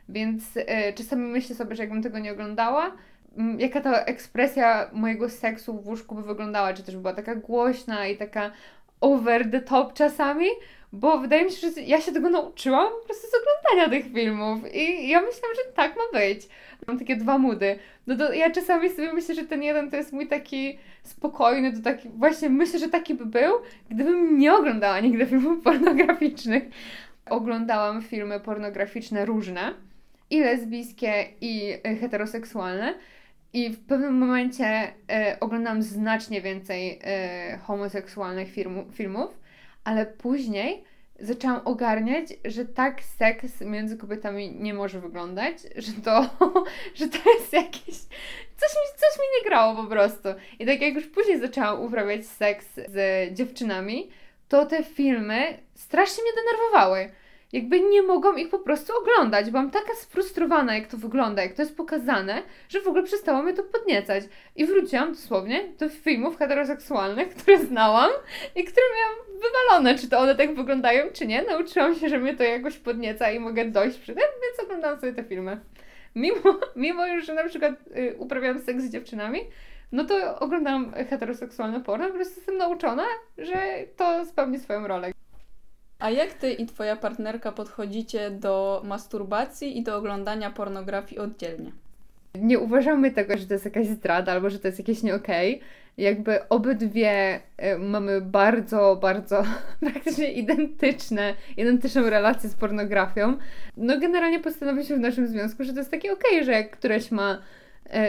Więc 0.09 0.43
e, 0.55 0.93
czasami 0.93 1.25
myślę 1.25 1.55
sobie, 1.55 1.75
że 1.75 1.83
jakbym 1.83 2.03
tego 2.03 2.19
nie 2.19 2.31
oglądała, 2.31 2.91
jaka 3.57 3.81
ta 3.81 4.03
ekspresja 4.03 4.89
mojego 4.93 5.29
seksu 5.29 5.81
w 5.81 5.87
łóżku 5.87 6.15
by 6.15 6.23
wyglądała, 6.23 6.73
czy 6.73 6.83
też 6.83 6.97
była 6.97 7.13
taka 7.13 7.35
głośna 7.35 8.07
i 8.07 8.17
taka 8.17 8.51
over 9.01 9.51
the 9.51 9.61
top 9.61 9.93
czasami, 9.93 10.45
bo 10.93 11.19
wydaje 11.19 11.45
mi 11.45 11.51
się, 11.51 11.69
że 11.69 11.81
ja 11.81 12.01
się 12.01 12.11
tego 12.11 12.29
nauczyłam 12.29 12.89
po 13.01 13.05
prostu 13.05 13.27
z 13.27 13.31
oglądania 13.33 13.97
tych 13.97 14.13
filmów 14.13 14.75
i 14.75 15.09
ja 15.09 15.21
myślałam, 15.21 15.55
że 15.55 15.73
tak 15.73 15.95
ma 15.95 16.19
być. 16.19 16.47
Mam 16.87 16.99
takie 16.99 17.15
dwa 17.15 17.37
mudy. 17.37 17.79
No 18.07 18.15
to 18.17 18.33
ja 18.33 18.51
czasami 18.51 18.89
sobie 18.89 19.13
myślę, 19.13 19.35
że 19.35 19.43
ten 19.43 19.63
jeden 19.63 19.91
to 19.91 19.97
jest 19.97 20.13
mój 20.13 20.27
taki 20.27 20.79
spokojny, 21.03 21.73
to 21.73 21.81
taki, 21.81 22.09
właśnie 22.09 22.49
myślę, 22.49 22.79
że 22.79 22.89
taki 22.89 23.13
by 23.13 23.25
był, 23.25 23.53
gdybym 23.89 24.39
nie 24.39 24.53
oglądała 24.53 24.99
nigdy 24.99 25.25
filmów 25.25 25.63
pornograficznych. 25.63 26.63
Oglądałam 27.25 28.01
filmy 28.01 28.39
pornograficzne 28.39 29.25
różne, 29.25 29.73
i 30.29 30.39
lesbijskie, 30.39 31.25
i 31.41 31.73
heteroseksualne, 32.01 32.93
i 33.53 33.69
w 33.69 33.85
pewnym 33.85 34.17
momencie 34.17 34.65
e, 35.11 35.37
oglądam 35.39 35.81
znacznie 35.83 36.41
więcej 36.41 36.99
e, 37.03 37.57
homoseksualnych 37.57 38.51
filmu, 38.51 38.85
filmów, 38.91 39.37
ale 39.83 40.05
później 40.05 40.83
zaczęłam 41.19 41.61
ogarniać, 41.65 42.27
że 42.45 42.65
tak 42.65 43.03
seks 43.03 43.61
między 43.61 43.97
kobietami 43.97 44.55
nie 44.55 44.73
może 44.73 44.99
wyglądać, 44.99 45.57
że 45.75 45.91
to, 46.03 46.29
że 46.99 47.07
to 47.07 47.33
jest 47.33 47.53
jakieś. 47.53 47.95
Coś 48.57 48.69
mi, 48.69 48.97
coś 48.97 49.19
mi 49.19 49.25
nie 49.37 49.49
grało 49.49 49.75
po 49.75 49.89
prostu. 49.89 50.29
I 50.59 50.65
tak 50.65 50.81
jak 50.81 50.93
już 50.93 51.07
później 51.07 51.39
zaczęłam 51.39 51.81
uprawiać 51.81 52.25
seks 52.25 52.65
z 52.75 53.33
dziewczynami, 53.33 54.09
to 54.47 54.65
te 54.65 54.83
filmy 54.83 55.57
strasznie 55.75 56.23
mnie 56.23 56.31
denerwowały 56.33 57.11
jakby 57.53 57.79
nie 57.79 58.01
mogłam 58.01 58.39
ich 58.39 58.49
po 58.49 58.59
prostu 58.59 58.93
oglądać. 59.01 59.49
Byłam 59.49 59.71
taka 59.71 59.93
sfrustrowana, 59.93 60.75
jak 60.75 60.87
to 60.87 60.97
wygląda, 60.97 61.43
jak 61.43 61.53
to 61.53 61.61
jest 61.61 61.77
pokazane, 61.77 62.41
że 62.69 62.81
w 62.81 62.87
ogóle 62.87 63.03
przestało 63.03 63.43
mnie 63.43 63.53
to 63.53 63.63
podniecać. 63.63 64.23
I 64.55 64.65
wróciłam 64.65 65.13
dosłownie 65.13 65.73
do 65.79 65.89
filmów 65.89 66.37
heteroseksualnych, 66.37 67.29
które 67.29 67.57
znałam 67.57 68.09
i 68.55 68.63
które 68.63 68.85
miałam 68.97 69.41
wywalone, 69.41 69.99
czy 69.99 70.09
to 70.09 70.19
one 70.19 70.35
tak 70.35 70.55
wyglądają, 70.55 71.11
czy 71.13 71.27
nie. 71.27 71.41
Nauczyłam 71.41 71.95
się, 71.95 72.09
że 72.09 72.19
mnie 72.19 72.35
to 72.35 72.43
jakoś 72.43 72.77
podnieca 72.77 73.31
i 73.31 73.39
mogę 73.39 73.65
dojść 73.65 73.97
przy 73.97 74.13
tym, 74.13 74.23
więc 74.41 74.63
oglądałam 74.63 74.99
sobie 74.99 75.13
te 75.13 75.23
filmy. 75.23 75.59
Mimo, 76.15 76.59
mimo 76.75 77.07
już, 77.07 77.25
że 77.25 77.33
na 77.33 77.43
przykład 77.43 77.73
y, 77.97 78.15
uprawiałam 78.17 78.59
seks 78.59 78.83
z 78.83 78.89
dziewczynami, 78.89 79.39
no 79.91 80.03
to 80.05 80.39
oglądam 80.39 80.93
heteroseksualne 80.93 81.81
porno, 81.81 82.07
po 82.07 82.13
prostu 82.13 82.35
jestem 82.35 82.57
nauczona, 82.57 83.05
że 83.37 83.57
to 83.97 84.25
spełni 84.25 84.59
swoją 84.59 84.87
rolę. 84.87 85.11
A 85.99 86.09
jak 86.09 86.33
ty 86.33 86.51
i 86.51 86.65
twoja 86.65 86.95
partnerka 86.95 87.51
podchodzicie 87.51 88.31
do 88.31 88.81
masturbacji 88.85 89.77
i 89.77 89.83
do 89.83 89.97
oglądania 89.97 90.51
pornografii 90.51 91.19
oddzielnie? 91.19 91.71
Nie 92.35 92.59
uważamy 92.59 93.11
tego, 93.11 93.37
że 93.37 93.45
to 93.45 93.53
jest 93.53 93.65
jakaś 93.65 93.87
zdrada 93.87 94.31
albo 94.31 94.49
że 94.49 94.59
to 94.59 94.67
jest 94.67 94.79
jakieś 94.79 95.03
nie. 95.03 95.15
Okay. 95.15 95.59
Jakby 95.97 96.49
obydwie 96.49 97.35
y, 97.35 97.79
mamy 97.79 98.21
bardzo, 98.21 98.97
bardzo 99.01 99.43
praktycznie 99.91 100.31
identyczne, 100.31 101.33
identyczną 101.57 102.09
relację 102.09 102.49
z 102.49 102.55
pornografią. 102.55 103.37
No 103.77 103.99
generalnie 103.99 104.39
postanowiliśmy 104.39 104.97
w 104.97 104.99
naszym 104.99 105.27
związku, 105.27 105.63
że 105.63 105.73
to 105.73 105.79
jest 105.79 105.91
takie 105.91 106.13
okej, 106.13 106.31
okay, 106.31 106.43
że 106.43 106.51
jak 106.51 106.71
któreś 106.71 107.11
ma 107.11 107.41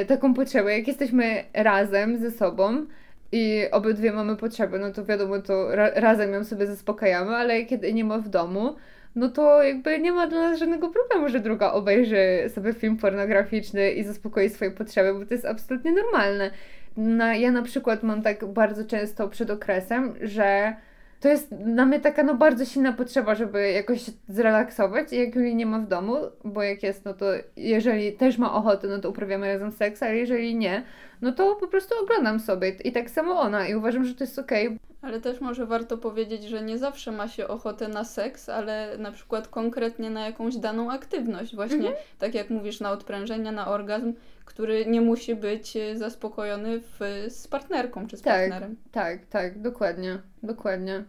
y, 0.03 0.07
taką 0.07 0.35
potrzebę, 0.35 0.79
jak 0.79 0.89
jesteśmy 0.89 1.45
razem 1.55 2.19
ze 2.19 2.31
sobą, 2.31 2.87
i 3.33 3.65
obydwie 3.71 4.13
mamy 4.13 4.37
potrzeby, 4.37 4.79
no 4.79 4.93
to 4.93 5.05
wiadomo, 5.05 5.43
to 5.43 5.77
ra 5.77 5.91
razem 5.95 6.33
ją 6.33 6.45
sobie 6.45 6.67
zaspokajamy, 6.67 7.37
ale 7.37 7.65
kiedy 7.65 7.95
nie 7.95 8.05
ma 8.05 8.19
w 8.19 8.29
domu, 8.29 8.77
no 9.15 9.29
to 9.29 9.63
jakby 9.63 9.99
nie 9.99 10.13
ma 10.13 10.27
dla 10.27 10.41
nas 10.41 10.59
żadnego 10.59 10.89
problemu, 10.89 11.29
że 11.29 11.41
druga 11.41 11.73
obejrzy 11.73 12.51
sobie 12.55 12.73
film 12.73 12.97
pornograficzny 12.97 13.91
i 13.91 14.05
zaspokoi 14.05 14.51
swoje 14.51 14.71
potrzeby, 14.71 15.15
bo 15.19 15.27
to 15.27 15.35
jest 15.35 15.47
absolutnie 15.47 15.93
normalne. 15.93 16.51
Na, 16.97 17.35
ja 17.35 17.51
na 17.51 17.63
przykład 17.63 18.03
mam 18.03 18.23
tak 18.23 18.47
bardzo 18.47 18.85
często 18.85 19.29
przed 19.29 19.51
okresem, 19.51 20.15
że 20.21 20.75
to 21.21 21.29
jest 21.29 21.55
dla 21.55 21.87
mnie 21.87 22.01
taka 22.01 22.23
no 22.23 22.35
bardzo 22.35 22.65
silna 22.65 22.93
potrzeba, 22.93 23.35
żeby 23.35 23.71
jakoś 23.73 24.01
zrelaksować 24.29 25.13
i 25.13 25.19
jak 25.19 25.37
jej 25.37 25.55
nie 25.55 25.67
ma 25.67 25.79
w 25.79 25.87
domu, 25.87 26.17
bo 26.45 26.63
jak 26.63 26.83
jest, 26.83 27.05
no 27.05 27.15
to 27.15 27.27
jeżeli 27.57 28.13
też 28.13 28.39
ma 28.39 28.55
ochotę, 28.55 28.89
no 28.89 28.99
to 28.99 29.11
uprawiamy 29.11 29.47
razem 29.47 29.73
seks, 29.73 30.03
ale 30.03 30.17
jeżeli 30.17 30.57
nie, 30.57 30.83
no 31.23 31.33
to 31.33 31.57
po 31.57 31.69
prostu 31.69 31.95
oglądam 32.03 32.41
sobie 32.41 32.69
i 32.85 32.93
tak 32.93 33.11
samo 33.11 33.41
ona 33.41 33.69
i 33.69 33.75
uważam, 33.75 34.05
że 34.05 34.15
to 34.15 34.25
jest 34.25 34.39
okej. 34.39 34.67
Okay. 34.67 34.79
Ale 35.03 35.21
też 35.21 35.41
może 35.41 35.67
warto 35.67 35.99
powiedzieć, 35.99 36.45
że 36.45 36.63
nie 36.63 36.79
zawsze 36.79 37.13
ma 37.13 37.29
się 37.29 37.49
ochotę 37.49 37.89
na 37.89 38.05
seks, 38.05 38.49
ale 38.49 38.99
na 38.99 39.13
przykład 39.13 39.49
konkretnie 39.49 40.11
na 40.11 40.27
jakąś 40.27 40.57
daną 40.57 40.91
aktywność. 40.91 41.55
Właśnie 41.55 41.77
mhm. 41.77 41.97
tak 42.19 42.35
jak 42.35 42.51
mówisz, 42.51 42.81
na 42.81 42.91
odprężenia, 42.91 43.53
na 43.53 43.69
orgazm, 43.69 44.13
który 44.45 44.87
nie 44.87 45.01
musi 45.01 45.35
być 45.35 45.79
zaspokojony 45.95 46.81
w, 46.81 47.27
z 47.29 47.49
partnerką 47.49 48.07
czy 48.07 48.17
z 48.17 48.23
tak, 48.23 48.35
partnerem. 48.35 48.77
Tak, 48.93 49.27
tak, 49.27 49.63
dokładnie, 49.63 50.19
dokładnie. 50.43 51.05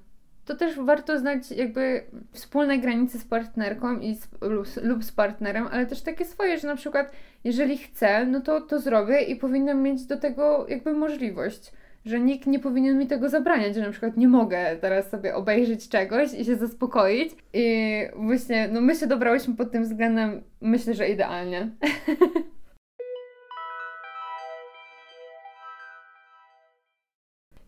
To 0.45 0.55
też 0.55 0.79
warto 0.79 1.19
znać 1.19 1.51
jakby 1.51 2.03
wspólne 2.31 2.79
granice 2.79 3.17
z 3.17 3.25
partnerką 3.25 3.99
i 3.99 4.15
z, 4.15 4.27
lub, 4.41 4.67
lub 4.83 5.03
z 5.03 5.11
partnerem, 5.11 5.67
ale 5.71 5.85
też 5.85 6.01
takie 6.01 6.25
swoje, 6.25 6.59
że 6.59 6.67
na 6.67 6.75
przykład 6.75 7.11
jeżeli 7.43 7.77
chcę, 7.77 8.25
no 8.25 8.41
to 8.41 8.61
to 8.61 8.79
zrobię 8.79 9.21
i 9.21 9.35
powinnam 9.35 9.81
mieć 9.81 10.05
do 10.05 10.17
tego 10.17 10.65
jakby 10.69 10.93
możliwość 10.93 11.71
że 12.05 12.19
nikt 12.19 12.47
nie 12.47 12.59
powinien 12.59 12.97
mi 12.97 13.07
tego 13.07 13.29
zabraniać, 13.29 13.75
że 13.75 13.81
na 13.81 13.91
przykład 13.91 14.17
nie 14.17 14.27
mogę 14.27 14.77
teraz 14.81 15.09
sobie 15.09 15.35
obejrzeć 15.35 15.89
czegoś 15.89 16.33
i 16.33 16.45
się 16.45 16.55
zaspokoić. 16.55 17.31
I 17.53 17.95
właśnie, 18.15 18.69
no 18.71 18.81
my 18.81 18.95
się 18.95 19.07
dobrałyśmy 19.07 19.55
pod 19.55 19.71
tym 19.71 19.83
względem, 19.83 20.41
myślę, 20.61 20.93
że 20.93 21.09
idealnie. 21.09 21.69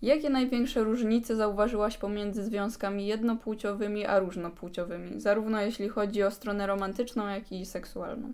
Jakie 0.04 0.30
największe 0.30 0.84
różnice 0.84 1.36
zauważyłaś 1.36 1.98
pomiędzy 1.98 2.44
związkami 2.44 3.06
jednopłciowymi 3.06 4.06
a 4.06 4.20
różnopłciowymi, 4.20 5.22
zarówno 5.22 5.62
jeśli 5.62 5.90
chodzi 5.90 6.24
o 6.24 6.32
stronę 6.32 6.68
romantyczną, 6.68 7.28
jak 7.28 7.52
i 7.52 7.66
seksualną? 7.66 8.34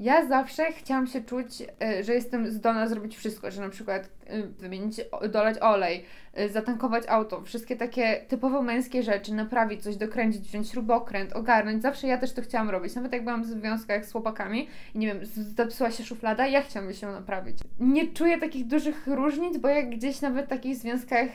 Ja 0.00 0.28
zawsze 0.28 0.72
chciałam 0.72 1.06
się 1.06 1.20
czuć, 1.22 1.46
e, 1.82 2.04
że 2.04 2.14
jestem 2.14 2.50
zdolna 2.50 2.88
zrobić 2.88 3.16
wszystko, 3.16 3.50
że 3.50 3.60
na 3.60 3.68
przykład 3.68 4.08
e, 4.26 4.42
wymienić, 4.42 5.00
dolać 5.32 5.56
olej, 5.60 6.04
zatankować 6.50 7.04
auto, 7.08 7.42
wszystkie 7.42 7.76
takie 7.76 8.24
typowo 8.28 8.62
męskie 8.62 9.02
rzeczy, 9.02 9.34
naprawić 9.34 9.82
coś, 9.82 9.96
dokręcić, 9.96 10.42
wziąć 10.42 10.70
śrubokręt, 10.70 11.32
ogarnąć. 11.32 11.82
Zawsze 11.82 12.06
ja 12.06 12.18
też 12.18 12.32
to 12.32 12.42
chciałam 12.42 12.70
robić. 12.70 12.94
Nawet 12.94 13.12
jak 13.12 13.24
byłam 13.24 13.42
w 13.42 13.46
związkach 13.46 14.06
z 14.06 14.12
chłopakami 14.12 14.68
i 14.94 14.98
nie 14.98 15.06
wiem, 15.06 15.18
zepsuła 15.24 15.90
się 15.90 16.04
szuflada, 16.04 16.46
ja 16.46 16.62
chciałam 16.62 16.92
się 16.92 17.06
naprawić. 17.06 17.58
Nie 17.80 18.06
czuję 18.06 18.38
takich 18.38 18.66
dużych 18.66 19.06
różnic, 19.06 19.58
bo 19.58 19.68
jak 19.68 19.90
gdzieś 19.90 20.20
nawet 20.20 20.46
w 20.46 20.48
takich 20.48 20.76
związkach 20.76 21.28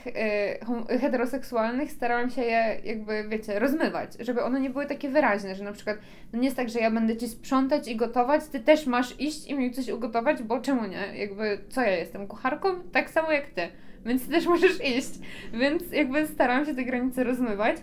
heteroseksualnych 1.01 1.91
starałam 1.91 2.29
się 2.29 2.41
je 2.41 2.79
jakby, 2.83 3.25
wiecie, 3.29 3.59
rozmywać, 3.59 4.13
żeby 4.19 4.43
one 4.43 4.59
nie 4.59 4.69
były 4.69 4.85
takie 4.85 5.09
wyraźne, 5.09 5.55
że 5.55 5.63
na 5.63 5.71
przykład 5.71 5.97
no 6.33 6.39
nie 6.39 6.45
jest 6.45 6.57
tak, 6.57 6.69
że 6.69 6.79
ja 6.79 6.91
będę 6.91 7.17
Ci 7.17 7.27
sprzątać 7.27 7.87
i 7.87 7.95
gotować, 7.95 8.47
ty 8.47 8.59
też 8.59 8.85
masz 8.85 9.21
iść 9.21 9.47
i 9.47 9.55
mi 9.55 9.71
coś 9.71 9.89
ugotować, 9.89 10.43
bo 10.43 10.59
czemu 10.59 10.85
nie? 10.85 11.17
Jakby, 11.17 11.59
co 11.69 11.81
ja 11.81 11.91
jestem? 11.91 12.27
Kucharką? 12.27 12.69
Tak 12.91 13.09
samo 13.09 13.31
jak 13.31 13.45
ty. 13.45 13.67
Więc 14.07 14.29
też 14.29 14.45
możesz 14.45 14.85
iść. 14.97 15.19
Więc 15.53 15.91
jakby 15.91 16.27
staram 16.27 16.65
się 16.65 16.75
te 16.75 16.83
granice 16.83 17.23
rozmywać. 17.23 17.77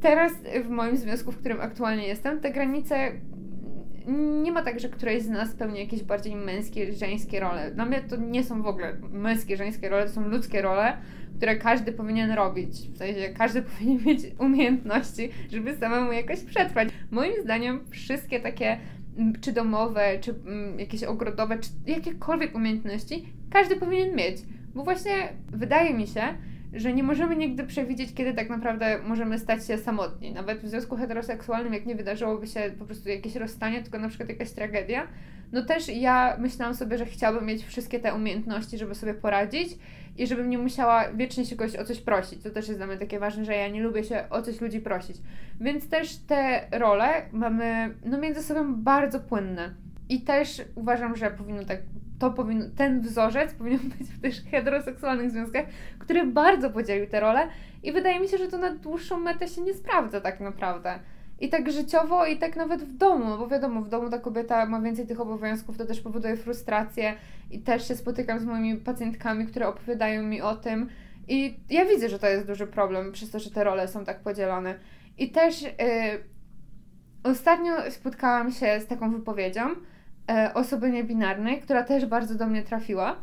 Teraz 0.00 0.32
w 0.64 0.68
moim 0.68 0.96
związku, 0.96 1.32
w 1.32 1.38
którym 1.38 1.60
aktualnie 1.60 2.06
jestem, 2.06 2.40
te 2.40 2.50
granice 2.50 3.12
nie 4.42 4.52
ma 4.52 4.62
tak, 4.62 4.80
że 4.80 4.88
któreś 4.88 5.22
z 5.22 5.28
nas 5.28 5.54
pełni 5.54 5.80
jakieś 5.80 6.02
bardziej 6.02 6.36
męskie, 6.36 6.92
żeńskie 6.92 7.40
role. 7.40 7.70
Dla 7.70 7.84
mnie 7.84 8.00
to 8.00 8.16
nie 8.16 8.44
są 8.44 8.62
w 8.62 8.66
ogóle 8.66 8.96
męskie, 9.10 9.56
żeńskie 9.56 9.88
role, 9.88 10.06
to 10.06 10.12
są 10.12 10.28
ludzkie 10.28 10.62
role, 10.62 10.96
które 11.36 11.56
każdy 11.56 11.92
powinien 11.92 12.30
robić. 12.30 12.70
W 12.70 12.96
sensie 12.96 13.28
każdy 13.38 13.62
powinien 13.78 14.04
mieć 14.04 14.20
umiejętności, 14.38 15.30
żeby 15.50 15.76
samemu 15.76 16.12
jakoś 16.12 16.40
przetrwać. 16.40 16.88
Moim 17.10 17.42
zdaniem 17.42 17.80
wszystkie 17.90 18.40
takie 18.40 18.78
czy 19.40 19.52
domowe, 19.52 20.18
czy 20.20 20.34
jakieś 20.78 21.02
ogrodowe, 21.02 21.58
czy 21.58 21.70
jakiekolwiek 21.86 22.54
umiejętności, 22.54 23.26
każdy 23.50 23.76
powinien 23.76 24.16
mieć. 24.16 24.36
Bo 24.76 24.84
właśnie 24.84 25.28
wydaje 25.48 25.94
mi 25.94 26.06
się, 26.06 26.22
że 26.72 26.92
nie 26.92 27.02
możemy 27.02 27.36
nigdy 27.36 27.64
przewidzieć, 27.64 28.14
kiedy 28.14 28.34
tak 28.34 28.48
naprawdę 28.48 28.98
możemy 29.06 29.38
stać 29.38 29.66
się 29.66 29.78
samotni. 29.78 30.32
Nawet 30.32 30.60
w 30.60 30.68
związku 30.68 30.96
heteroseksualnym, 30.96 31.74
jak 31.74 31.86
nie 31.86 31.94
wydarzyłoby 31.94 32.46
się 32.46 32.60
po 32.78 32.84
prostu 32.84 33.08
jakieś 33.08 33.36
rozstanie, 33.36 33.82
tylko 33.82 33.98
na 33.98 34.08
przykład 34.08 34.28
jakaś 34.28 34.50
tragedia, 34.50 35.06
no 35.52 35.64
też 35.64 35.88
ja 35.88 36.36
myślałam 36.40 36.74
sobie, 36.74 36.98
że 36.98 37.06
chciałabym 37.06 37.46
mieć 37.46 37.64
wszystkie 37.64 38.00
te 38.00 38.14
umiejętności, 38.14 38.78
żeby 38.78 38.94
sobie 38.94 39.14
poradzić 39.14 39.68
i 40.18 40.26
żebym 40.26 40.50
nie 40.50 40.58
musiała 40.58 41.12
wiecznie 41.12 41.46
się 41.46 41.56
kogoś 41.56 41.76
o 41.76 41.84
coś 41.84 42.00
prosić. 42.00 42.42
To 42.42 42.50
też 42.50 42.68
jest 42.68 42.78
dla 42.78 42.86
mnie 42.86 42.96
takie 42.96 43.18
ważne, 43.18 43.44
że 43.44 43.54
ja 43.54 43.68
nie 43.68 43.82
lubię 43.82 44.04
się 44.04 44.24
o 44.30 44.42
coś 44.42 44.60
ludzi 44.60 44.80
prosić. 44.80 45.16
Więc 45.60 45.88
też 45.88 46.16
te 46.16 46.68
role 46.78 47.08
mamy 47.32 47.94
no 48.04 48.18
między 48.18 48.42
sobą 48.42 48.74
bardzo 48.74 49.20
płynne. 49.20 49.85
I 50.08 50.20
też 50.20 50.62
uważam, 50.74 51.16
że 51.16 51.30
powinno 51.30 51.64
tak, 51.64 51.78
to 52.18 52.30
powinno, 52.30 52.64
ten 52.76 53.00
wzorzec 53.00 53.54
powinien 53.54 53.80
być 53.98 54.08
w 54.08 54.20
tych 54.20 54.34
heteroseksualnych 54.50 55.30
związkach, 55.30 55.66
który 55.98 56.26
bardzo 56.26 56.70
podzielił 56.70 57.06
te 57.06 57.20
role 57.20 57.48
i 57.82 57.92
wydaje 57.92 58.20
mi 58.20 58.28
się, 58.28 58.38
że 58.38 58.48
to 58.48 58.58
na 58.58 58.74
dłuższą 58.74 59.20
metę 59.20 59.48
się 59.48 59.62
nie 59.62 59.74
sprawdza 59.74 60.20
tak 60.20 60.40
naprawdę. 60.40 60.98
I 61.40 61.48
tak 61.48 61.70
życiowo, 61.70 62.26
i 62.26 62.38
tak 62.38 62.56
nawet 62.56 62.82
w 62.82 62.96
domu, 62.96 63.24
no 63.24 63.38
bo 63.38 63.48
wiadomo, 63.48 63.82
w 63.82 63.88
domu 63.88 64.10
ta 64.10 64.18
kobieta 64.18 64.66
ma 64.66 64.80
więcej 64.80 65.06
tych 65.06 65.20
obowiązków, 65.20 65.78
to 65.78 65.86
też 65.86 66.00
powoduje 66.00 66.36
frustrację 66.36 67.14
i 67.50 67.60
też 67.60 67.88
się 67.88 67.96
spotykam 67.96 68.40
z 68.40 68.44
moimi 68.44 68.76
pacjentkami, 68.76 69.46
które 69.46 69.68
opowiadają 69.68 70.22
mi 70.22 70.42
o 70.42 70.56
tym 70.56 70.88
i 71.28 71.60
ja 71.70 71.84
widzę, 71.84 72.08
że 72.08 72.18
to 72.18 72.26
jest 72.28 72.46
duży 72.46 72.66
problem 72.66 73.12
przez 73.12 73.30
to, 73.30 73.38
że 73.38 73.50
te 73.50 73.64
role 73.64 73.88
są 73.88 74.04
tak 74.04 74.20
podzielone. 74.20 74.78
I 75.18 75.30
też 75.30 75.62
yy, 75.62 75.70
ostatnio 77.22 77.90
spotkałam 77.90 78.52
się 78.52 78.80
z 78.80 78.86
taką 78.86 79.10
wypowiedzią 79.10 79.60
osoby 80.54 80.90
niebinarnej, 80.90 81.60
która 81.60 81.82
też 81.82 82.06
bardzo 82.06 82.34
do 82.34 82.46
mnie 82.46 82.62
trafiła. 82.62 83.16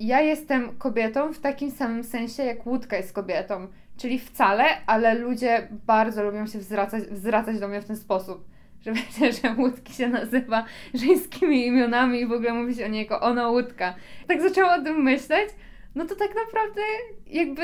Ja 0.00 0.20
jestem 0.20 0.76
kobietą 0.78 1.32
w 1.32 1.40
takim 1.40 1.70
samym 1.70 2.04
sensie, 2.04 2.42
jak 2.42 2.66
łódka 2.66 2.96
jest 2.96 3.12
kobietą 3.12 3.68
czyli 3.96 4.18
wcale, 4.18 4.64
ale 4.86 5.14
ludzie 5.14 5.68
bardzo 5.86 6.22
lubią 6.22 6.46
się 6.46 6.60
zwracać, 6.60 7.02
zwracać 7.02 7.60
do 7.60 7.68
mnie 7.68 7.80
w 7.80 7.84
ten 7.84 7.96
sposób. 7.96 8.44
Że 8.80 8.92
wiecie, 8.98 9.32
że 9.32 9.54
łódki 9.58 9.92
się 9.92 10.08
nazywa 10.08 10.64
żeńskimi 10.94 11.66
imionami 11.66 12.20
i 12.20 12.26
w 12.26 12.32
ogóle 12.32 12.52
mówi 12.52 12.74
się 12.74 12.84
o 12.84 12.88
niej 12.88 13.02
jako 13.02 13.20
ona 13.20 13.48
łódka. 13.48 13.94
Tak 14.28 14.42
zaczęłam 14.42 14.80
o 14.80 14.84
tym 14.84 15.02
myśleć, 15.02 15.48
no 15.94 16.04
to 16.04 16.16
tak 16.16 16.30
naprawdę 16.46 16.82
jakby 17.26 17.62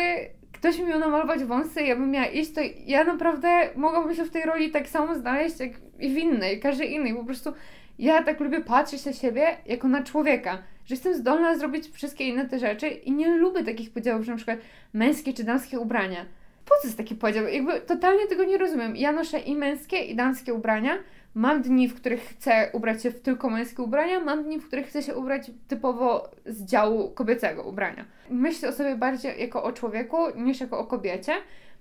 ktoś 0.52 0.78
mi 0.78 0.86
miał 0.86 0.98
namalować 0.98 1.44
wąsy, 1.44 1.82
ja 1.82 1.96
bym 1.96 2.10
miała 2.10 2.26
iść, 2.26 2.52
to 2.52 2.60
ja 2.86 3.04
naprawdę 3.04 3.48
mogłabym 3.76 4.14
się 4.14 4.24
w 4.24 4.30
tej 4.30 4.42
roli 4.42 4.70
tak 4.70 4.88
samo 4.88 5.14
znaleźć, 5.14 5.60
jak 5.60 5.70
i 5.98 6.10
w 6.10 6.16
innej, 6.16 6.60
każdej 6.60 6.92
innej. 6.92 7.14
Po 7.14 7.24
prostu 7.24 7.52
ja 7.98 8.22
tak 8.22 8.40
lubię 8.40 8.60
patrzeć 8.60 9.04
na 9.04 9.12
siebie 9.12 9.56
jako 9.66 9.88
na 9.88 10.02
człowieka, 10.02 10.62
że 10.86 10.94
jestem 10.94 11.14
zdolna 11.14 11.58
zrobić 11.58 11.88
wszystkie 11.88 12.28
inne 12.28 12.48
te 12.48 12.58
rzeczy 12.58 12.88
i 12.88 13.12
nie 13.12 13.36
lubię 13.36 13.64
takich 13.64 13.92
podziałów, 13.92 14.24
że 14.24 14.30
na 14.32 14.36
przykład 14.36 14.58
męskie 14.92 15.32
czy 15.32 15.44
damskie 15.44 15.80
ubrania. 15.80 16.26
Po 16.64 16.74
co 16.82 16.86
jest 16.86 16.98
taki 16.98 17.14
podział? 17.14 17.48
Jakby 17.48 17.80
totalnie 17.80 18.26
tego 18.26 18.44
nie 18.44 18.58
rozumiem. 18.58 18.96
Ja 18.96 19.12
noszę 19.12 19.38
i 19.38 19.56
męskie, 19.56 19.98
i 19.98 20.16
damskie 20.16 20.54
ubrania. 20.54 20.98
Mam 21.34 21.62
dni, 21.62 21.88
w 21.88 21.94
których 21.94 22.20
chcę 22.20 22.70
ubrać 22.72 23.02
się 23.02 23.10
w 23.10 23.20
tylko 23.20 23.50
męskie 23.50 23.82
ubrania, 23.82 24.20
mam 24.20 24.44
dni, 24.44 24.58
w 24.58 24.66
których 24.66 24.86
chcę 24.86 25.02
się 25.02 25.14
ubrać 25.14 25.50
typowo 25.68 26.30
z 26.46 26.64
działu 26.64 27.10
kobiecego 27.10 27.62
ubrania. 27.62 28.04
Myślę 28.30 28.68
o 28.68 28.72
sobie 28.72 28.96
bardziej 28.96 29.40
jako 29.40 29.62
o 29.62 29.72
człowieku 29.72 30.16
niż 30.36 30.60
jako 30.60 30.78
o 30.78 30.84
kobiecie. 30.84 31.32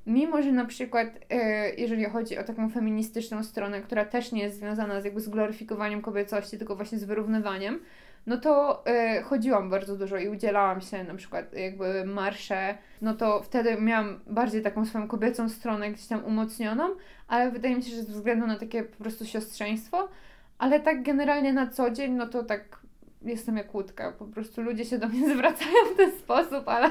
Mimo, 0.07 0.41
że 0.41 0.51
na 0.51 0.65
przykład, 0.65 1.07
e, 1.29 1.69
jeżeli 1.75 2.05
chodzi 2.05 2.37
o 2.37 2.43
taką 2.43 2.69
feministyczną 2.69 3.43
stronę, 3.43 3.81
która 3.81 4.05
też 4.05 4.31
nie 4.31 4.41
jest 4.41 4.57
związana 4.57 5.01
z 5.01 5.05
jakby 5.05 5.21
z 5.21 5.29
gloryfikowaniem 5.29 6.01
kobiecości, 6.01 6.57
tylko 6.57 6.75
właśnie 6.75 6.97
z 6.97 7.03
wyrównywaniem, 7.03 7.79
no 8.27 8.37
to 8.37 8.83
y, 9.19 9.23
chodziłam 9.23 9.69
bardzo 9.69 9.97
dużo 9.97 10.17
i 10.17 10.27
udzielałam 10.27 10.81
się 10.81 11.03
na 11.03 11.15
przykład 11.15 11.53
jakby 11.53 12.05
marsze, 12.05 12.77
no 13.01 13.13
to 13.13 13.41
wtedy 13.43 13.81
miałam 13.81 14.19
bardziej 14.27 14.61
taką 14.61 14.85
swoją 14.85 15.07
kobiecą 15.07 15.49
stronę 15.49 15.91
gdzieś 15.91 16.07
tam 16.07 16.25
umocnioną, 16.25 16.89
ale 17.27 17.51
wydaje 17.51 17.75
mi 17.75 17.83
się, 17.83 17.95
że 17.95 18.03
ze 18.03 18.13
względu 18.13 18.47
na 18.47 18.59
takie 18.59 18.83
po 18.83 18.97
prostu 18.97 19.25
siostrzeństwo, 19.25 20.09
ale 20.57 20.79
tak 20.79 21.03
generalnie 21.03 21.53
na 21.53 21.67
co 21.67 21.91
dzień, 21.91 22.11
no 22.11 22.27
to 22.27 22.43
tak 22.43 22.79
jestem 23.21 23.57
jak 23.57 23.75
łódka, 23.75 24.11
po 24.11 24.25
prostu 24.25 24.61
ludzie 24.61 24.85
się 24.85 24.97
do 24.97 25.07
mnie 25.07 25.29
zwracają 25.35 25.75
w 25.93 25.97
ten 25.97 26.11
sposób, 26.11 26.67
ale 26.69 26.89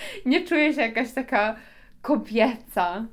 nie 0.26 0.44
czuję 0.46 0.74
się 0.74 0.80
jakaś 0.80 1.12
taka 1.12 1.56
kobieca. 2.02 3.06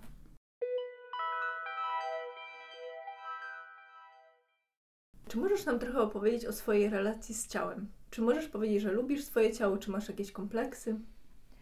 Czy 5.27 5.37
możesz 5.37 5.65
nam 5.65 5.79
trochę 5.79 5.99
opowiedzieć 5.99 6.45
o 6.45 6.53
swojej 6.53 6.89
relacji 6.89 7.35
z 7.35 7.47
ciałem? 7.47 7.87
Czy 8.09 8.21
możesz 8.21 8.47
powiedzieć, 8.47 8.81
że 8.81 8.91
lubisz 8.91 9.23
swoje 9.23 9.53
ciało, 9.53 9.77
czy 9.77 9.91
masz 9.91 10.09
jakieś 10.09 10.31
kompleksy? 10.31 10.95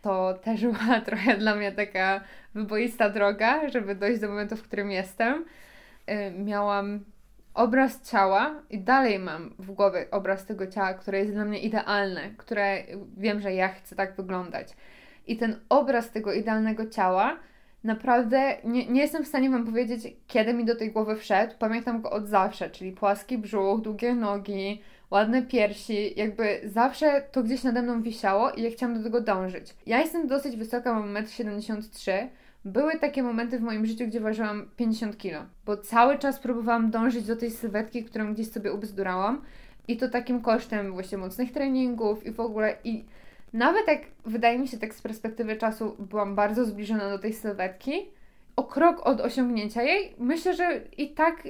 To 0.02 0.34
też 0.34 0.62
była 0.86 1.02
trochę 1.02 1.38
dla 1.38 1.56
mnie 1.56 1.72
taka 1.72 2.22
wyboista 2.56 3.10
droga, 3.10 3.70
żeby 3.70 3.96
dojść 3.96 4.22
do 4.22 4.28
momentu, 4.28 4.56
w 4.56 4.64
którym 4.64 4.92
jestem. 4.92 5.46
Yy, 6.08 6.32
miałam 6.32 7.06
obraz 7.54 8.02
ciała 8.02 8.62
i 8.70 8.80
dalej 8.80 9.20
mam 9.20 9.56
w 9.60 9.72
głowie 9.72 10.08
obraz 10.12 10.46
tego 10.46 10.68
ciała, 10.68 10.94
które 10.94 11.20
jest 11.20 11.34
dla 11.34 11.46
mnie 11.46 11.60
idealne, 11.60 12.30
które 12.38 12.84
wiem, 13.18 13.42
że 13.42 13.54
ja 13.54 13.68
chcę 13.68 13.96
tak 13.96 14.16
wyglądać. 14.16 14.68
I 15.28 15.38
ten 15.38 15.60
obraz 15.70 16.12
tego 16.12 16.34
idealnego 16.34 16.88
ciała 16.88 17.40
naprawdę 17.84 18.58
nie, 18.64 18.86
nie 18.86 19.02
jestem 19.02 19.24
w 19.24 19.28
stanie 19.28 19.50
Wam 19.50 19.66
powiedzieć, 19.66 20.16
kiedy 20.28 20.54
mi 20.54 20.66
do 20.66 20.76
tej 20.76 20.92
głowy 20.92 21.16
wszedł. 21.16 21.54
Pamiętam 21.60 22.02
go 22.02 22.12
od 22.12 22.28
zawsze, 22.28 22.70
czyli 22.70 22.92
płaski 22.92 23.38
brzuch, 23.38 23.82
długie 23.82 24.16
nogi, 24.16 24.82
ładne 25.12 25.42
piersi, 25.42 26.20
jakby 26.20 26.62
zawsze 26.66 27.22
to 27.32 27.44
gdzieś 27.44 27.64
nade 27.64 27.82
mną 27.82 28.02
wisiało 28.02 28.52
i 28.52 28.62
ja 28.62 28.72
chciałam 28.72 28.98
do 28.98 29.04
tego 29.04 29.22
dążyć. 29.22 29.76
Ja 29.86 30.00
jestem 30.00 30.28
dosyć 30.28 30.56
wysoka, 30.56 30.94
mam 30.94 31.14
1,73 31.14 32.12
m. 32.12 32.30
Były 32.66 33.00
takie 33.00 33.24
momenty 33.24 33.60
w 33.60 33.62
moim 33.62 33.86
życiu, 33.86 34.08
gdzie 34.08 34.20
ważyłam 34.20 34.70
50 34.78 35.18
kg, 35.18 35.46
bo 35.66 35.78
cały 35.78 36.18
czas 36.18 36.40
próbowałam 36.40 36.92
dążyć 36.92 37.26
do 37.26 37.36
tej 37.36 37.52
sylwetki, 37.52 38.04
którą 38.04 38.34
gdzieś 38.34 38.52
sobie 38.52 38.74
ubzdurałam 38.74 39.42
i 39.88 39.98
to 39.98 40.10
takim 40.10 40.42
kosztem 40.42 40.92
właśnie 40.94 41.18
mocnych 41.18 41.52
treningów 41.52 42.26
i 42.26 42.32
w 42.32 42.40
ogóle 42.40 42.76
i 42.84 43.06
nawet 43.54 43.88
jak 43.88 44.02
wydaje 44.26 44.60
mi 44.60 44.68
się 44.68 44.78
tak 44.78 44.94
z 44.94 45.02
perspektywy 45.02 45.56
czasu 45.56 45.96
byłam 46.00 46.36
bardzo 46.36 46.66
zbliżona 46.66 47.10
do 47.10 47.20
tej 47.20 47.34
sylwetki, 47.34 47.92
o 48.56 48.64
krok 48.64 49.08
od 49.08 49.22
osiągnięcia 49.22 49.84
jej, 49.84 50.16
myślę, 50.18 50.54
że 50.54 50.82
i 50.98 51.14
tak 51.14 51.44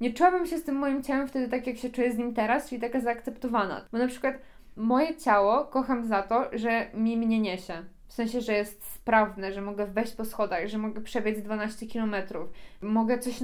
nie 0.00 0.12
czułabym 0.12 0.46
się 0.46 0.58
z 0.58 0.64
tym 0.64 0.76
moim 0.76 1.02
ciałem 1.02 1.28
wtedy 1.28 1.48
tak, 1.48 1.66
jak 1.66 1.76
się 1.76 1.90
czuję 1.90 2.12
z 2.12 2.18
nim 2.18 2.34
teraz, 2.34 2.68
czyli 2.68 2.80
taka 2.80 3.00
zaakceptowana. 3.00 3.84
Bo 3.92 3.98
na 3.98 4.08
przykład 4.08 4.38
moje 4.76 5.16
ciało 5.16 5.64
kocham 5.64 6.04
za 6.04 6.22
to, 6.22 6.50
że 6.52 6.86
mi 6.94 7.16
mnie 7.16 7.40
niesie. 7.40 7.74
W 8.08 8.12
sensie, 8.12 8.40
że 8.40 8.52
jest 8.52 8.94
sprawne, 8.94 9.52
że 9.52 9.60
mogę 9.60 9.86
wejść 9.86 10.12
po 10.12 10.24
schodach, 10.24 10.68
że 10.68 10.78
mogę 10.78 11.00
przebiec 11.00 11.42
12 11.42 11.86
km, 11.86 12.14
mogę 12.82 13.18
coś 13.18 13.40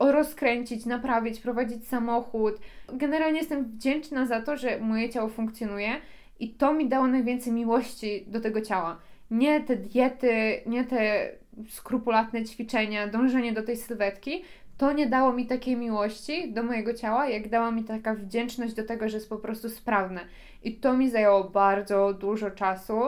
rozkręcić, 0.00 0.86
naprawić, 0.86 1.40
prowadzić 1.40 1.88
samochód. 1.88 2.54
Generalnie 2.92 3.38
jestem 3.38 3.64
wdzięczna 3.64 4.26
za 4.26 4.42
to, 4.42 4.56
że 4.56 4.80
moje 4.80 5.10
ciało 5.10 5.28
funkcjonuje 5.28 5.96
i 6.40 6.54
to 6.54 6.74
mi 6.74 6.88
dało 6.88 7.06
najwięcej 7.06 7.52
miłości 7.52 8.24
do 8.26 8.40
tego 8.40 8.60
ciała. 8.60 8.98
Nie 9.30 9.60
te 9.60 9.76
diety, 9.76 10.60
nie 10.66 10.84
te 10.84 11.30
skrupulatne 11.68 12.44
ćwiczenia, 12.44 13.08
dążenie 13.08 13.52
do 13.52 13.62
tej 13.62 13.76
sylwetki, 13.76 14.42
to 14.76 14.92
nie 14.92 15.06
dało 15.06 15.32
mi 15.32 15.46
takiej 15.46 15.76
miłości 15.76 16.52
do 16.52 16.62
mojego 16.62 16.94
ciała, 16.94 17.28
jak 17.28 17.48
dała 17.48 17.70
mi 17.70 17.84
taka 17.84 18.14
wdzięczność 18.14 18.74
do 18.74 18.84
tego, 18.84 19.08
że 19.08 19.16
jest 19.16 19.28
po 19.28 19.36
prostu 19.36 19.70
sprawne. 19.70 20.20
I 20.62 20.76
to 20.76 20.94
mi 20.94 21.10
zajęło 21.10 21.44
bardzo 21.44 22.12
dużo 22.12 22.50
czasu, 22.50 23.00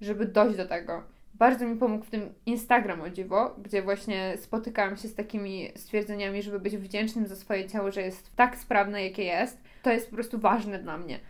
żeby 0.00 0.26
dojść 0.26 0.56
do 0.56 0.66
tego. 0.66 1.02
Bardzo 1.34 1.66
mi 1.66 1.76
pomógł 1.76 2.04
w 2.04 2.10
tym 2.10 2.34
Instagram 2.46 3.00
o 3.00 3.10
dziwo, 3.10 3.56
gdzie 3.62 3.82
właśnie 3.82 4.36
spotykałam 4.36 4.96
się 4.96 5.08
z 5.08 5.14
takimi 5.14 5.68
stwierdzeniami, 5.76 6.42
żeby 6.42 6.60
być 6.60 6.76
wdzięcznym 6.76 7.26
za 7.26 7.36
swoje 7.36 7.68
ciało, 7.68 7.90
że 7.90 8.02
jest 8.02 8.36
tak 8.36 8.56
sprawne, 8.56 9.04
jakie 9.04 9.24
jest. 9.24 9.60
To 9.82 9.92
jest 9.92 10.10
po 10.10 10.14
prostu 10.14 10.38
ważne 10.38 10.78
dla 10.78 10.98
mnie. 10.98 11.20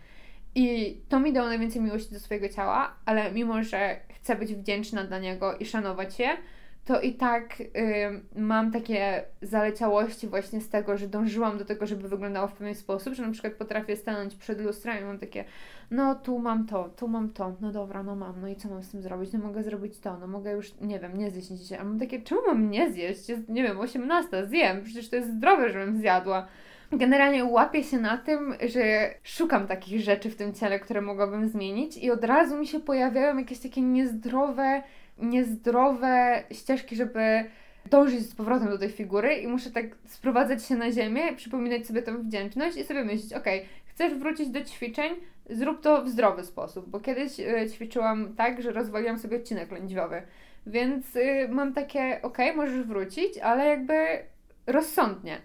I 0.59 0.97
to 1.09 1.19
mi 1.19 1.33
dało 1.33 1.47
najwięcej 1.47 1.81
miłości 1.81 2.13
do 2.13 2.19
swojego 2.19 2.49
ciała, 2.49 2.95
ale 3.05 3.31
mimo, 3.31 3.63
że 3.63 3.99
chcę 4.15 4.35
być 4.35 4.55
wdzięczna 4.55 5.03
dla 5.03 5.19
niego 5.19 5.57
i 5.57 5.65
szanować 5.65 6.19
je, 6.19 6.37
to 6.85 7.01
i 7.01 7.13
tak 7.13 7.61
y, 7.61 7.65
mam 8.35 8.71
takie 8.71 9.23
zaleciałości 9.41 10.27
właśnie 10.27 10.61
z 10.61 10.69
tego, 10.69 10.97
że 10.97 11.07
dążyłam 11.07 11.57
do 11.57 11.65
tego, 11.65 11.85
żeby 11.85 12.09
wyglądało 12.09 12.47
w 12.47 12.53
pewien 12.53 12.75
sposób, 12.75 13.13
że 13.13 13.23
na 13.25 13.31
przykład 13.31 13.53
potrafię 13.53 13.95
stanąć 13.95 14.35
przed 14.35 14.61
lustrem 14.61 15.01
i 15.01 15.05
mam 15.05 15.19
takie, 15.19 15.45
no 15.91 16.15
tu 16.15 16.39
mam 16.39 16.65
to, 16.65 16.89
tu 16.89 17.07
mam 17.07 17.29
to, 17.29 17.55
no 17.61 17.71
dobra, 17.71 18.03
no 18.03 18.15
mam, 18.15 18.41
no 18.41 18.47
i 18.47 18.55
co 18.55 18.69
mam 18.69 18.83
z 18.83 18.91
tym 18.91 19.01
zrobić? 19.01 19.33
No 19.33 19.39
mogę 19.39 19.63
zrobić 19.63 19.99
to, 19.99 20.17
no 20.17 20.27
mogę 20.27 20.51
już, 20.51 20.73
nie 20.81 20.99
wiem, 20.99 21.17
nie 21.17 21.31
zjeść 21.31 21.47
dzisiaj. 21.47 21.79
A 21.79 21.83
mam 21.83 21.99
takie, 21.99 22.21
czemu 22.21 22.41
mam 22.47 22.69
nie 22.69 22.91
zjeść? 22.91 23.29
Jest, 23.29 23.49
nie 23.49 23.63
wiem, 23.63 23.79
18, 23.79 24.47
zjem, 24.47 24.83
przecież 24.83 25.09
to 25.09 25.15
jest 25.15 25.33
zdrowe, 25.33 25.69
żebym 25.69 25.97
zjadła. 25.97 26.47
Generalnie 26.91 27.45
łapię 27.45 27.83
się 27.83 27.97
na 27.97 28.17
tym, 28.17 28.55
że 28.67 29.13
szukam 29.23 29.67
takich 29.67 30.01
rzeczy 30.01 30.29
w 30.29 30.35
tym 30.35 30.53
ciele, 30.53 30.79
które 30.79 31.01
mogłabym 31.01 31.47
zmienić, 31.47 31.97
i 31.97 32.11
od 32.11 32.23
razu 32.23 32.57
mi 32.57 32.67
się 32.67 32.79
pojawiają 32.79 33.37
jakieś 33.37 33.59
takie 33.59 33.81
niezdrowe, 33.81 34.83
niezdrowe 35.17 36.43
ścieżki, 36.51 36.95
żeby 36.95 37.45
dążyć 37.89 38.29
z 38.29 38.35
powrotem 38.35 38.69
do 38.69 38.77
tej 38.77 38.89
figury 38.89 39.35
i 39.35 39.47
muszę 39.47 39.71
tak 39.71 39.85
sprowadzać 40.05 40.65
się 40.65 40.75
na 40.75 40.91
ziemię, 40.91 41.35
przypominać 41.35 41.87
sobie 41.87 42.01
tę 42.01 42.17
wdzięczność 42.17 42.77
i 42.77 42.83
sobie 42.83 43.03
myśleć, 43.03 43.33
ok, 43.33 43.45
chcesz 43.85 44.13
wrócić 44.13 44.49
do 44.49 44.61
ćwiczeń, 44.61 45.15
zrób 45.49 45.81
to 45.81 46.03
w 46.03 46.09
zdrowy 46.09 46.43
sposób, 46.43 46.89
bo 46.89 46.99
kiedyś 46.99 47.39
y, 47.39 47.69
ćwiczyłam 47.69 48.35
tak, 48.35 48.61
że 48.61 48.71
rozwaliłam 48.71 49.19
sobie 49.19 49.37
odcinek 49.37 49.71
lędźwiowy, 49.71 50.21
więc 50.67 51.15
y, 51.15 51.47
mam 51.49 51.73
takie, 51.73 52.19
ok, 52.21 52.37
możesz 52.55 52.83
wrócić, 52.83 53.37
ale 53.37 53.65
jakby 53.65 53.95
rozsądnie 54.67 55.41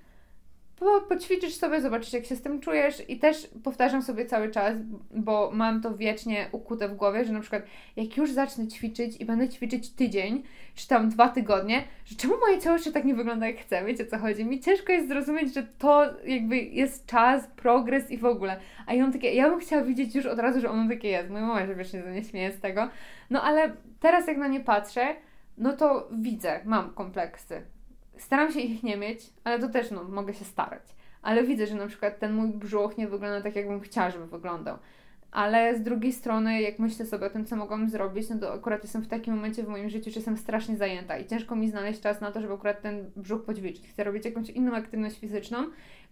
po, 0.83 1.01
poćwiczysz 1.01 1.55
sobie, 1.55 1.81
zobaczysz 1.81 2.13
jak 2.13 2.25
się 2.25 2.37
z 2.37 2.43
tym 2.43 2.61
czujesz 2.61 3.11
i 3.11 3.19
też 3.19 3.49
powtarzam 3.65 4.03
sobie 4.03 4.27
cały 4.27 4.51
czas, 4.51 4.75
bo 5.15 5.51
mam 5.55 5.83
to 5.83 5.97
wiecznie 5.97 6.49
ukute 6.53 6.89
w 6.89 6.95
głowie, 6.95 7.25
że 7.25 7.33
na 7.33 7.41
przykład 7.41 7.63
jak 7.97 8.17
już 8.17 8.33
zacznę 8.33 8.69
ćwiczyć 8.69 9.17
i 9.21 9.25
będę 9.25 9.49
ćwiczyć 9.49 9.91
tydzień, 9.91 10.43
czy 10.75 10.89
tam 10.89 11.09
dwa 11.09 11.29
tygodnie, 11.29 11.85
że 12.05 12.17
czemu 12.17 12.35
moje 12.41 12.61
ciało 12.61 12.77
jeszcze 12.77 12.93
tak 12.93 13.05
nie 13.05 13.15
wygląda 13.15 13.47
jak 13.47 13.57
chcę, 13.57 13.85
wiecie 13.85 14.07
co 14.07 14.19
chodzi? 14.19 14.45
Mi 14.45 14.61
ciężko 14.61 14.93
jest 14.93 15.09
zrozumieć, 15.09 15.55
że 15.55 15.63
to 15.63 16.05
jakby 16.25 16.57
jest 16.57 17.07
czas, 17.07 17.47
progres 17.57 18.11
i 18.11 18.19
w 18.19 18.25
ogóle. 18.25 18.57
A 18.87 18.95
ja 18.95 19.03
mam 19.03 19.13
takie, 19.13 19.35
ja 19.35 19.51
bym 19.51 19.61
chciała 19.61 19.83
widzieć 19.83 20.15
już 20.15 20.27
od 20.27 20.39
razu, 20.39 20.61
że 20.61 20.71
ono 20.71 20.89
takie 20.89 21.09
jest. 21.09 21.31
Moja 21.31 21.47
mama 21.47 21.67
się 21.67 21.75
wiecznie 21.75 22.03
ze 22.03 22.25
śmieje 22.31 22.53
z 22.53 22.61
tego. 22.61 22.89
No 23.31 23.43
ale 23.43 23.73
teraz 24.01 24.27
jak 24.27 24.37
na 24.37 24.49
nie 24.49 24.61
patrzę, 24.61 25.15
no 25.59 25.73
to 25.73 26.09
widzę, 26.13 26.61
mam 26.65 26.95
kompleksy 26.95 27.63
Staram 28.23 28.53
się 28.53 28.61
ich 28.61 28.83
nie 28.83 28.97
mieć, 28.97 29.21
ale 29.45 29.59
to 29.59 29.69
też 29.69 29.91
no, 29.91 30.05
mogę 30.05 30.35
się 30.35 30.45
starać. 30.45 30.83
Ale 31.23 31.45
widzę, 31.45 31.67
że 31.67 31.75
na 31.75 31.87
przykład 31.87 32.19
ten 32.19 32.35
mój 32.35 32.49
brzuch 32.49 32.99
nie 32.99 33.09
wygląda 33.09 33.41
tak, 33.41 33.57
jakbym 33.57 33.81
chciała, 33.81 34.11
żeby 34.11 34.27
wyglądał. 34.27 34.79
Ale 35.31 35.77
z 35.79 35.83
drugiej 35.83 36.13
strony, 36.13 36.63
jak 36.63 36.79
myślę 36.79 37.07
sobie 37.07 37.27
o 37.27 37.31
tym, 37.31 37.45
co 37.45 37.57
mogłam 37.57 37.89
zrobić, 37.89 38.29
no 38.31 38.39
to 38.39 38.53
akurat 38.53 38.83
jestem 38.83 39.03
w 39.03 39.09
takim 39.09 39.35
momencie 39.35 39.63
w 39.63 39.69
moim 39.69 39.91
życiu, 39.91 40.11
że 40.11 40.17
jestem 40.17 40.37
strasznie 40.37 40.77
zajęta 40.77 41.19
i 41.19 41.27
ciężko 41.27 41.57
mi 41.57 41.71
znaleźć 41.71 42.01
czas 42.01 42.21
na 42.21 42.33
to, 42.33 42.41
żeby 42.41 42.53
akurat 42.53 42.83
ten 42.83 43.11
brzuch 43.17 43.45
poćwiczyć. 43.45 43.89
Chcę 43.89 44.05
robić 44.05 44.25
jakąś 44.25 44.51
inną 44.51 44.75
aktywność 44.75 45.19
fizyczną, 45.19 45.59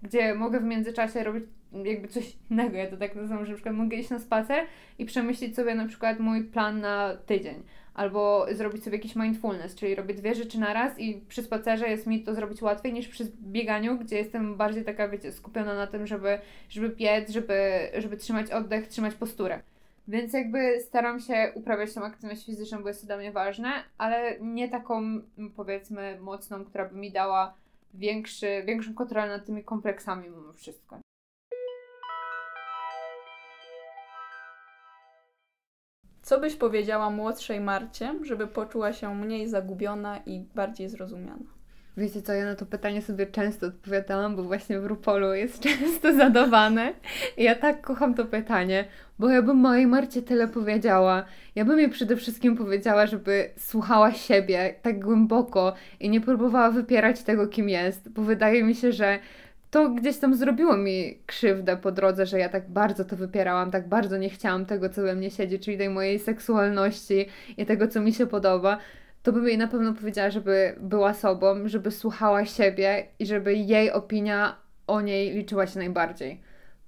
gdzie 0.02 0.34
mogę 0.34 0.60
w 0.60 0.64
międzyczasie 0.64 1.24
robić 1.24 1.44
jakby 1.84 2.08
coś 2.08 2.36
innego. 2.50 2.76
Ja 2.76 2.86
to 2.86 2.96
tak 2.96 3.14
nazywam, 3.14 3.44
że 3.44 3.50
na 3.50 3.56
przykład 3.56 3.74
mogę 3.74 3.96
iść 3.96 4.10
na 4.10 4.18
spacer 4.18 4.64
i 4.98 5.04
przemyśleć 5.04 5.56
sobie 5.56 5.74
na 5.74 5.86
przykład 5.86 6.18
mój 6.18 6.44
plan 6.44 6.80
na 6.80 7.16
tydzień 7.26 7.62
albo 8.00 8.46
zrobić 8.52 8.84
sobie 8.84 8.96
jakiś 8.96 9.16
mindfulness, 9.16 9.74
czyli 9.74 9.94
robię 9.94 10.14
dwie 10.14 10.34
rzeczy 10.34 10.60
na 10.60 10.72
raz 10.72 10.98
i 10.98 11.20
przy 11.28 11.42
spacerze 11.42 11.88
jest 11.88 12.06
mi 12.06 12.22
to 12.22 12.34
zrobić 12.34 12.62
łatwiej 12.62 12.92
niż 12.92 13.08
przy 13.08 13.24
bieganiu, 13.42 13.98
gdzie 13.98 14.16
jestem 14.16 14.56
bardziej 14.56 14.84
taka, 14.84 15.08
wiecie, 15.08 15.32
skupiona 15.32 15.74
na 15.74 15.86
tym, 15.86 16.06
żeby, 16.06 16.38
żeby 16.68 16.88
biec, 16.88 17.30
żeby, 17.30 17.60
żeby 17.98 18.16
trzymać 18.16 18.50
oddech, 18.50 18.88
trzymać 18.88 19.14
posturę. 19.14 19.62
Więc 20.08 20.32
jakby 20.32 20.80
staram 20.80 21.20
się 21.20 21.52
uprawiać 21.54 21.94
tą 21.94 22.04
aktywność 22.04 22.46
fizyczną, 22.46 22.82
bo 22.82 22.88
jest 22.88 23.00
to 23.00 23.06
dla 23.06 23.16
mnie 23.16 23.32
ważne, 23.32 23.72
ale 23.98 24.40
nie 24.40 24.68
taką 24.68 25.20
powiedzmy 25.56 26.20
mocną, 26.20 26.64
która 26.64 26.88
by 26.88 26.96
mi 26.96 27.12
dała 27.12 27.54
większy, 27.94 28.62
większą 28.66 28.94
kontrolę 28.94 29.28
nad 29.28 29.46
tymi 29.46 29.64
kompleksami 29.64 30.28
mimo 30.28 30.52
wszystko. 30.52 31.00
Co 36.22 36.40
byś 36.40 36.56
powiedziała 36.56 37.10
młodszej 37.10 37.60
Marcie, 37.60 38.14
żeby 38.22 38.46
poczuła 38.46 38.92
się 38.92 39.14
mniej 39.14 39.48
zagubiona 39.48 40.18
i 40.26 40.44
bardziej 40.54 40.88
zrozumiana? 40.88 41.60
Wiecie 41.96 42.22
co, 42.22 42.32
ja 42.32 42.44
na 42.44 42.54
to 42.54 42.66
pytanie 42.66 43.02
sobie 43.02 43.26
często 43.26 43.66
odpowiadałam, 43.66 44.36
bo 44.36 44.42
właśnie 44.42 44.80
w 44.80 44.86
Rupolu 44.86 45.34
jest 45.34 45.60
często 45.68 46.14
zadawane. 46.16 46.92
I 47.36 47.44
ja 47.44 47.54
tak 47.54 47.80
kocham 47.80 48.14
to 48.14 48.24
pytanie, 48.24 48.84
bo 49.18 49.28
ja 49.28 49.42
bym 49.42 49.56
mojej 49.56 49.86
Marcie 49.86 50.22
tyle 50.22 50.48
powiedziała. 50.48 51.24
Ja 51.54 51.64
bym 51.64 51.78
jej 51.78 51.88
przede 51.88 52.16
wszystkim 52.16 52.56
powiedziała, 52.56 53.06
żeby 53.06 53.50
słuchała 53.56 54.12
siebie 54.12 54.74
tak 54.82 55.00
głęboko 55.00 55.74
i 56.00 56.10
nie 56.10 56.20
próbowała 56.20 56.70
wypierać 56.70 57.22
tego, 57.22 57.46
kim 57.46 57.68
jest, 57.68 58.08
bo 58.08 58.22
wydaje 58.22 58.64
mi 58.64 58.74
się, 58.74 58.92
że 58.92 59.18
to 59.70 59.88
gdzieś 59.88 60.18
tam 60.18 60.34
zrobiło 60.34 60.76
mi 60.76 61.18
krzywdę 61.26 61.76
po 61.76 61.92
drodze, 61.92 62.26
że 62.26 62.38
ja 62.38 62.48
tak 62.48 62.70
bardzo 62.70 63.04
to 63.04 63.16
wypierałam, 63.16 63.70
tak 63.70 63.88
bardzo 63.88 64.16
nie 64.16 64.30
chciałam 64.30 64.66
tego, 64.66 64.88
co 64.88 65.02
we 65.02 65.14
mnie 65.14 65.30
siedzi, 65.30 65.58
czyli 65.58 65.78
tej 65.78 65.88
mojej 65.88 66.18
seksualności 66.18 67.26
i 67.56 67.66
tego, 67.66 67.88
co 67.88 68.00
mi 68.00 68.12
się 68.12 68.26
podoba, 68.26 68.78
to 69.22 69.32
bym 69.32 69.48
jej 69.48 69.58
na 69.58 69.68
pewno 69.68 69.94
powiedziała, 69.94 70.30
żeby 70.30 70.74
była 70.80 71.14
sobą, 71.14 71.68
żeby 71.68 71.90
słuchała 71.90 72.44
siebie 72.44 73.06
i 73.18 73.26
żeby 73.26 73.54
jej 73.54 73.92
opinia 73.92 74.56
o 74.86 75.00
niej 75.00 75.30
liczyła 75.30 75.66
się 75.66 75.78
najbardziej. 75.78 76.40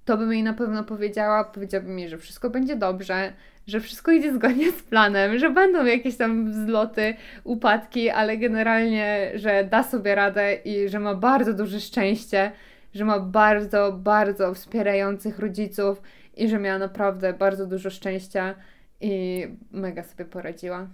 To 0.05 0.17
bym 0.17 0.33
jej 0.33 0.43
na 0.43 0.53
pewno 0.53 0.83
powiedziała, 0.83 1.43
powiedziałabym 1.43 1.99
jej, 1.99 2.09
że 2.09 2.17
wszystko 2.17 2.49
będzie 2.49 2.75
dobrze, 2.75 3.33
że 3.67 3.79
wszystko 3.79 4.11
idzie 4.11 4.33
zgodnie 4.33 4.71
z 4.71 4.83
planem, 4.83 5.39
że 5.39 5.49
będą 5.49 5.85
jakieś 5.85 6.17
tam 6.17 6.51
wzloty, 6.51 7.15
upadki, 7.43 8.09
ale 8.09 8.37
generalnie, 8.37 9.31
że 9.35 9.63
da 9.63 9.83
sobie 9.83 10.15
radę 10.15 10.53
i 10.53 10.89
że 10.89 10.99
ma 10.99 11.15
bardzo 11.15 11.53
duże 11.53 11.79
szczęście 11.79 12.51
że 12.93 13.05
ma 13.05 13.19
bardzo, 13.19 13.91
bardzo 13.91 14.53
wspierających 14.53 15.39
rodziców 15.39 16.01
i 16.37 16.49
że 16.49 16.59
miała 16.59 16.79
naprawdę 16.79 17.33
bardzo 17.33 17.65
dużo 17.65 17.89
szczęścia 17.89 18.55
i 19.01 19.47
mega 19.71 20.03
sobie 20.03 20.25
poradziła. 20.25 20.87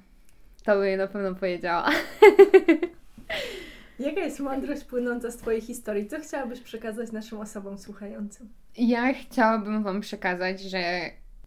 To 0.63 0.75
by 0.75 0.87
jej 0.87 0.97
na 0.97 1.07
pewno 1.07 1.35
powiedziała. 1.35 1.89
Jaka 3.99 4.21
jest 4.21 4.39
mądrość 4.39 4.83
płynąca 4.83 5.31
z 5.31 5.37
Twojej 5.37 5.61
historii? 5.61 6.07
Co 6.07 6.19
chciałabyś 6.19 6.59
przekazać 6.59 7.11
naszym 7.11 7.39
osobom 7.39 7.77
słuchającym? 7.77 8.49
Ja 8.77 9.13
chciałabym 9.13 9.83
Wam 9.83 10.01
przekazać, 10.01 10.61
że 10.61 10.79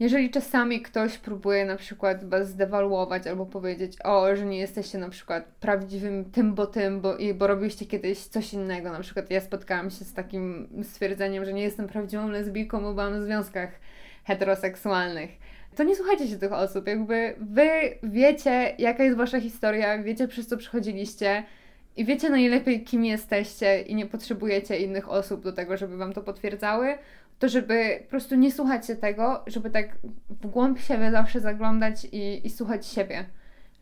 jeżeli 0.00 0.30
czasami 0.30 0.82
ktoś 0.82 1.18
próbuje 1.18 1.64
na 1.64 1.76
przykład 1.76 2.24
was 2.24 2.48
zdewaluować 2.48 3.26
albo 3.26 3.46
powiedzieć, 3.46 3.96
o, 4.04 4.36
że 4.36 4.46
nie 4.46 4.58
jesteście 4.58 4.98
na 4.98 5.08
przykład 5.08 5.44
prawdziwym 5.60 6.24
tym, 6.24 6.54
bo 6.54 6.66
tym, 6.66 7.00
bo, 7.00 7.16
bo 7.34 7.46
robiliście 7.46 7.86
kiedyś 7.86 8.18
coś 8.18 8.54
innego, 8.54 8.92
na 8.92 9.00
przykład 9.00 9.30
ja 9.30 9.40
spotkałam 9.40 9.90
się 9.90 10.04
z 10.04 10.12
takim 10.12 10.68
stwierdzeniem, 10.82 11.44
że 11.44 11.52
nie 11.52 11.62
jestem 11.62 11.88
prawdziwą 11.88 12.28
lesbijką, 12.28 12.80
bo 12.80 12.94
byłam 12.94 13.20
w 13.20 13.24
związkach 13.24 13.70
heteroseksualnych. 14.24 15.30
To 15.76 15.84
nie 15.84 15.96
słuchajcie 15.96 16.28
się 16.28 16.36
tych 16.36 16.52
osób, 16.52 16.86
jakby 16.86 17.34
wy 17.40 17.68
wiecie, 18.02 18.74
jaka 18.78 19.04
jest 19.04 19.16
wasza 19.16 19.40
historia, 19.40 20.02
wiecie 20.02 20.28
przez 20.28 20.46
co 20.46 20.56
przechodziliście 20.56 21.44
i 21.96 22.04
wiecie 22.04 22.30
najlepiej, 22.30 22.84
kim 22.84 23.04
jesteście 23.04 23.82
i 23.82 23.94
nie 23.94 24.06
potrzebujecie 24.06 24.78
innych 24.78 25.08
osób 25.08 25.42
do 25.42 25.52
tego, 25.52 25.76
żeby 25.76 25.96
wam 25.96 26.12
to 26.12 26.22
potwierdzały 26.22 26.98
to 27.42 27.48
żeby 27.48 28.00
po 28.04 28.10
prostu 28.10 28.34
nie 28.34 28.52
słuchać 28.52 28.86
się 28.86 28.96
tego, 28.96 29.42
żeby 29.46 29.70
tak 29.70 29.98
w 30.30 30.46
głąb 30.46 30.78
siebie 30.80 31.10
zawsze 31.10 31.40
zaglądać 31.40 32.04
i, 32.04 32.46
i 32.46 32.50
słuchać 32.50 32.86
siebie. 32.86 33.24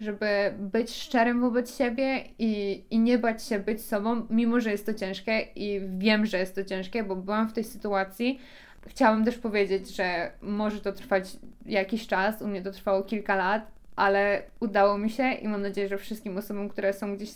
Żeby 0.00 0.26
być 0.58 0.94
szczerym 0.94 1.40
wobec 1.40 1.78
siebie 1.78 2.24
i, 2.38 2.84
i 2.90 2.98
nie 2.98 3.18
bać 3.18 3.44
się 3.44 3.58
być 3.58 3.82
sobą, 3.82 4.26
mimo 4.30 4.60
że 4.60 4.70
jest 4.70 4.86
to 4.86 4.94
ciężkie 4.94 5.40
i 5.54 5.80
wiem, 5.98 6.26
że 6.26 6.38
jest 6.38 6.54
to 6.54 6.64
ciężkie, 6.64 7.04
bo 7.04 7.16
byłam 7.16 7.48
w 7.48 7.52
tej 7.52 7.64
sytuacji. 7.64 8.40
Chciałam 8.86 9.24
też 9.24 9.38
powiedzieć, 9.38 9.96
że 9.96 10.32
może 10.42 10.80
to 10.80 10.92
trwać 10.92 11.36
jakiś 11.66 12.06
czas, 12.06 12.42
u 12.42 12.48
mnie 12.48 12.62
to 12.62 12.70
trwało 12.70 13.02
kilka 13.02 13.36
lat, 13.36 13.70
ale 13.96 14.42
udało 14.60 14.98
mi 14.98 15.10
się 15.10 15.32
i 15.32 15.48
mam 15.48 15.62
nadzieję, 15.62 15.88
że 15.88 15.98
wszystkim 15.98 16.38
osobom, 16.38 16.68
które 16.68 16.92
są 16.92 17.16
gdzieś 17.16 17.30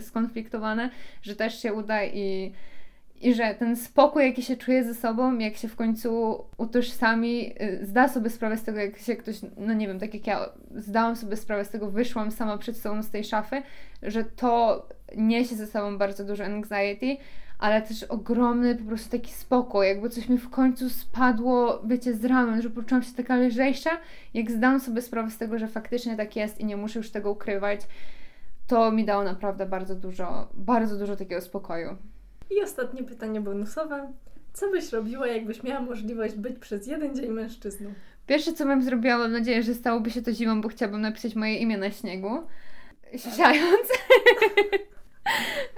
skonfliktowane, 0.00 0.90
że 1.22 1.36
też 1.36 1.62
się 1.62 1.74
uda 1.74 2.04
i 2.04 2.52
i 3.20 3.34
że 3.34 3.54
ten 3.54 3.76
spokój, 3.76 4.24
jaki 4.24 4.42
się 4.42 4.56
czuje 4.56 4.84
ze 4.84 4.94
sobą, 4.94 5.38
jak 5.38 5.56
się 5.56 5.68
w 5.68 5.76
końcu 5.76 6.44
utożsami, 6.56 7.54
y, 7.62 7.86
zda 7.86 8.08
sobie 8.08 8.30
sprawę 8.30 8.56
z 8.56 8.62
tego, 8.62 8.78
jak 8.78 8.98
się 8.98 9.16
ktoś, 9.16 9.36
no 9.56 9.74
nie 9.74 9.86
wiem, 9.86 9.98
tak 9.98 10.14
jak 10.14 10.26
ja 10.26 10.48
zdałam 10.74 11.16
sobie 11.16 11.36
sprawę 11.36 11.64
z 11.64 11.70
tego, 11.70 11.90
wyszłam 11.90 12.30
sama 12.30 12.58
przed 12.58 12.76
sobą 12.76 13.02
z 13.02 13.10
tej 13.10 13.24
szafy, 13.24 13.62
że 14.02 14.24
to 14.24 14.82
niesie 15.16 15.56
ze 15.56 15.66
sobą 15.66 15.98
bardzo 15.98 16.24
dużo 16.24 16.44
anxiety, 16.44 17.16
ale 17.58 17.82
też 17.82 18.02
ogromny 18.02 18.74
po 18.74 18.84
prostu 18.84 19.10
taki 19.10 19.32
spokój, 19.32 19.86
jakby 19.86 20.10
coś 20.10 20.28
mi 20.28 20.38
w 20.38 20.50
końcu 20.50 20.90
spadło, 20.90 21.82
wiecie, 21.84 22.14
z 22.14 22.24
ramion, 22.24 22.62
że 22.62 22.70
poczułam 22.70 23.02
się 23.02 23.12
taka 23.12 23.36
lżejsza, 23.36 23.90
jak 24.34 24.50
zdałam 24.50 24.80
sobie 24.80 25.02
sprawę 25.02 25.30
z 25.30 25.38
tego, 25.38 25.58
że 25.58 25.68
faktycznie 25.68 26.16
tak 26.16 26.36
jest 26.36 26.60
i 26.60 26.64
nie 26.64 26.76
muszę 26.76 26.98
już 26.98 27.10
tego 27.10 27.30
ukrywać, 27.30 27.80
to 28.66 28.92
mi 28.92 29.04
dało 29.04 29.24
naprawdę 29.24 29.66
bardzo 29.66 29.94
dużo, 29.94 30.48
bardzo 30.54 30.98
dużo 30.98 31.16
takiego 31.16 31.40
spokoju. 31.40 31.96
I 32.50 32.62
ostatnie 32.62 33.02
pytanie 33.02 33.40
bonusowe. 33.40 34.12
Co 34.52 34.70
byś 34.70 34.92
robiła, 34.92 35.26
jakbyś 35.26 35.62
miała 35.62 35.80
możliwość 35.80 36.34
być 36.34 36.58
przez 36.58 36.86
jeden 36.86 37.14
dzień 37.14 37.30
mężczyzną? 37.30 37.92
Pierwsze, 38.26 38.52
co 38.52 38.66
bym 38.66 38.82
zrobiła, 38.82 39.18
mam 39.18 39.32
nadzieję, 39.32 39.62
że 39.62 39.74
stałoby 39.74 40.10
się 40.10 40.22
to 40.22 40.32
zimą, 40.32 40.60
bo 40.60 40.68
chciałabym 40.68 41.00
napisać 41.00 41.34
moje 41.34 41.56
imię 41.56 41.78
na 41.78 41.90
śniegu. 41.90 42.42
Siając. 43.36 43.88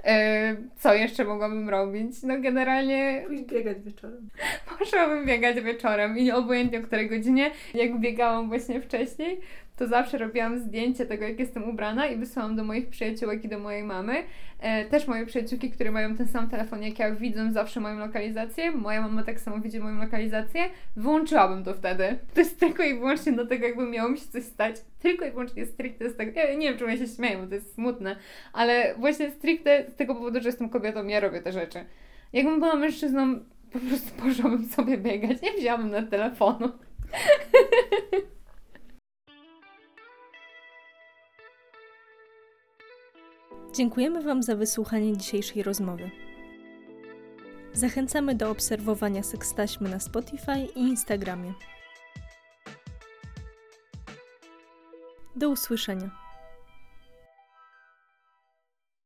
E, 0.03 0.55
co 0.77 0.93
jeszcze 0.93 1.25
mogłabym 1.25 1.69
robić? 1.69 2.23
No 2.23 2.41
generalnie... 2.41 3.23
Pójść 3.27 3.43
biegać 3.43 3.81
wieczorem. 3.81 4.29
Poszłabym 4.79 5.25
biegać 5.25 5.61
wieczorem 5.61 6.17
i 6.17 6.31
obojętnie 6.31 6.79
o 6.79 6.83
której 6.83 7.09
godzinie. 7.09 7.51
Jak 7.73 7.99
biegałam 7.99 8.47
właśnie 8.47 8.81
wcześniej, 8.81 9.41
to 9.79 9.87
zawsze 9.87 10.17
robiłam 10.17 10.59
zdjęcie 10.59 11.05
tego, 11.05 11.25
jak 11.25 11.39
jestem 11.39 11.69
ubrana 11.69 12.07
i 12.07 12.17
wysyłam 12.17 12.55
do 12.55 12.63
moich 12.63 12.89
przyjaciółek 12.89 13.43
i 13.43 13.47
do 13.47 13.59
mojej 13.59 13.83
mamy. 13.83 14.23
E, 14.59 14.85
też 14.85 15.07
moje 15.07 15.25
przyjaciółki, 15.25 15.71
które 15.71 15.91
mają 15.91 16.15
ten 16.15 16.27
sam 16.27 16.49
telefon 16.49 16.83
jak 16.83 16.99
ja, 16.99 17.15
widzą 17.15 17.51
zawsze 17.51 17.79
moją 17.79 17.99
lokalizację. 17.99 18.71
Moja 18.71 19.01
mama 19.01 19.23
tak 19.23 19.39
samo 19.39 19.59
widzi 19.59 19.79
moją 19.79 19.97
lokalizację. 19.97 20.69
Wyłączyłabym 20.95 21.63
to 21.63 21.73
wtedy. 21.73 22.19
To 22.33 22.39
jest 22.39 22.59
tylko 22.59 22.83
i 22.83 22.93
wyłącznie 22.93 23.31
do 23.31 23.47
tego, 23.47 23.67
jakby 23.67 23.87
miało 23.87 24.09
mi 24.09 24.17
się 24.17 24.27
coś 24.27 24.43
stać. 24.43 24.75
Tylko 24.99 25.25
i 25.25 25.31
wyłącznie 25.31 25.65
stricte 25.65 26.09
z 26.09 26.15
tego. 26.15 26.31
Ja 26.35 26.53
nie 26.53 26.69
wiem, 26.69 26.77
czemu 26.77 26.89
ja 26.89 26.97
się 26.97 27.07
śmieję, 27.07 27.37
bo 27.37 27.47
to 27.47 27.55
jest 27.55 27.73
smutne, 27.73 28.15
ale 28.53 28.95
właśnie 28.95 29.31
stricte 29.31 29.85
z 29.89 29.95
tego 29.95 30.15
powodu, 30.15 30.41
że 30.41 30.49
jestem 30.49 30.69
kobietą, 30.69 31.07
ja 31.07 31.19
robię 31.19 31.41
te 31.41 31.51
rzeczy. 31.51 31.85
Jakbym 32.33 32.59
była 32.59 32.75
mężczyzną, 32.75 33.39
po 33.71 33.79
prostu 33.79 34.11
poszłabym 34.23 34.65
sobie 34.65 34.97
biegać. 34.97 35.41
Nie 35.41 35.51
wzięłabym 35.51 35.89
na 35.89 36.03
telefonu. 36.03 36.71
Dziękujemy 43.73 44.21
Wam 44.21 44.43
za 44.43 44.55
wysłuchanie 44.55 45.17
dzisiejszej 45.17 45.63
rozmowy. 45.63 46.11
Zachęcamy 47.73 48.35
do 48.35 48.49
obserwowania 48.49 49.23
sekstaśmy 49.23 49.89
na 49.89 49.99
Spotify 49.99 50.67
i 50.75 50.79
Instagramie. 50.79 51.53
Do 55.35 55.49
usłyszenia. 55.49 56.18